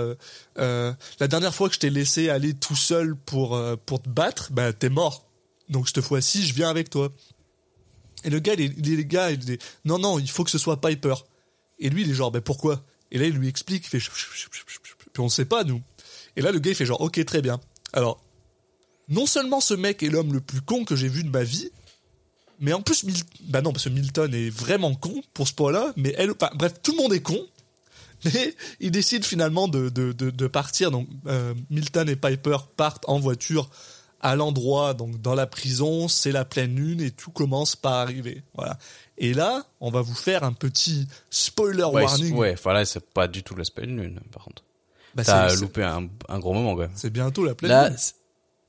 [0.55, 4.73] la dernière fois que je t'ai laissé aller tout seul pour pour te battre, bah
[4.73, 5.25] t'es mort.
[5.69, 7.09] Donc cette fois-ci je viens avec toi.
[8.23, 10.43] Et le gars il est, il est- le gars il est non non il faut
[10.43, 11.15] que ce soit Piper.
[11.79, 12.83] Et lui il est genre bah pourquoi?
[13.11, 13.99] Et là il lui explique il fait
[15.13, 15.81] puis on sait pas nous.
[16.35, 17.59] Et là le gars il fait genre ok très bien.
[17.93, 18.23] Alors
[19.07, 21.71] non seulement ce mec est l'homme le plus con que j'ai vu de ma vie,
[22.59, 25.93] mais en plus, Mil- bah non, parce que Milton est vraiment con pour ce point-là,
[25.95, 27.39] mais elle, enfin, bref, tout le monde est con.
[28.25, 30.91] Mais il décide finalement de, de, de, de partir.
[30.91, 33.69] Donc, euh, Milton et Piper partent en voiture
[34.19, 38.43] à l'endroit, donc dans la prison, c'est la pleine lune et tout commence par arriver.
[38.55, 38.77] Voilà.
[39.17, 42.35] Et là, on va vous faire un petit spoiler Ouais, warning.
[42.35, 44.63] ouais, voilà, c'est pas du tout l'aspect de lune, par contre.
[45.15, 46.91] Bah, T'as loupé un, un gros moment, même.
[46.95, 47.97] C'est bientôt la pleine Là, lune.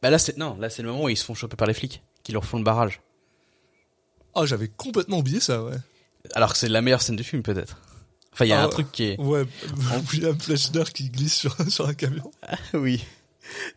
[0.01, 1.75] bah là, c'est, non, là, c'est le moment où ils se font choper par les
[1.75, 3.01] flics, qui leur font le barrage.
[4.35, 5.75] Ah, j'avais complètement oublié ça, ouais.
[6.35, 7.79] Alors que c'est la meilleure scène du film, peut-être.
[8.33, 9.45] Enfin, il y a Ah un truc qui est, Ouais,
[10.13, 12.31] William Fleischner qui glisse sur, sur un camion.
[12.75, 13.03] oui.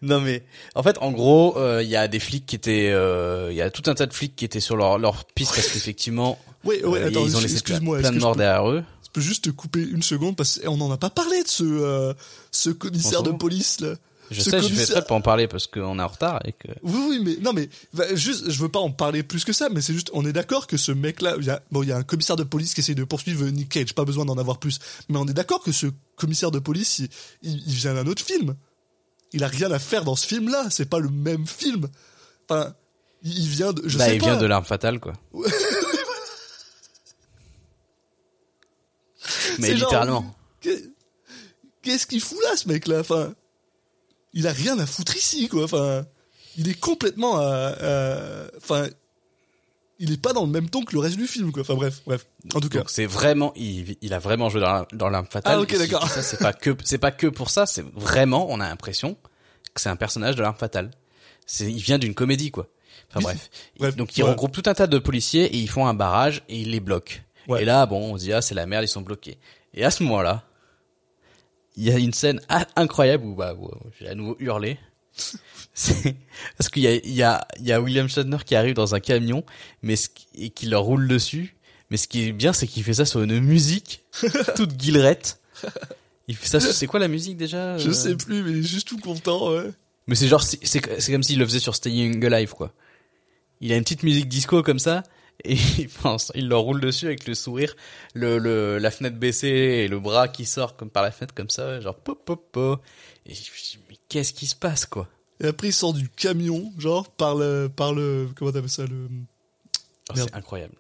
[0.04, 0.43] Non mais
[0.76, 3.62] en fait en gros euh, il y a des flics qui étaient euh, il y
[3.62, 6.86] a tout un tas de flics qui étaient sur leur leur piste parce qu'effectivement Ouais,
[6.86, 8.84] ouais, euh, attends, ils ont laissé plein, de morts peux- derrière eux.
[9.04, 11.64] Je peux juste te couper une seconde parce qu'on n'en a pas parlé de ce,
[11.64, 12.14] euh,
[12.51, 13.95] ce commissaire de police là.
[14.32, 16.68] Je sais, je fais exprès pour en parler parce qu'on est en retard et que
[16.82, 19.70] Oui, oui, mais non, mais bah, juste, je veux pas en parler plus que ça,
[19.70, 21.92] mais c'est juste, on est d'accord que ce mec-là, il y a, bon, il y
[21.92, 24.58] a un commissaire de police qui essaie de poursuivre Nick Cage, pas besoin d'en avoir
[24.60, 27.10] plus, mais on est d'accord que ce commissaire de police, il,
[27.44, 28.56] il, il vient d'un autre film.
[29.34, 31.88] Il a rien à faire dans ce film-là, c'est pas le même film.
[32.50, 32.74] Enfin,
[33.24, 34.26] il vient de, je bah sais il pas.
[34.32, 35.14] vient de l'arme fatale quoi.
[39.60, 40.36] Mais genre, littéralement.
[40.62, 40.84] qu'est-
[41.82, 43.34] Qu'est-ce qu'il fout là, ce mec-là Enfin,
[44.34, 45.64] il a rien à foutre ici, quoi.
[45.64, 46.06] Enfin,
[46.58, 48.88] il est complètement, à- à- enfin,
[50.00, 51.62] il est pas dans le même ton que le reste du film, quoi.
[51.62, 52.26] Enfin bref, bref.
[52.56, 55.58] En tout cas, c'est vraiment il, il a vraiment joué dans la- dans l'arme fatale.
[55.58, 56.08] Ah, ok, si d'accord.
[56.10, 59.16] c'est pas que c'est pas que pour ça, c'est vraiment on a l'impression
[59.74, 60.92] que c'est un personnage de l'arme fatale.
[61.46, 62.68] C'est il vient d'une comédie quoi.
[63.12, 63.50] Enfin bref.
[63.80, 64.30] Bref, Donc il ouais.
[64.32, 67.20] regroupe tout un tas de policiers et ils font un barrage et ils les bloquent.
[67.48, 67.62] Ouais.
[67.62, 69.38] Et là bon, on se dit ah c'est la merde, ils sont bloqués.
[69.76, 70.44] Et à ce moment-là,
[71.76, 72.40] il y a une scène
[72.76, 73.70] incroyable où bah où
[74.00, 74.78] j'ai à nouveau hurlé.
[76.58, 78.96] Parce qu'il y a il y a il y a William Shatner qui arrive dans
[78.96, 79.44] un camion
[79.82, 81.56] mais ce qui- et qui leur roule dessus.
[81.90, 84.04] Mais ce qui est bien c'est qu'il fait ça sur une musique
[84.56, 85.40] toute guillerette.
[86.28, 88.58] Il fait ça sur- c'est quoi la musique déjà je euh sais plus, mais il
[88.60, 89.70] est juste tout content, ouais.
[90.08, 92.72] mais c'est genre, c'est comme s'il le faisait sur Staying Alive, quoi.
[93.62, 95.04] Il a une petite musique disco comme ça,
[95.44, 97.76] et il pense, il leur roule dessus avec le sourire,
[98.14, 101.50] le, le, la fenêtre baissée et le bras qui sort comme par la fenêtre comme
[101.50, 102.82] ça, genre pop pop pop.
[103.26, 105.08] Et je me dis, mais qu'est-ce qui se passe, quoi?
[105.42, 109.08] Et après, il sort du camion, genre par le, par le, comment t'appelles ça, le,
[110.10, 110.76] Oh, c'est incroyable.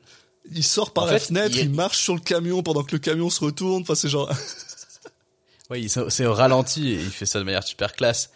[0.51, 1.69] il sort par En la fait, fenêtre, il- il...
[1.69, 3.81] marche sur le camion pendant que le camion se retourne.
[3.83, 4.29] Enfin, c'est genre,
[5.75, 8.31] il- c'est au ralenti et il fait ça de manière super classe.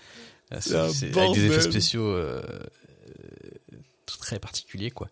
[0.61, 2.41] C'est avec des effets spéciaux euh,
[4.27, 5.07] très particuliers, quoi.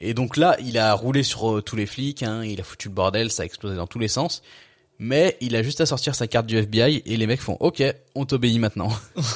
[0.00, 2.88] Et donc là, il a roulé sur euh, tous les flics, hein, il a foutu
[2.88, 4.42] le bordel, ça a explosé dans tous les sens.
[4.98, 7.82] Mais il a juste à sortir sa carte du FBI et les mecs font OK,
[8.14, 8.90] on t'obéit maintenant.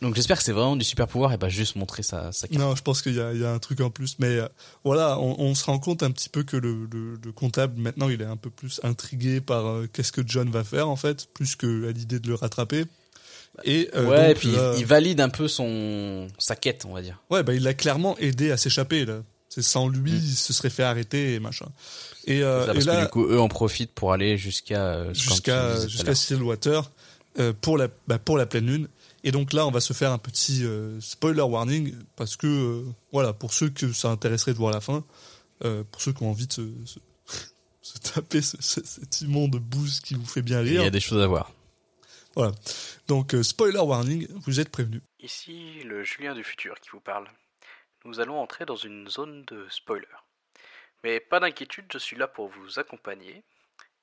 [0.00, 2.60] donc j'espère que c'est vraiment du super pouvoir et pas juste montrer sa, sa carte.
[2.62, 4.16] Non, je pense qu'il y a, il y a un truc en plus.
[4.20, 4.48] Mais euh,
[4.84, 8.08] voilà, on, on se rend compte un petit peu que le, le- le comptable, maintenant,
[8.08, 11.26] il est un peu plus intrigué par euh, qu'est-ce que John va faire, en fait,
[11.34, 12.84] plus que à l'idée de le rattraper.
[13.64, 16.84] Et, euh, ouais, et donc, puis là- il, il valide un peu son sa quête,
[16.88, 17.22] on va dire.
[17.30, 19.22] ouais, bah, il l'a clairement aidé à s'échapper, là.
[19.48, 21.66] C'est sans lui, il se serait fait arrêter et machin.
[22.26, 22.76] Et, euh, Mm.
[22.76, 26.90] Et que là, du coup, eux en profitent pour aller jusqu'à euh, jusqu'à jusqu'à Stillwater
[27.38, 28.88] euh, pour la bah, pour la pleine lune.
[29.24, 30.64] Et donc là, on va se faire un petit
[31.00, 35.02] spoiler warning parce que voilà, pour ceux que ça intéresserait de voir la fin,
[35.60, 36.98] pour ceux qui ont envie de se, se,
[37.82, 40.84] se taper ce- ce- cet immonde bouse qui vous fait bien Il y rire.
[40.86, 41.52] a des choses à voir.
[42.38, 42.52] Voilà.
[43.08, 45.02] Donc euh, spoiler warning, vous êtes prévenus.
[45.18, 47.28] Ici le Julien du futur qui vous parle.
[48.04, 50.06] Nous allons entrer dans une zone de spoiler.
[51.02, 53.42] Mais pas d'inquiétude, je suis là pour vous accompagner.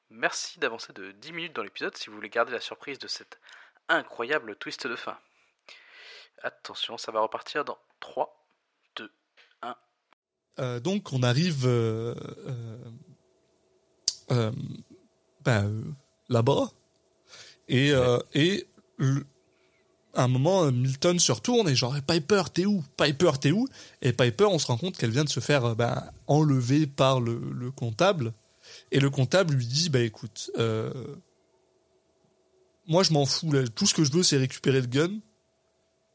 [0.09, 3.39] Merci d'avancer de 10 minutes dans l'épisode si vous voulez garder la surprise de cette
[3.87, 5.17] incroyable twist de fin.
[6.43, 8.45] Attention, ça va repartir dans 3,
[8.97, 9.11] 2,
[10.59, 12.13] Euh, donc on arrive euh,
[15.39, 15.95] ben,
[16.27, 16.69] là-bas
[17.67, 18.67] et, euh, et
[20.13, 22.83] à un moment, Milton se retourne et genre, Piper, t'es où?
[22.97, 23.67] Piper, t'es où?
[24.01, 27.19] Et Piper, on se rend compte qu'elle vient de se faire euh, ben, enlever par
[27.19, 28.33] le, le comptable.
[28.91, 30.91] Et le comptable lui dit, bah écoute, euh,
[32.87, 35.11] moi je m'en fous, tout ce que je veux c'est récupérer le gun.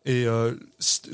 [0.06, 0.26] Et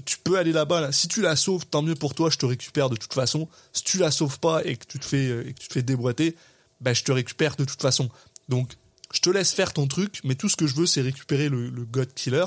[0.04, 0.80] tu peux aller là-bas.
[0.80, 0.92] Là.
[0.92, 3.48] Si tu la sauves, tant mieux pour toi, je te récupère de toute façon.
[3.72, 5.82] Si tu la sauves pas et que tu te fais, et que tu te fais
[5.82, 6.36] déboîter,
[6.80, 8.08] ben, je te récupère de toute façon.
[8.48, 8.74] Donc,
[9.16, 11.70] je te laisse faire ton truc, mais tout ce que je veux, c'est récupérer le,
[11.70, 12.44] God Killer.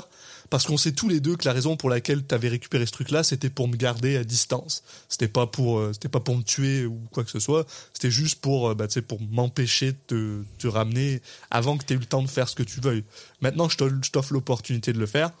[0.50, 2.92] Parce qu'on sait tous les deux que la raison pour laquelle tu avais récupéré ce
[2.92, 4.84] truc-là, c'était pour me garder à distance.
[5.08, 7.66] C'était pas pour, euh, pas pour me tuer ou quoi que ce soit.
[7.92, 11.20] C'était juste pour, euh, bah, pour m'empêcher de te, ramener
[11.50, 13.04] avant que tu aies eu le temps de faire ce que tu veuilles.
[13.40, 13.76] Maintenant, je
[14.10, 15.32] t'offre l'opportunité de le faire,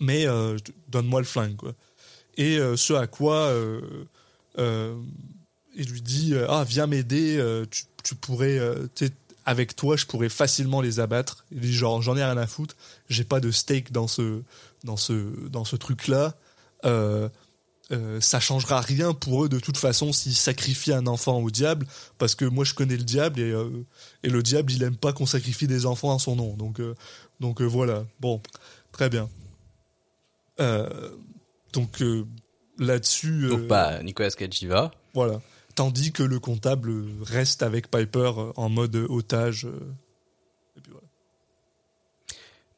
[0.00, 0.56] mais euh,
[0.88, 1.74] donne-moi le flingue, quoi.
[2.36, 3.52] Et ce à quoi
[4.56, 8.60] il lui dit ah viens m'aider, tu, tu pourrais,
[9.48, 11.46] avec toi, je pourrais facilement les abattre.
[11.50, 12.76] Il dit genre j'en ai rien à foutre,
[13.08, 14.42] j'ai pas de stake dans ce
[14.84, 15.12] dans ce
[15.48, 16.34] dans ce truc là.
[16.84, 17.30] Euh,
[17.90, 21.86] euh, ça changera rien pour eux de toute façon s'ils sacrifient un enfant au diable
[22.18, 23.86] parce que moi je connais le diable et, euh,
[24.22, 26.82] et le diable il aime pas qu'on sacrifie des enfants en son nom donc
[27.40, 28.42] donc voilà bon
[28.92, 29.30] très bien
[31.72, 32.04] donc
[32.78, 34.90] là-dessus Donc bah Nicolas Cage y va.
[35.14, 35.40] voilà.
[35.78, 36.92] Tandis que le comptable
[37.22, 39.68] reste avec Piper en mode otage.
[40.76, 41.06] Et puis voilà.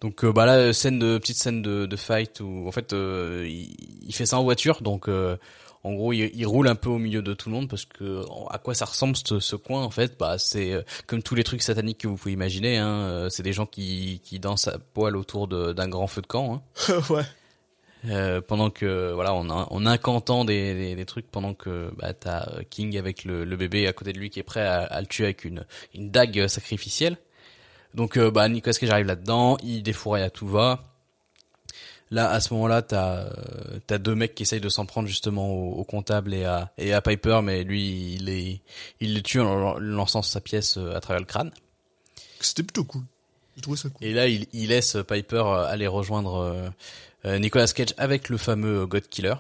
[0.03, 3.47] Donc euh, bah là scène de petite scène de, de fight où en fait euh,
[3.49, 5.39] il, il fait ça en voiture donc euh,
[5.83, 8.23] en gros il, il roule un peu au milieu de tout le monde parce que
[8.51, 10.19] à quoi ça ressemble ce, ce coin en fait?
[10.19, 13.65] Bah c'est comme tous les trucs sataniques que vous pouvez imaginer hein, c'est des gens
[13.65, 17.01] qui qui dansent à poil autour d'un grand feu de camp hein.
[17.09, 17.25] ouais.
[18.07, 22.49] Euh, pendant que voilà a en incantant des, des, des trucs pendant que bah t'as
[22.49, 25.01] euh, King avec le, le bébé à côté de lui qui est prêt à, à
[25.03, 27.19] le tuer avec une une dague sacrificielle.
[27.93, 30.83] Donc euh, bah Nicolas Cage arrive là-dedans il défouraille à tout va.
[32.11, 33.31] Là à ce moment-là t'as euh,
[33.87, 36.95] t'as deux mecs qui essayent de s'en prendre justement au, au comptable et à et
[36.95, 38.63] à Piper mais lui il les
[39.01, 41.51] il les tue en lançant sa pièce euh, à travers le crâne.
[42.41, 43.03] C'était plutôt cool.
[43.61, 44.07] J'ai trouvé ça cool.
[44.07, 46.69] et là, il, il laisse Piper euh, aller rejoindre euh,
[47.27, 49.35] euh, Nicolas Cage avec le fameux God Killer.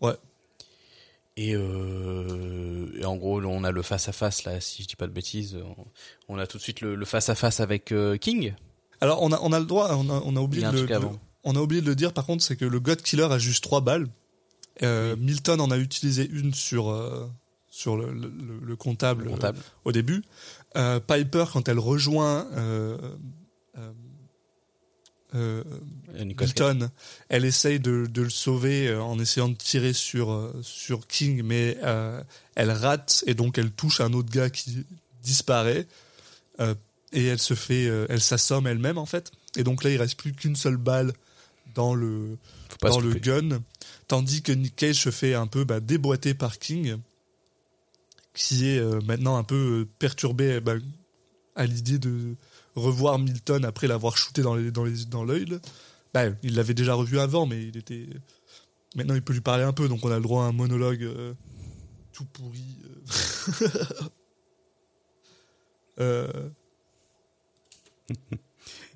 [0.00, 0.14] Ouais.
[1.36, 4.96] Et, euh, et en gros, on a le face à face là, si je dis
[4.96, 5.56] pas de bêtises.
[6.28, 8.54] On, a tout de suite le face à face avec euh, King.
[9.00, 11.18] Alors on a, on a le droit, on a, on a oublié de, avant.
[11.44, 13.62] on a oublié de le dire par contre, c'est que le God Killer a juste
[13.64, 14.08] trois balles.
[14.82, 16.94] Euh, Milton en a utilisé une sur
[17.70, 19.58] sur le, le- le- le comptable, Le comptable.
[19.84, 20.22] au début.
[20.76, 22.96] Euh, Piper quand elle rejoint euh,
[25.34, 25.64] euh,
[26.14, 31.76] euh, elle essaye de, de le sauver en essayant de tirer sur, sur King, mais
[32.56, 34.84] elle rate et donc elle touche un autre gars qui
[35.22, 35.86] disparaît.
[37.12, 39.30] Et elle se fait, elle s'assomme elle-même en fait.
[39.56, 41.12] Et donc là, il reste plus qu'une seule balle
[41.74, 42.36] dans le
[42.82, 43.60] dans le gun,
[44.08, 46.96] tandis que Nick Cage se fait un peu bah, déboîter par King,
[48.34, 50.74] qui est euh, maintenant un peu euh, perturbé bah,
[51.56, 52.36] à l'idée de
[52.74, 55.46] revoir Milton après l'avoir shooté dans les dans les dans l'œil.
[56.12, 58.06] Bah, il l'avait déjà revu avant, mais il était
[58.96, 61.02] maintenant il peut lui parler un peu, donc on a le droit à un monologue
[61.02, 61.34] euh,
[62.12, 62.64] tout pourri.
[66.00, 66.28] euh.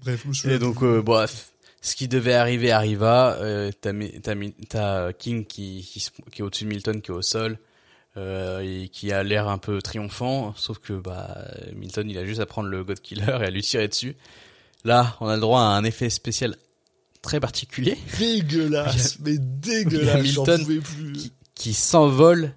[0.02, 3.38] Bref, je Et donc, euh, bref, ce qui devait arriver arriva.
[3.80, 5.82] T'as, King qui,
[6.30, 7.58] qui est au-dessus de Milton, qui est au sol,
[8.16, 10.54] euh, et qui a l'air un peu triomphant.
[10.56, 11.36] Sauf que bah
[11.74, 14.16] Milton, il a juste à prendre le God Killer et à lui tirer dessus.
[14.84, 16.56] Là, on a le droit à un effet spécial
[17.22, 21.12] très particulier dégueulasse, mais dégueulasse, Milton plus.
[21.14, 22.54] qui, qui s'envole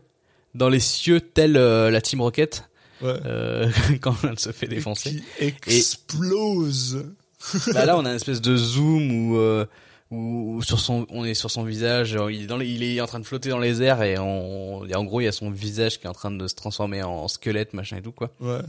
[0.56, 2.64] dans les cieux tel euh, la Team Rocket
[3.00, 3.14] Ouais.
[3.26, 3.70] euh,
[4.02, 5.22] quand elle se fait défoncer.
[5.38, 7.06] Qui explose.
[7.74, 9.66] Bah là, on a une espèce de zoom où, euh,
[10.12, 13.02] où, sur son, on est sur son visage, euh, il est, dans les- il est
[13.02, 15.32] en train de flotter dans les airs et, on, et en gros, il y a
[15.32, 18.32] son visage qui est en train de se transformer en, squelette, machin et tout quoi.
[18.40, 18.60] Ouais.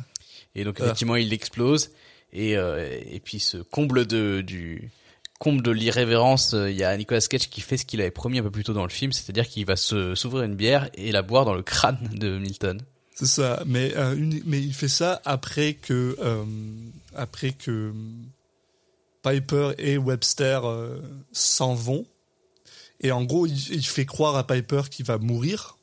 [0.54, 0.84] Et donc Ah.
[0.84, 1.90] effectivement, il explose
[2.32, 4.90] et euh, et puis ce comble de du
[5.38, 8.40] comble de l'irrévérence, euh, il y a Nicolas Cage qui fait ce qu'il avait promis
[8.40, 11.12] un peu plus tôt dans le film, c'est-à-dire qu'il va se s'ouvrir une bière et
[11.12, 12.80] la boire dans le crâne de Milton.
[13.14, 16.44] C'est ça, mais euh, une- mais il fait ça après que euh,
[17.14, 17.92] après que
[19.22, 21.00] Piper et Webster euh,
[21.32, 22.06] s'en vont
[23.00, 25.76] et en gros il, il fait croire à Piper qu'il va mourir.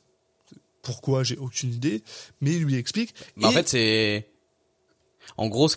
[0.82, 2.04] Pourquoi j'ai aucune idée,
[2.40, 3.12] mais il lui explique.
[3.34, 4.28] Mais en fait, c'est
[5.36, 5.76] en gros ce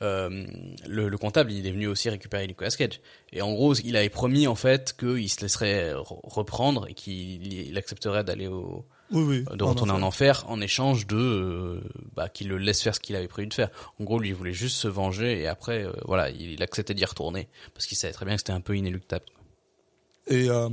[0.00, 0.46] euh,
[0.88, 3.00] le, le comptable, il est venu aussi récupérer Nicolas Cage.
[3.32, 7.52] Et en gros, il avait promis en fait qu'il se laisserait re- reprendre et qu'il
[7.52, 9.56] il accepterait d'aller au Oui, oui.
[9.56, 11.80] de retourner en enfer en échange de euh,
[12.16, 13.70] bah, qu'il le laisse faire ce qu'il avait prévu de faire.
[14.00, 16.94] En gros, lui, il voulait juste se venger et après, euh, voilà, il, il acceptait
[16.94, 19.24] d'y retourner parce qu'il savait très bien que c'était un peu inéluctable.
[20.26, 20.68] Et, euh,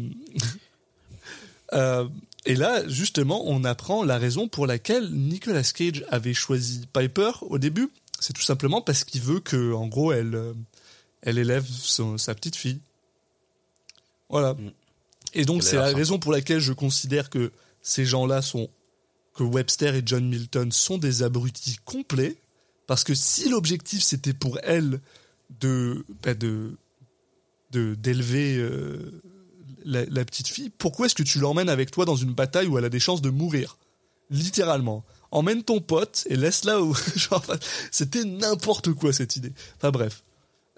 [1.74, 2.08] euh,
[2.46, 7.58] et là, justement, on apprend la raison pour laquelle Nicolas Cage avait choisi Piper au
[7.58, 7.90] début.
[8.20, 10.54] C'est tout simplement parce qu'il veut que, en gros, elle, euh,
[11.22, 12.80] elle élève son- sa petite fille.
[14.30, 14.54] Voilà.
[14.54, 14.72] Mm.
[15.36, 15.98] Et donc, c'est la sympa.
[15.98, 17.52] raison pour laquelle je considère que
[17.84, 18.70] ces gens-là sont,
[19.36, 22.38] que Webster et John Milton sont des abrutis complets.
[22.88, 25.00] Parce que si l'objectif c'était pour elle
[25.62, 26.76] de, bah, de,
[27.72, 29.22] d'élever euh,
[29.86, 32.86] la, petite fille, pourquoi est-ce que tu l'emmènes avec toi dans une bataille où elle
[32.86, 33.78] a des chances de mourir?
[34.30, 35.04] Littéralement.
[35.32, 36.80] Emmène ton pote et laisse-la
[37.92, 39.54] c'était n'importe quoi cette idée.
[39.78, 40.24] Enfin bref.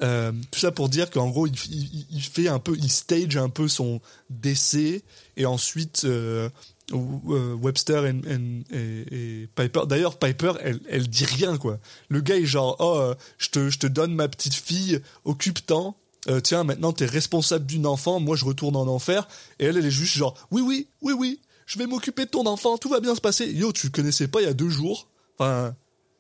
[0.02, 3.68] Euh, tout ça pour dire qu'en gros, il, fait un peu, il stage un peu
[3.68, 5.04] son décès
[5.38, 6.50] et ensuite euh,
[6.92, 9.82] Webster et, et- et- et Piper.
[9.88, 11.80] D'ailleurs, Piper, elle, elle dit rien quoi.
[12.10, 15.96] Le gars est genre, oh, euh, je te, je te donne ma petite fille, occupe-t'en.
[16.28, 19.28] Euh, tiens, maintenant t'es responsable d'une enfant, moi je retourne en enfer.
[19.60, 22.46] Et elle, elle est juste genre, oui, oui, oui, oui, je vais m'occuper de ton
[22.46, 23.52] enfant, tout va bien se passer.
[23.52, 25.08] Yo, tu le connaissais pas il y a deux jours?
[25.38, 25.76] Enfin,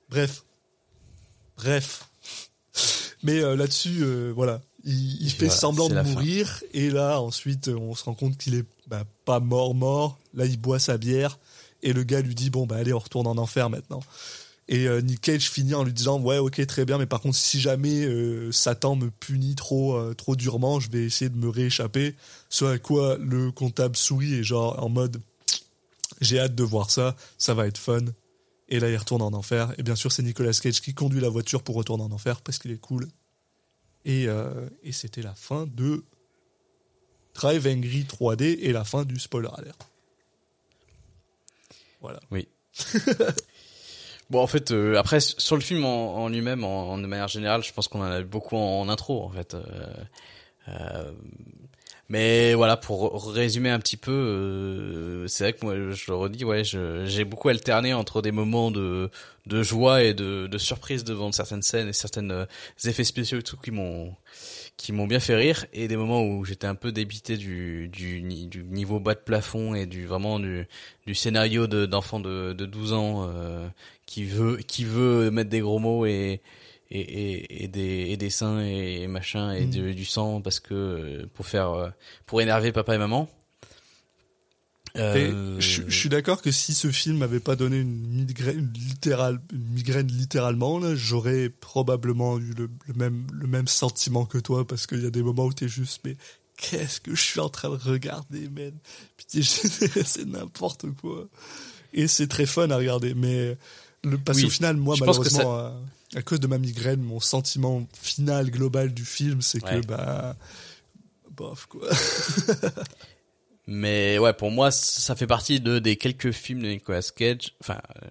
[0.09, 0.43] bref.
[1.57, 2.09] Bref.
[3.23, 6.03] Mais euh, là-dessus, euh, voilà, il, il fait voilà, semblant de fin.
[6.03, 6.63] mourir.
[6.73, 10.19] Et là, ensuite, euh, on se rend compte qu'il est bah, pas mort, mort.
[10.33, 11.39] Là, il boit sa bière.
[11.83, 14.01] Et le gars lui dit, bon, bah allez, on retourne en enfer maintenant.
[14.67, 17.37] Et euh, Nick Cage finit en lui disant, ouais, ok, très bien, mais par contre,
[17.37, 21.49] si jamais euh, Satan me punit trop, euh, trop durement, je vais essayer de me
[21.49, 22.15] rééchapper.
[22.49, 25.21] Ce à quoi le comptable sourit et genre en mode,
[26.21, 28.05] j'ai hâte de voir ça, ça va être fun.
[28.67, 29.73] Et là, il retourne en enfer.
[29.77, 32.57] Et bien sûr, c'est Nicolas Cage qui conduit la voiture pour retourner en enfer parce
[32.57, 33.07] qu'il est cool.
[34.05, 36.03] Et, euh, et c'était la fin de
[37.35, 39.87] Drive Angry 3D et la fin du spoiler alert.
[42.01, 42.19] Voilà.
[42.31, 42.47] Oui.
[44.29, 47.73] bon, en fait, euh, après, sur le film en, lui-même, en, de manière générale, je
[47.73, 49.53] pense qu'on en a beaucoup en, en intro, en fait.
[49.53, 49.93] Euh,
[50.69, 51.11] euh,
[52.09, 56.43] mais voilà, pour résumer un petit peu, euh, c'est vrai que moi, je le redis,
[56.45, 59.09] ouais, j'ai beaucoup alterné entre des moments de,
[59.47, 62.45] de joie et de, de surprise devant certaines scènes et certains euh,
[62.83, 64.15] effets spéciaux et tout qui m'ont
[64.77, 68.21] qui m'ont bien fait rire et des moments où j'étais un peu débité du, du,
[68.21, 70.67] du niveau bas de plafond et du vraiment du,
[71.07, 73.67] du scénario de- d'enfant de, de 12 ans euh,
[74.05, 76.41] qui veut qui veut mettre des gros mots et
[76.99, 79.71] et, et, et des et des seins et machin et Mm.
[79.71, 81.89] de- du sang parce que euh, pour faire euh,
[82.25, 83.29] pour énerver papa et maman
[84.97, 88.73] Euh, je, je suis d'accord que si ce film m'avait pas donné une migraine, une
[88.73, 94.65] littérale, une migraine littéralement, j'aurais probablement eu le, le même, le même sentiment que toi
[94.65, 96.15] parce qu'il y a des moments où t'es juste, mais
[96.55, 98.71] qu'est-ce que je suis en train de regarder, man?
[99.17, 99.43] Pitié,
[100.05, 101.27] c'est n'importe quoi.
[101.91, 103.57] Et c'est très fun à regarder, mais
[104.05, 105.71] le, parce Oui, qu'au final, moi, je pense que malheureusement,
[106.13, 109.81] à, cause de ma migraine, mon sentiment final global du film, c'est Ouais.
[109.81, 110.35] que, bah,
[111.31, 111.87] bof, quoi.
[113.67, 117.55] Mais ouais, pour moi, ça fait partie de des quelques films de Nicolas Cage.
[117.61, 118.07] Enfin, euh,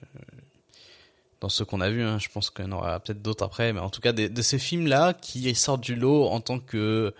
[1.40, 3.72] dans ceux qu'on a vus, hein, je pense qu'il y en aura peut-être d'autres après,
[3.72, 7.14] mais en tout cas, de ces films-là qui sortent du lot en tant que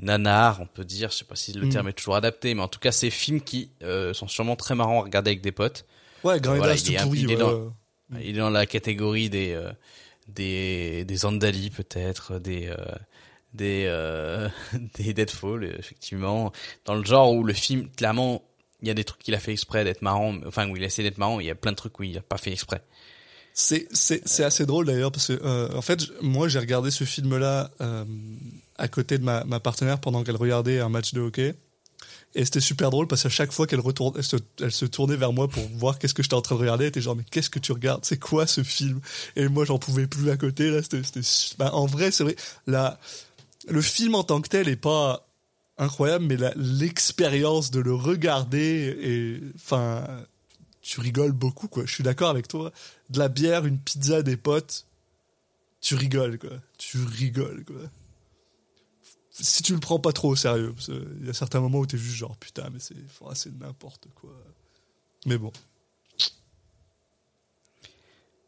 [0.00, 1.10] nanar, on peut dire.
[1.10, 1.70] Je sais pas si le Mm.
[1.70, 4.74] terme est toujours adapté, mais en tout cas, ces films qui euh, sont sûrement très
[4.74, 5.84] marrants à regarder avec des potes.
[6.24, 7.72] Ouais, Grand Voilà, il est pourri, il est dans-.
[8.20, 9.70] Il est dans la catégorie des euh,
[10.28, 12.76] des des Andali peut-être, des euh,
[13.54, 14.48] des euh,
[14.94, 16.52] des Deadfall effectivement,
[16.84, 18.42] dans le genre où le film clairement
[18.80, 20.88] il y a des trucs qu'il a fait exprès d'être marrant, enfin où il a
[20.88, 22.82] d'être marrant, il y a plein de trucs où il a pas fait exprès.
[23.54, 27.36] C'est c'est assez drôle d'ailleurs parce que euh, en fait moi j'ai regardé ce film
[27.38, 27.72] là
[28.76, 31.56] à côté de ma ma partenaire pendant qu'elle regardait un match de hockey
[32.34, 35.16] et c'était super drôle parce qu'à chaque fois qu'elle retourne elle se, elle se tournait
[35.16, 37.24] vers moi pour voir qu'est-ce que j'étais en train de regarder elle était genre mais
[37.30, 38.04] qu'est-ce que tu regardes?
[38.04, 39.00] C'est quoi ce film?
[39.36, 41.20] Et moi j'en pouvais plus à côté là c'était
[41.58, 42.36] bah, en vrai c'est vrai
[43.68, 45.26] le film en tant que tel est pas
[45.78, 50.06] incroyable mais l'expérience de le regarder et enfin
[50.82, 51.84] tu rigoles beaucoup quoi.
[51.86, 52.72] Je suis d'accord avec toi.
[53.10, 54.86] De la bière une pizza des potes
[55.80, 56.50] tu rigoles quoi.
[56.76, 57.64] Tu rigoles
[59.40, 61.86] si tu le prends pas trop au sérieux parce il y a certains moments où
[61.86, 62.94] t'es juste genre putain mais c'est
[63.34, 64.30] c'est n'importe quoi.
[65.26, 65.52] Mais bon.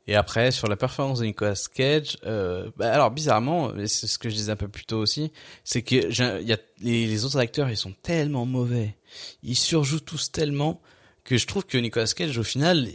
[0.06, 4.28] Et après, sur la performance de Nicolas Cage, euh, bah, alors bizarrement, c'est ce que
[4.28, 5.30] je disais un peu plus tôt aussi,
[5.62, 5.94] c'est que
[6.42, 8.96] y a les, les autres acteurs, ils sont tellement mauvais,
[9.44, 10.80] ils surjouent tous tellement
[11.22, 12.88] que je trouve que Nicolas Cage, au final,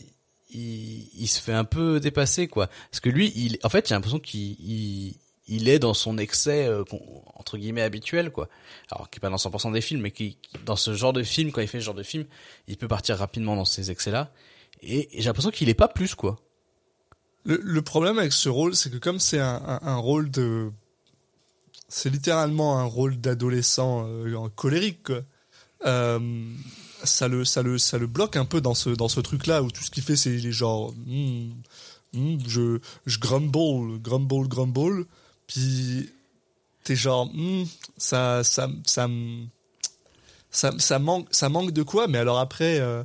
[0.50, 2.68] il, il se fait un peu dépasser quoi.
[2.92, 5.16] Parce que lui, il, en fait, j'ai l'impression qu'il il,
[5.48, 6.84] il est dans son excès euh,
[7.36, 8.50] entre guillemets habituel quoi.
[8.92, 11.52] Alors qui est pas dans 100% des films mais qui dans ce genre de film
[11.52, 12.26] quand il fait ce genre de film,
[12.68, 14.32] il peut partir rapidement dans ces excès là
[14.82, 16.38] et, et j'ai l'impression qu'il est pas plus quoi.
[17.46, 20.72] Le, le problème avec ce rôle, c'est que comme c'est un, un, rôle de,
[21.88, 25.22] c'est littéralement un rôle d'adolescent euh, colérique, quoi.
[25.86, 26.20] Euh,
[27.04, 29.70] ça le, ça le, ça le bloque un peu dans ce, dans ce truc-là où
[29.70, 31.52] tout ce qu'il fait, c'est il est genre, Hmm,
[32.14, 35.06] hmm, je, je grumble, grumble, grumble,
[35.48, 36.10] puis
[36.84, 37.64] t'es genre, Hmm,
[37.98, 39.08] ça, ça, ça,
[40.52, 42.80] ça, ça manque, ça manque de quoi, mais alors après.
[42.80, 43.04] euh,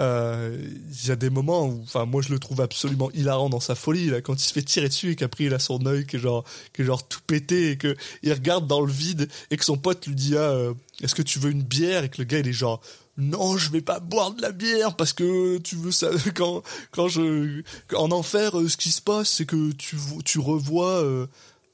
[0.00, 0.56] euh,
[1.02, 3.74] il y a des moments où, enfin, moi je le trouve absolument hilarant dans sa
[3.74, 6.16] folie là, quand il se fait tirer dessus et qu'après il a son œil qui
[6.16, 6.44] est genre,
[6.78, 10.14] genre tout pété et que il regarde dans le vide et que son pote lui
[10.14, 12.04] dit ah, euh, est-ce que tu veux une bière?
[12.04, 12.80] Et que le gars il est genre
[13.18, 17.08] non je vais pas boire de la bière parce que tu veux ça quand quand
[17.08, 17.62] je
[17.94, 21.04] en enfer ce qui se passe c'est que tu tu revois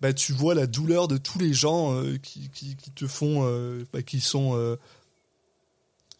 [0.00, 3.44] bah tu vois la douleur de tous les gens euh, qui, qui qui te font
[3.46, 4.76] euh, bah, qui sont euh,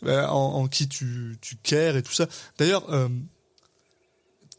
[0.05, 2.27] euh, en, en qui tu, tu cares et tout ça.
[2.59, 2.85] D'ailleurs,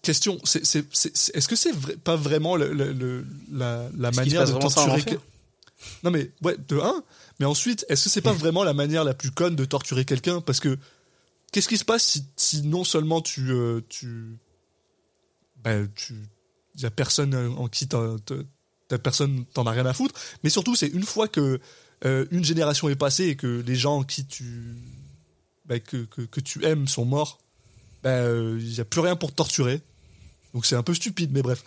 [0.02, 4.42] question, c'est, c'est, c'est, est-ce que c'est vrai- pas vraiment le, le- le- la, manière
[4.46, 5.20] de torturer quel-
[6.04, 7.04] Non mais, ouais, de un,
[7.40, 10.42] mais ensuite, est-ce que c'est pas vraiment la manière la plus conne de torturer quelqu'un?
[10.42, 10.78] Parce que,
[11.52, 13.52] qu'est-ce qui se passe si, si non seulement tu...
[13.90, 14.38] tu
[15.64, 16.16] ben, tu...
[16.78, 17.88] y a personne en qui
[18.98, 21.60] personne t'en as rien à foutre, mais surtout, c'est une fois que
[22.06, 24.76] euh, une génération est passée et que les gens en qui tu
[25.66, 27.40] bah, que, que, tu aimes sont morts,
[28.06, 29.82] il n'y a plus rien pour torturer.
[30.54, 31.64] Donc c'est un peu stupide, mais bref.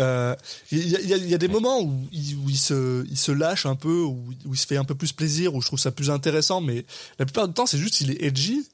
[0.00, 0.36] Euh,
[0.70, 3.06] Il y, a, il y a- il a des moments où il, où il se,
[3.08, 5.66] il se lâche un peu, où, il se fait un peu plus plaisir, où je
[5.66, 6.84] trouve ça plus intéressant, mais
[7.18, 8.68] la plupart du temps, c'est juste qu'il est edgy.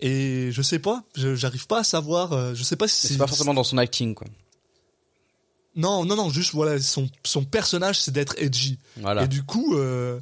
[0.00, 3.26] Et je sais pas, j'arrive pas à savoir, euh, je sais pas si C'est pas
[3.26, 4.26] forcément dans son acting quoi.
[5.76, 8.78] Non, non, non, juste voilà, son, son personnage, c'est d'être edgy.
[8.96, 9.24] Voilà.
[9.24, 10.20] Et du coup, euh,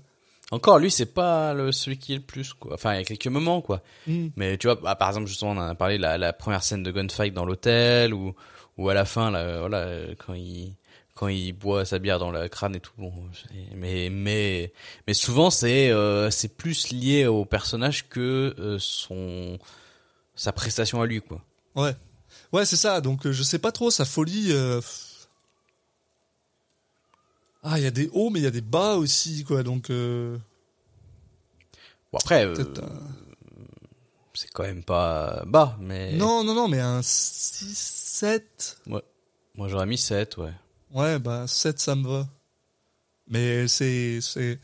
[0.51, 2.75] Encore lui c'est pas le celui qui est le plus quoi.
[2.75, 3.83] Enfin il y a quelques moments quoi.
[4.07, 4.29] hmm.
[4.37, 6.83] Mais tu vois, bah, par exemple, justement, on en a parlé, la, la première scène
[6.83, 8.35] de gunfight dans l'hôtel, ou,
[8.77, 9.89] ou à la fin, là, voilà,
[10.19, 10.75] quand il,
[11.15, 12.93] quand il boit sa bière dans le crâne et tout.
[12.99, 13.13] Bon,
[13.75, 14.73] mais, mais,
[15.07, 19.59] mais souvent, c'est, euh, c'est plus lié au personnage que euh, son,
[20.35, 21.43] sa prestation à lui, quoi.
[21.75, 21.95] Ouais.
[22.53, 23.01] Ouais, c'est ça.
[23.01, 24.53] Donc, je sais pas trop, sa folie.
[27.63, 29.63] Ah, il y a des hauts, mais il y a des bas aussi, quoi.
[29.63, 30.37] Donc, euh,
[32.13, 32.55] Bon, après, euh,
[34.35, 36.13] c'est quand même pas bas, mais.
[36.15, 38.79] Non, non, non, mais un 6, 7.
[38.87, 39.03] Ouais.
[39.55, 40.53] Moi, j'aurais mis 7, ouais.
[40.93, 42.29] Ouais, bah, 7, ça me va.
[43.29, 44.21] Mais c'est.
[44.21, 44.59] C'est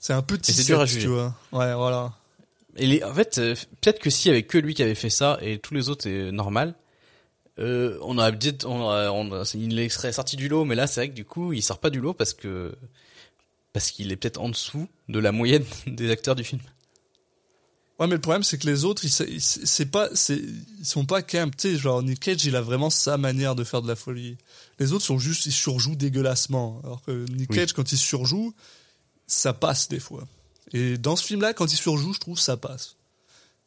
[0.00, 1.06] c'est un petit c'est dur à 7, juger.
[1.06, 1.34] tu vois.
[1.52, 2.14] Ouais, voilà.
[2.76, 5.10] Et les, en fait, euh, peut-être que s'il y avait que lui qui avait fait
[5.10, 6.74] ça et tous les autres c'est normal,
[7.60, 11.14] euh, on aurait dit, on il serait sorti du lot, mais là c'est vrai que
[11.14, 12.74] du coup il sort pas du lot parce que
[13.72, 16.60] parce qu'il est peut-être en dessous de la moyenne des acteurs du film.
[17.98, 20.40] Ouais, mais le problème, c'est que les autres, ils, c'est pas, c'est,
[20.78, 21.54] ils sont pas camp.
[21.54, 24.38] Tu sais, genre, Nick Cage, il a vraiment sa manière de faire de la folie.
[24.78, 26.80] Les autres sont juste, ils surjouent dégueulassement.
[26.82, 27.56] Alors que Nick Oui.
[27.56, 28.54] Cage, quand il surjoue,
[29.26, 30.26] ça passe des fois.
[30.72, 32.96] Et dans ce film-là, quand il surjoue, je trouve ça passe.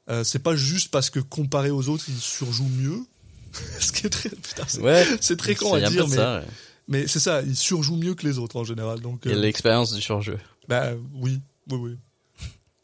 [0.09, 3.05] Euh, c'est pas juste parce que comparé aux autres, il surjoue mieux.
[3.79, 5.05] ce qui est très, putain, c'est, Ouais,
[5.37, 6.45] très con à dire, mais, ça, ouais.
[6.87, 8.99] mais c'est ça, il surjoue mieux que les autres en général.
[9.01, 10.37] Donc, Il y a euh, l'expérience du surjeu.
[10.67, 11.39] bah oui,
[11.69, 11.97] oui, oui.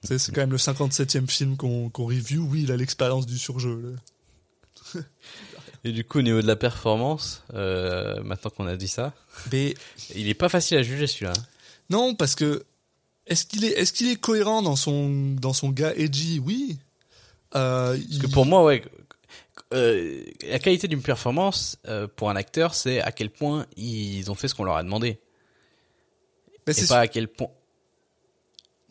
[0.04, 2.48] C'est quand même le 57e film qu'on review.
[2.50, 3.96] Oui, il a l'expérience du surjeu.
[5.86, 9.14] Et du coup au niveau de la performance, euh, maintenant qu'on a dit ça,
[9.52, 9.74] Mais
[10.16, 11.34] il est pas facile à juger celui-là.
[11.38, 11.44] hein.
[11.90, 12.64] non, parce que
[13.28, 16.40] est-ce qu'il est, est-ce qu'il est cohérent dans son dans son gars edgy?
[16.40, 16.80] Oui.
[17.56, 18.84] Euh, Parce que pour moi, ouais,
[19.72, 24.36] euh, la qualité d'une performance euh, pour un acteur, c'est à quel point ils ont
[24.36, 25.20] fait ce qu'on leur a demandé.
[26.66, 27.50] bah, c'est pas à quel point.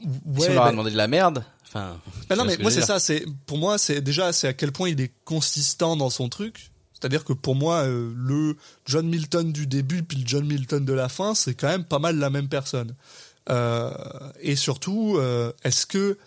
[0.00, 2.00] ouais, si on leur a bah- demandé de la merde, enfin.
[2.28, 3.00] bah non, mais moi c'est ça.
[3.00, 6.70] C'est pour moi, c'est déjà c'est à quel point il est consistant dans son truc.
[6.92, 10.92] C'est-à-dire que pour moi, euh, le John Milton du début puis le John Milton de
[10.92, 12.94] la fin, c'est quand même pas mal la même personne.
[14.40, 15.18] Et surtout,
[15.64, 16.18] est-ce que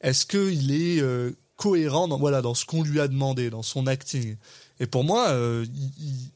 [0.00, 3.86] est-ce que il est cohérent dans voilà dans ce qu'on lui a demandé, dans son
[3.86, 4.36] acting
[4.80, 5.64] Et pour moi, euh,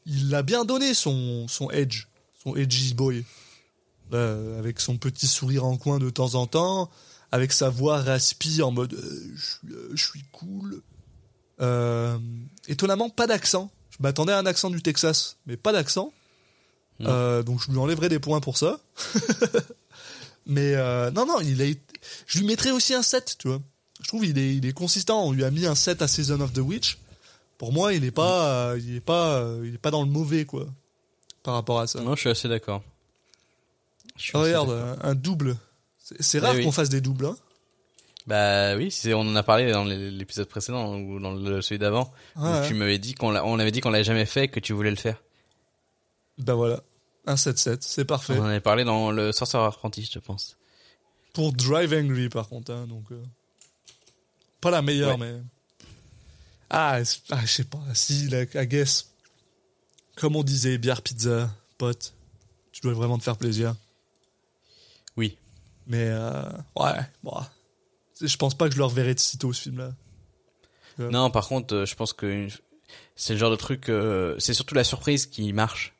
[0.05, 2.07] il- l'a bien donné son son edge,
[2.43, 3.25] son edgy boy,
[4.13, 6.89] Euh, avec son petit sourire en coin de temps en temps,
[7.33, 9.35] avec sa voix raspi en mode euh,
[9.93, 10.81] je suis cool.
[12.69, 13.69] Étonnamment, pas d'accent.
[13.91, 16.13] Je m'attendais à un accent du Texas, mais pas d'accent.
[16.99, 18.79] Donc je lui enlèverai des points pour ça.
[20.45, 20.75] mais
[21.11, 21.65] non, non, il a
[22.27, 23.59] je lui mettrais aussi un 7, tu vois.
[24.01, 25.23] Je trouve il est, il est consistant.
[25.25, 26.97] On lui a mis un 7 à Season of the Witch.
[27.57, 30.09] Pour moi, il est pas, euh, il est pas, euh, il est pas dans le
[30.09, 30.67] mauvais, quoi.
[31.43, 32.01] Par rapport à ça.
[32.01, 32.83] Non, je suis assez d'accord.
[34.15, 35.57] Assez regarde, un, un double.
[36.19, 36.63] C'est Eh rare oui.
[36.63, 37.25] qu'on fasse des doubles.
[37.25, 37.37] Hein.
[38.27, 42.11] Bah oui, c'est- on en a parlé dans l'épisode précédent ou dans le, celui d'avant.
[42.35, 42.67] où Ouais.
[42.67, 44.73] Tu m'avais dit qu'on l'a- on avait dit qu'on l'avait jamais fait et que tu
[44.73, 45.21] voulais le faire.
[46.37, 46.81] Bah voilà,
[47.25, 48.33] un 7-7, c'est parfait.
[48.37, 50.57] On en avait parlé dans le Sorcerer Apprentice, je pense.
[51.33, 52.71] Pour Drive Angry, par contre.
[52.73, 53.23] Hein, donc, euh,
[54.61, 55.35] pas la meilleure, mais.
[56.69, 57.79] Ah, ah, je sais pas.
[57.93, 59.11] Si, la, I guess.
[60.15, 62.13] Comme on disait, bière, pizza, pote.
[62.71, 63.75] Tu dois vraiment te faire plaisir.
[65.15, 65.37] Oui.
[65.87, 66.43] Mais, euh,
[66.75, 67.33] ouais, bon.
[68.19, 69.91] Je pense pas que je le reverrai de sitôt, ce film-là.
[70.99, 71.09] Ouais.
[71.09, 72.47] Non, par contre, euh, je pense que
[73.15, 73.89] c'est le genre de truc.
[73.89, 75.93] euh, c'est surtout la surprise qui marche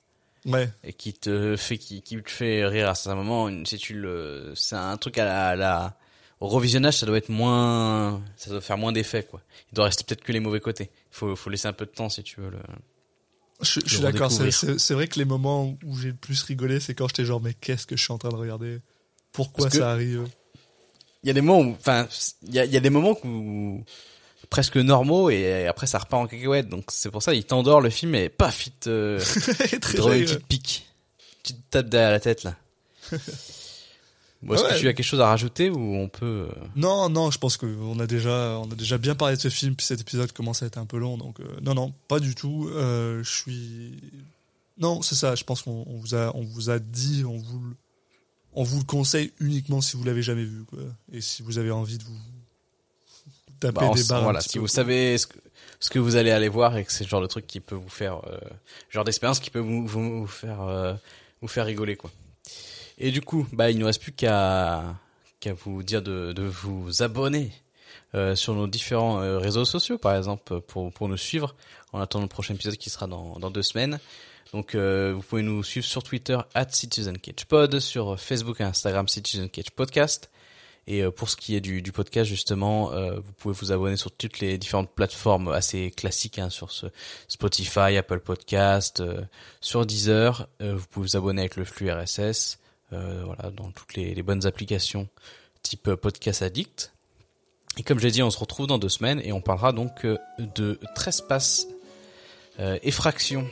[0.46, 0.72] Ouais.
[0.84, 3.50] et qui te fait qui, qui te fait rire à certains moments.
[3.66, 5.97] Si tu le, c'est un truc à la, à la-
[6.40, 9.42] au revisionnage, ça doit être moins, ça doit faire moins d'effet quoi.
[9.72, 10.90] Il doit rester peut-être que les mauvais côtés.
[11.12, 12.60] Il faut, faut laisser un peu de temps si tu veux le.
[13.62, 14.32] Je, je suis d'accord.
[14.32, 17.56] C'est vrai que les moments où j'ai le plus rigolé, c'est quand j'étais genre, mais
[17.56, 18.80] qu'est-ce que je suis en train de regarder?
[19.32, 20.28] Pourquoi Parce ça arrive?
[21.24, 22.08] Il y a des moments enfin,
[22.44, 23.84] il y a, y a des moments où
[24.50, 26.70] presque normaux et après ça repart en cacahuète.
[26.70, 29.20] Donc c'est pour ça il t'endort le film et paf, il te,
[29.74, 30.88] il te une petite pique.
[31.44, 32.56] Tu te tapes derrière la tête là.
[34.44, 34.70] Bon, Est-ce Ouais.
[34.76, 37.58] que tu as quelque chose à rajouter ou on peut euh, Non, non, je pense
[37.58, 40.62] qu'on a déjà, on a déjà bien parlé de ce film, puis cet épisode commence
[40.62, 42.70] à être un peu long, donc euh, non, non, pas du tout.
[42.72, 44.00] Euh, je suis,
[44.78, 45.34] non, c'est ça.
[45.34, 47.76] Je pense qu'on on vous a, on vous a dit, on vous, le-
[48.54, 50.80] on vous le conseille uniquement si vous l'avez jamais vu, quoi,
[51.12, 52.18] et si vous avez envie de vous
[53.60, 54.24] taper bah, des barres.
[54.24, 54.74] voilà, si peu, vous quoi.
[54.76, 55.38] savez ce que,
[55.80, 57.76] ce que vous allez aller voir et que c'est le genre de truc qui peut
[57.76, 58.38] vous faire, euh,
[58.92, 60.98] genre d'expérience qui peut vous, vous, vous faire,
[61.42, 62.12] vous faire rigoler quoi.
[62.98, 64.96] Et du coup, bah il nous reste plus qu'à
[65.40, 67.52] qu'à vous dire de, de vous abonner
[68.16, 71.56] euh, sur nos différents euh, réseaux sociaux, par exemple, pour pour nous suivre
[71.94, 74.00] en attendant le prochain épisode qui sera dans dans deux semaines.
[74.54, 79.72] Donc euh, vous pouvez nous suivre sur Twitter @citizencagepod, sur Facebook et Instagram Citizen Cage
[79.72, 80.30] Podcast.
[80.90, 83.98] Et euh, pour ce qui est du, du podcast justement, euh, vous pouvez vous abonner
[83.98, 86.86] sur toutes les différentes plateformes assez classiques, hein, sur ce
[87.28, 89.04] Spotify, Apple Podcast,
[89.60, 90.48] sur Deezer.
[90.62, 92.58] Vous pouvez vous abonner avec le flux RSS,
[92.92, 95.08] voilà, dans toutes les, les bonnes applications
[95.68, 96.94] type euh, Podcast Addict.
[97.78, 100.18] Et comme j'ai dit, on se retrouve dans deux semaines et on parlera donc euh,
[100.40, 101.68] de Trespass
[102.60, 103.48] euh, Effraction.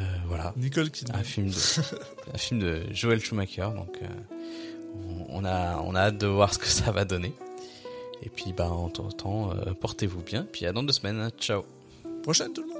[0.00, 1.04] Euh, voilà Nicole qui.
[1.12, 1.54] un film de
[2.34, 4.06] un film de Joel Schumacher donc euh,
[5.28, 7.32] on, a on a hâte de voir ce que ça va donner
[8.22, 11.64] et puis bah en temps temps portez-vous bien puis à dans deux semaines ciao
[12.22, 12.77] Prochaine tout le monde.